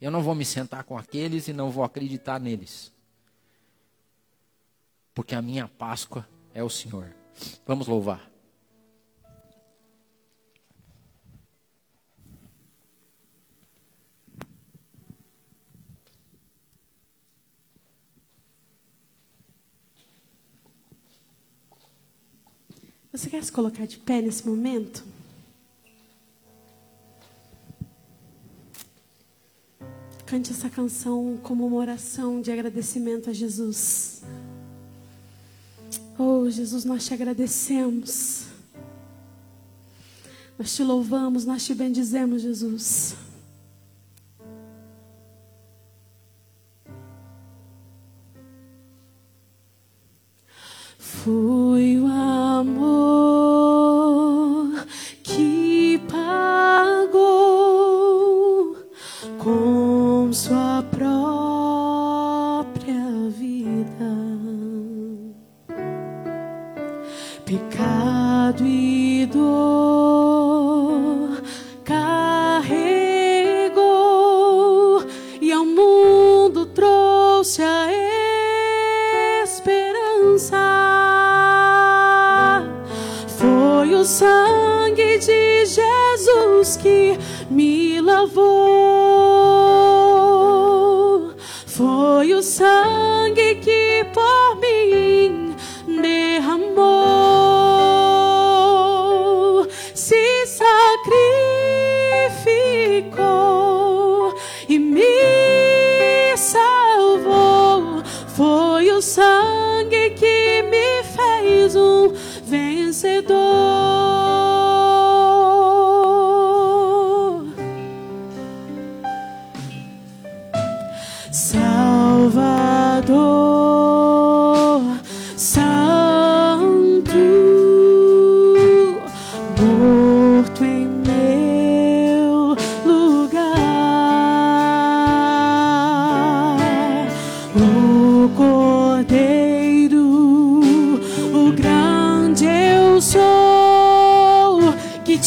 Eu 0.00 0.10
não 0.10 0.20
vou 0.20 0.34
me 0.34 0.44
sentar 0.44 0.82
com 0.82 0.98
aqueles 0.98 1.46
e 1.46 1.52
não 1.52 1.70
vou 1.70 1.84
acreditar 1.84 2.40
neles. 2.40 2.92
Porque 5.14 5.36
a 5.36 5.40
minha 5.40 5.68
Páscoa 5.68 6.28
é 6.52 6.64
o 6.64 6.68
Senhor. 6.68 7.14
Vamos 7.64 7.86
louvar. 7.86 8.35
Você 23.16 23.30
quer 23.30 23.42
se 23.42 23.50
colocar 23.50 23.86
de 23.86 23.96
pé 23.96 24.20
nesse 24.20 24.46
momento? 24.46 25.02
Cante 30.26 30.50
essa 30.50 30.68
canção 30.68 31.40
como 31.42 31.66
uma 31.66 31.78
oração 31.78 32.42
de 32.42 32.52
agradecimento 32.52 33.30
a 33.30 33.32
Jesus. 33.32 34.22
Oh, 36.18 36.50
Jesus, 36.50 36.84
nós 36.84 37.06
te 37.06 37.14
agradecemos. 37.14 38.48
Nós 40.58 40.76
te 40.76 40.82
louvamos, 40.82 41.46
nós 41.46 41.64
te 41.64 41.74
bendizemos, 41.74 42.42
Jesus. 42.42 43.16
Foi 50.98 51.65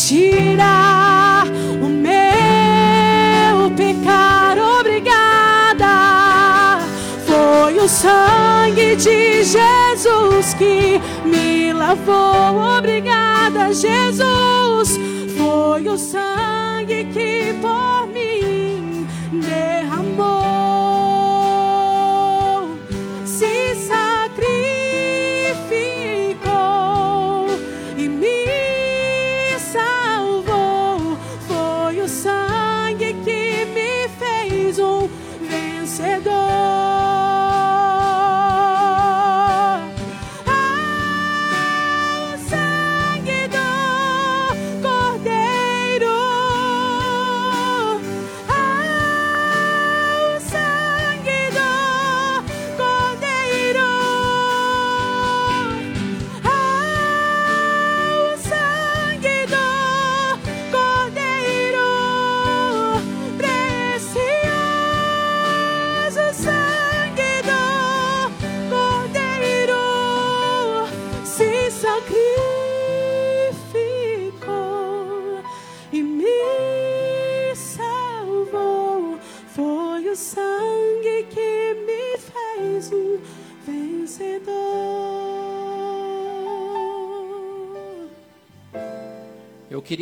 tira 0.08 1.44
o 1.82 1.88
meu 1.88 3.72
pecado. 3.76 4.62
Obrigada. 4.80 6.80
Foi 7.26 7.80
o 7.80 7.88
sangue 7.88 8.96
de 8.96 9.44
Jesus 9.44 10.54
que 10.54 11.02
me 11.26 11.74
lavou. 11.74 12.78
Obrigada, 12.78 13.74
Jesus. 13.74 15.00
Foi 15.38 15.88
o 15.88 15.98
sangue 15.98 17.06
que 17.14 17.56
por 17.62 18.08
mim 18.08 19.08
derramou. 19.32 19.79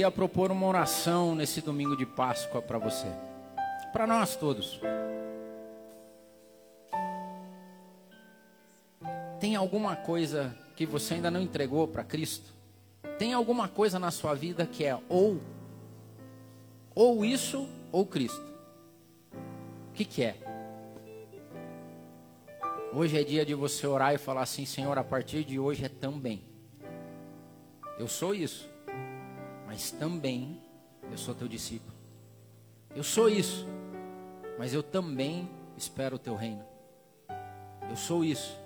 Queria 0.07 0.11
propor 0.11 0.51
uma 0.51 0.65
oração 0.65 1.35
nesse 1.35 1.59
domingo 1.59 1.95
de 1.97 2.05
Páscoa 2.05 2.61
para 2.61 2.77
você, 2.77 3.07
para 3.91 4.07
nós 4.07 4.37
todos. 4.37 4.79
Tem 9.39 9.55
alguma 9.55 9.97
coisa 9.97 10.55
que 10.77 10.85
você 10.85 11.15
ainda 11.15 11.29
não 11.29 11.41
entregou 11.41 11.87
para 11.89 12.05
Cristo? 12.05 12.53
Tem 13.19 13.33
alguma 13.33 13.67
coisa 13.67 13.99
na 13.99 14.09
sua 14.09 14.33
vida 14.33 14.65
que 14.65 14.85
é 14.85 14.97
ou 15.09 15.41
ou 16.95 17.25
isso 17.25 17.67
ou 17.91 18.05
Cristo? 18.05 18.45
O 19.89 19.93
que, 19.93 20.05
que 20.05 20.23
é? 20.23 20.37
Hoje 22.93 23.19
é 23.19 23.23
dia 23.25 23.45
de 23.45 23.53
você 23.53 23.85
orar 23.85 24.13
e 24.13 24.17
falar 24.17 24.43
assim, 24.43 24.65
Senhor, 24.65 24.97
a 24.97 25.03
partir 25.03 25.43
de 25.43 25.59
hoje 25.59 25.83
é 25.83 25.89
também. 25.89 26.43
Eu 27.99 28.07
sou 28.07 28.33
isso, 28.33 28.69
mas 29.67 29.91
também 29.91 30.61
eu 31.11 31.17
sou 31.17 31.35
teu 31.35 31.45
discípulo. 31.45 31.93
Eu 32.95 33.03
sou 33.03 33.27
isso, 33.27 33.67
mas 34.57 34.73
eu 34.73 34.81
também 34.81 35.47
espero 35.75 36.15
o 36.15 36.19
teu 36.19 36.35
reino. 36.35 36.63
Eu 37.89 37.97
sou 37.97 38.23
isso, 38.23 38.57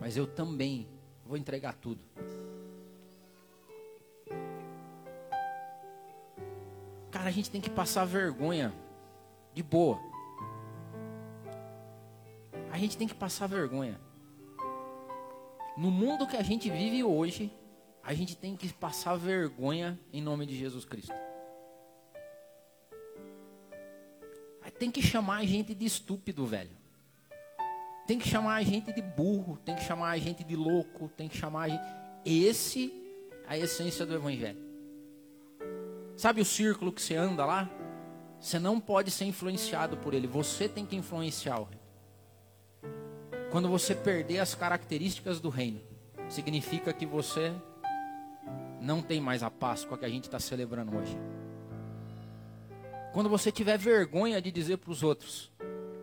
mas 0.00 0.16
eu 0.16 0.26
também 0.26 0.88
vou 1.24 1.36
entregar 1.36 1.74
tudo. 1.74 2.00
Cara, 7.12 7.28
a 7.28 7.30
gente 7.30 7.48
tem 7.48 7.60
que 7.60 7.70
passar 7.70 8.04
vergonha 8.04 8.74
de 9.54 9.62
boa. 9.62 10.00
A 12.72 12.78
gente 12.78 12.98
tem 12.98 13.06
que 13.06 13.14
passar 13.14 13.46
vergonha. 13.46 14.00
No 15.76 15.88
mundo 15.90 16.26
que 16.26 16.36
a 16.36 16.42
gente 16.42 16.68
vive 16.68 17.04
hoje, 17.04 17.52
a 18.02 18.14
gente 18.14 18.36
tem 18.36 18.56
que 18.56 18.72
passar 18.72 19.16
vergonha 19.16 19.98
em 20.12 20.20
nome 20.20 20.46
de 20.46 20.56
Jesus 20.56 20.84
Cristo. 20.84 21.12
Tem 24.82 24.90
que 24.90 25.00
chamar 25.00 25.36
a 25.36 25.44
gente 25.44 25.76
de 25.76 25.84
estúpido, 25.84 26.44
velho. 26.44 26.76
Tem 28.04 28.18
que 28.18 28.28
chamar 28.28 28.56
a 28.56 28.62
gente 28.64 28.92
de 28.92 29.00
burro, 29.00 29.56
tem 29.64 29.76
que 29.76 29.84
chamar 29.84 30.10
a 30.10 30.18
gente 30.18 30.42
de 30.42 30.56
louco, 30.56 31.08
tem 31.08 31.28
que 31.28 31.36
chamar 31.36 31.62
a 31.62 31.68
gente. 31.68 31.84
Esse 32.24 32.92
é 33.46 33.52
a 33.52 33.56
essência 33.58 34.04
do 34.04 34.12
evangelho. 34.12 34.58
Sabe 36.16 36.40
o 36.40 36.44
círculo 36.44 36.90
que 36.90 37.00
você 37.00 37.14
anda 37.14 37.46
lá? 37.46 37.70
Você 38.40 38.58
não 38.58 38.80
pode 38.80 39.12
ser 39.12 39.24
influenciado 39.24 39.96
por 39.98 40.14
ele, 40.14 40.26
você 40.26 40.68
tem 40.68 40.84
que 40.84 40.96
influenciar 40.96 41.60
o 41.60 41.62
reino. 41.62 41.82
Quando 43.52 43.68
você 43.68 43.94
perder 43.94 44.40
as 44.40 44.52
características 44.52 45.38
do 45.38 45.48
reino, 45.48 45.80
significa 46.28 46.92
que 46.92 47.06
você 47.06 47.54
não 48.82 49.00
tem 49.00 49.20
mais 49.20 49.42
a 49.42 49.50
Páscoa 49.50 49.96
que 49.96 50.04
a 50.04 50.08
gente 50.08 50.24
está 50.24 50.40
celebrando 50.40 50.96
hoje. 50.96 51.16
Quando 53.12 53.28
você 53.28 53.52
tiver 53.52 53.78
vergonha 53.78 54.42
de 54.42 54.50
dizer 54.50 54.78
para 54.78 54.90
os 54.90 55.02
outros 55.02 55.52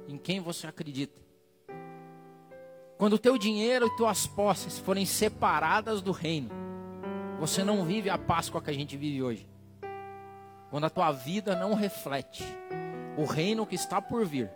em 0.08 0.18
quem 0.18 0.40
você 0.40 0.66
acredita. 0.66 1.20
Quando 2.98 3.14
o 3.14 3.20
teu 3.20 3.38
dinheiro 3.38 3.86
e 3.86 3.96
tuas 3.98 4.26
posses 4.26 4.80
forem 4.80 5.06
separadas 5.06 6.02
do 6.02 6.12
reino, 6.12 6.50
você 7.40 7.64
não 7.64 7.86
vive 7.86 8.10
a 8.10 8.18
Páscoa 8.18 8.62
que 8.62 8.70
a 8.70 8.74
gente 8.74 8.96
vive 8.96 9.22
hoje. 9.22 9.48
Quando 10.70 10.86
a 10.86 10.90
tua 10.90 11.12
vida 11.12 11.56
não 11.56 11.74
reflete 11.74 12.44
o 13.18 13.26
reino 13.26 13.66
que 13.66 13.76
está 13.76 14.02
por 14.02 14.26
vir, 14.26 14.50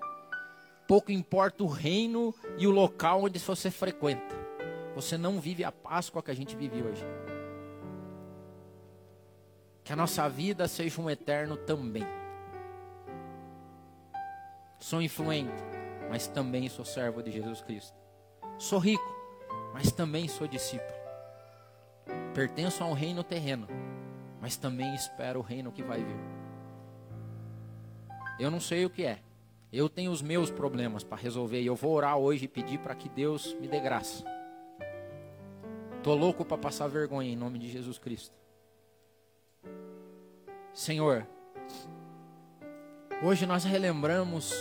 pouco 0.87 1.11
importa 1.11 1.63
o 1.63 1.67
reino 1.67 2.33
e 2.57 2.67
o 2.67 2.71
local 2.71 3.23
onde 3.23 3.39
você 3.39 3.69
frequenta, 3.69 4.35
você 4.95 5.17
não 5.17 5.39
vive 5.39 5.63
a 5.63 5.71
Páscoa 5.71 6.21
que 6.21 6.31
a 6.31 6.35
gente 6.35 6.55
vive 6.55 6.81
hoje. 6.81 7.03
Que 9.83 9.91
a 9.91 9.95
nossa 9.95 10.29
vida 10.29 10.67
seja 10.67 11.01
um 11.01 11.09
eterno 11.09 11.57
também. 11.57 12.05
Sou 14.79 15.01
influente, 15.01 15.63
mas 16.09 16.27
também 16.27 16.69
sou 16.69 16.85
servo 16.85 17.21
de 17.21 17.31
Jesus 17.31 17.61
Cristo. 17.61 17.97
Sou 18.57 18.79
rico, 18.79 19.03
mas 19.73 19.91
também 19.91 20.27
sou 20.27 20.47
discípulo. 20.47 20.93
Pertenço 22.33 22.83
a 22.83 22.87
um 22.87 22.93
reino 22.93 23.23
terreno, 23.23 23.67
mas 24.41 24.57
também 24.57 24.93
espero 24.95 25.39
o 25.39 25.43
reino 25.43 25.71
que 25.71 25.83
vai 25.83 26.03
vir. 26.03 26.19
Eu 28.39 28.49
não 28.49 28.59
sei 28.59 28.85
o 28.85 28.89
que 28.89 29.05
é. 29.05 29.19
Eu 29.71 29.89
tenho 29.89 30.11
os 30.11 30.21
meus 30.21 30.51
problemas 30.51 31.03
para 31.03 31.17
resolver 31.17 31.61
e 31.61 31.65
eu 31.65 31.75
vou 31.75 31.93
orar 31.93 32.17
hoje 32.17 32.45
e 32.45 32.47
pedir 32.47 32.79
para 32.79 32.93
que 32.93 33.09
Deus 33.09 33.55
me 33.59 33.67
dê 33.67 33.79
graça. 33.79 34.23
Tô 36.03 36.13
louco 36.13 36.43
para 36.45 36.57
passar 36.57 36.87
vergonha 36.87 37.31
em 37.31 37.35
nome 37.35 37.57
de 37.57 37.69
Jesus 37.69 37.97
Cristo. 37.97 38.42
Senhor, 40.73 41.27
hoje 43.21 43.45
nós 43.45 43.63
relembramos 43.63 44.51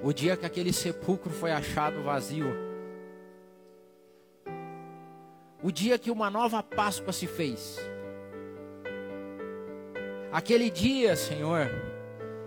o 0.00 0.12
dia 0.12 0.36
que 0.36 0.46
aquele 0.46 0.72
sepulcro 0.72 1.32
foi 1.32 1.50
achado 1.50 2.04
vazio. 2.04 2.46
O 5.60 5.72
dia 5.72 5.98
que 5.98 6.08
uma 6.08 6.30
nova 6.30 6.62
Páscoa 6.62 7.12
se 7.12 7.26
fez. 7.26 7.76
Aquele 10.30 10.70
dia, 10.70 11.16
Senhor, 11.16 11.68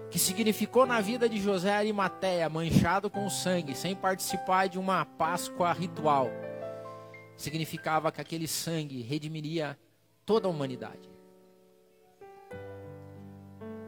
que 0.10 0.18
significou 0.18 0.86
na 0.86 1.02
vida 1.02 1.28
de 1.28 1.42
José 1.42 1.74
Arimateia, 1.74 2.48
manchado 2.48 3.10
com 3.10 3.30
sangue, 3.30 3.76
sem 3.76 3.94
participar 3.94 4.70
de 4.70 4.80
uma 4.80 5.04
Páscoa 5.04 5.74
ritual, 5.74 6.30
significava 7.36 8.14
que 8.14 8.22
aquele 8.22 8.48
sangue 8.48 9.02
redimiria 9.02 9.78
toda 10.26 10.48
a 10.48 10.50
humanidade. 10.50 11.09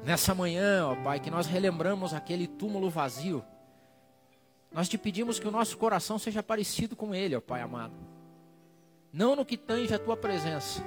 Nessa 0.04 0.34
manhã, 0.34 0.88
ó 0.88 0.96
Pai, 0.96 1.20
que 1.20 1.30
nós 1.30 1.46
relembramos 1.46 2.14
aquele 2.14 2.48
túmulo 2.48 2.90
vazio, 2.90 3.44
nós 4.72 4.90
te 4.90 4.98
pedimos 4.98 5.40
que 5.40 5.48
o 5.48 5.52
nosso 5.52 5.78
coração 5.78 6.18
seja 6.18 6.42
parecido 6.42 6.96
com 6.96 7.14
ele, 7.14 7.36
ó 7.36 7.42
Pai 7.42 7.62
amado. 7.62 7.94
Não 9.14 9.36
no 9.36 9.46
que 9.46 9.58
tange 9.58 9.94
a 9.94 10.00
tua 10.00 10.18
presença, 10.18 10.82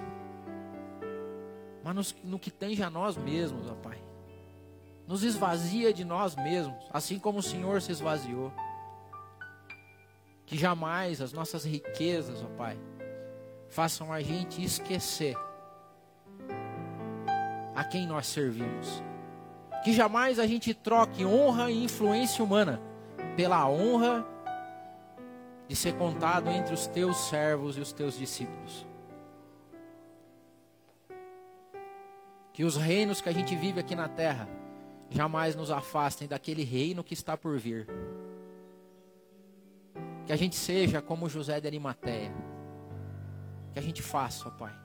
mas 1.82 2.14
no, 2.24 2.38
que 2.38 2.50
tange 2.50 2.82
a 2.82 2.90
nós 2.90 3.16
mesmos, 3.16 3.70
ó 3.70 3.74
Pai. 3.74 4.02
Nos 5.06 5.22
esvazia 5.22 5.92
de 5.92 6.02
nós 6.02 6.34
mesmos, 6.34 6.82
assim 6.90 7.18
como 7.18 7.38
o 7.38 7.42
Senhor 7.42 7.82
se 7.82 7.92
esvaziou. 7.92 8.50
Que 10.46 10.56
jamais 10.56 11.20
as 11.20 11.32
nossas 11.32 11.64
riquezas, 11.64 12.42
ó 12.42 12.46
Pai, 12.56 12.78
façam 13.68 14.12
a 14.12 14.20
gente 14.22 14.64
esquecer 14.64 15.36
a 17.75 17.85
quem 17.85 18.07
nós 18.07 18.27
servimos. 18.27 19.03
Que 19.83 19.93
jamais 19.93 20.39
a 20.39 20.47
gente 20.47 20.72
troque 20.72 21.25
honra 21.25 21.70
e 21.70 21.85
influência 21.85 22.43
humana 22.43 22.81
pela 23.37 23.68
honra 23.68 24.27
de 25.68 25.75
ser 25.75 25.95
contado 25.97 26.49
entre 26.49 26.72
os 26.72 26.87
teus 26.87 27.16
servos 27.29 27.77
e 27.77 27.81
os 27.81 27.93
teus 27.93 28.16
discípulos. 28.16 28.87
Que 32.53 32.64
os 32.64 32.77
reinos 32.77 33.20
que 33.20 33.29
a 33.29 33.33
gente 33.33 33.57
vive 33.57 33.81
aqui 33.81 33.95
na 33.95 34.09
terra 34.09 34.49
jamais 35.11 35.55
nos 35.55 35.70
afastem 35.70 36.29
daquele 36.29 36.62
reino 36.62 37.03
que 37.03 37.14
está 37.14 37.37
por 37.37 37.59
vir. 37.59 37.87
Que 40.27 40.33
a 40.33 40.37
gente 40.37 40.57
seja 40.57 41.03
como 41.03 41.29
José 41.29 41.61
de 41.61 41.66
Arimateia. 41.66 42.33
Que 43.72 43.79
a 43.79 43.83
gente 43.83 44.01
faça, 44.01 44.49
ó 44.49 44.51
Pai 44.51 44.84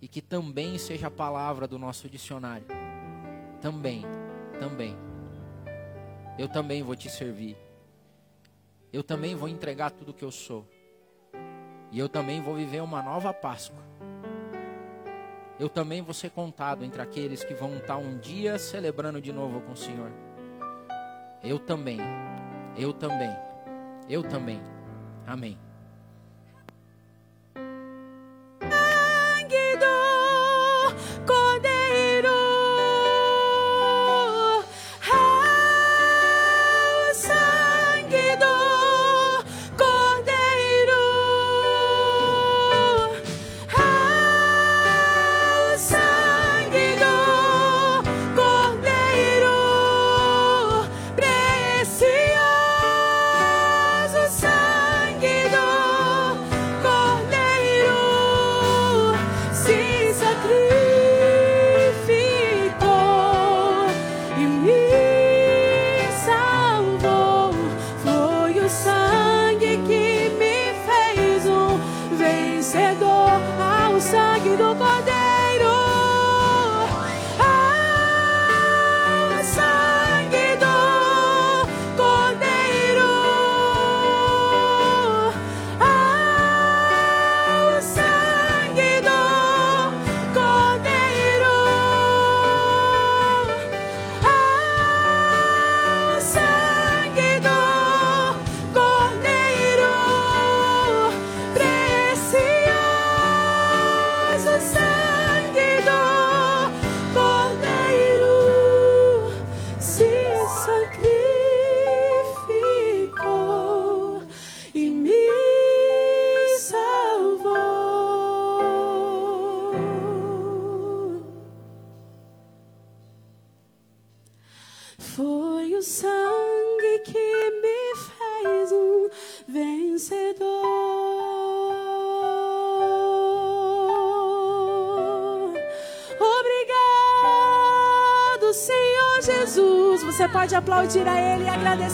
e 0.00 0.08
que 0.08 0.20
também 0.20 0.78
seja 0.78 1.08
a 1.08 1.10
palavra 1.10 1.66
do 1.66 1.78
nosso 1.78 2.08
dicionário. 2.08 2.66
Também, 3.60 4.04
também. 4.58 4.96
Eu 6.38 6.48
também 6.48 6.82
vou 6.82 6.94
te 6.94 7.10
servir. 7.10 7.56
Eu 8.92 9.02
também 9.02 9.34
vou 9.34 9.48
entregar 9.48 9.90
tudo 9.90 10.14
que 10.14 10.24
eu 10.24 10.30
sou. 10.30 10.66
E 11.90 11.98
eu 11.98 12.08
também 12.08 12.40
vou 12.40 12.54
viver 12.54 12.80
uma 12.80 13.02
nova 13.02 13.32
Páscoa. 13.32 13.82
Eu 15.58 15.68
também 15.68 16.00
vou 16.00 16.14
ser 16.14 16.30
contado 16.30 16.84
entre 16.84 17.02
aqueles 17.02 17.42
que 17.42 17.52
vão 17.52 17.76
estar 17.76 17.96
um 17.96 18.18
dia 18.18 18.58
celebrando 18.58 19.20
de 19.20 19.32
novo 19.32 19.60
com 19.62 19.72
o 19.72 19.76
Senhor. 19.76 20.12
Eu 21.42 21.58
também. 21.58 21.98
Eu 22.76 22.92
também. 22.92 23.30
Eu 24.08 24.22
também. 24.22 24.60
Amém. 25.26 25.58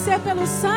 Agradecer 0.05 0.19
pelo 0.19 0.45
sangue. 0.45 0.74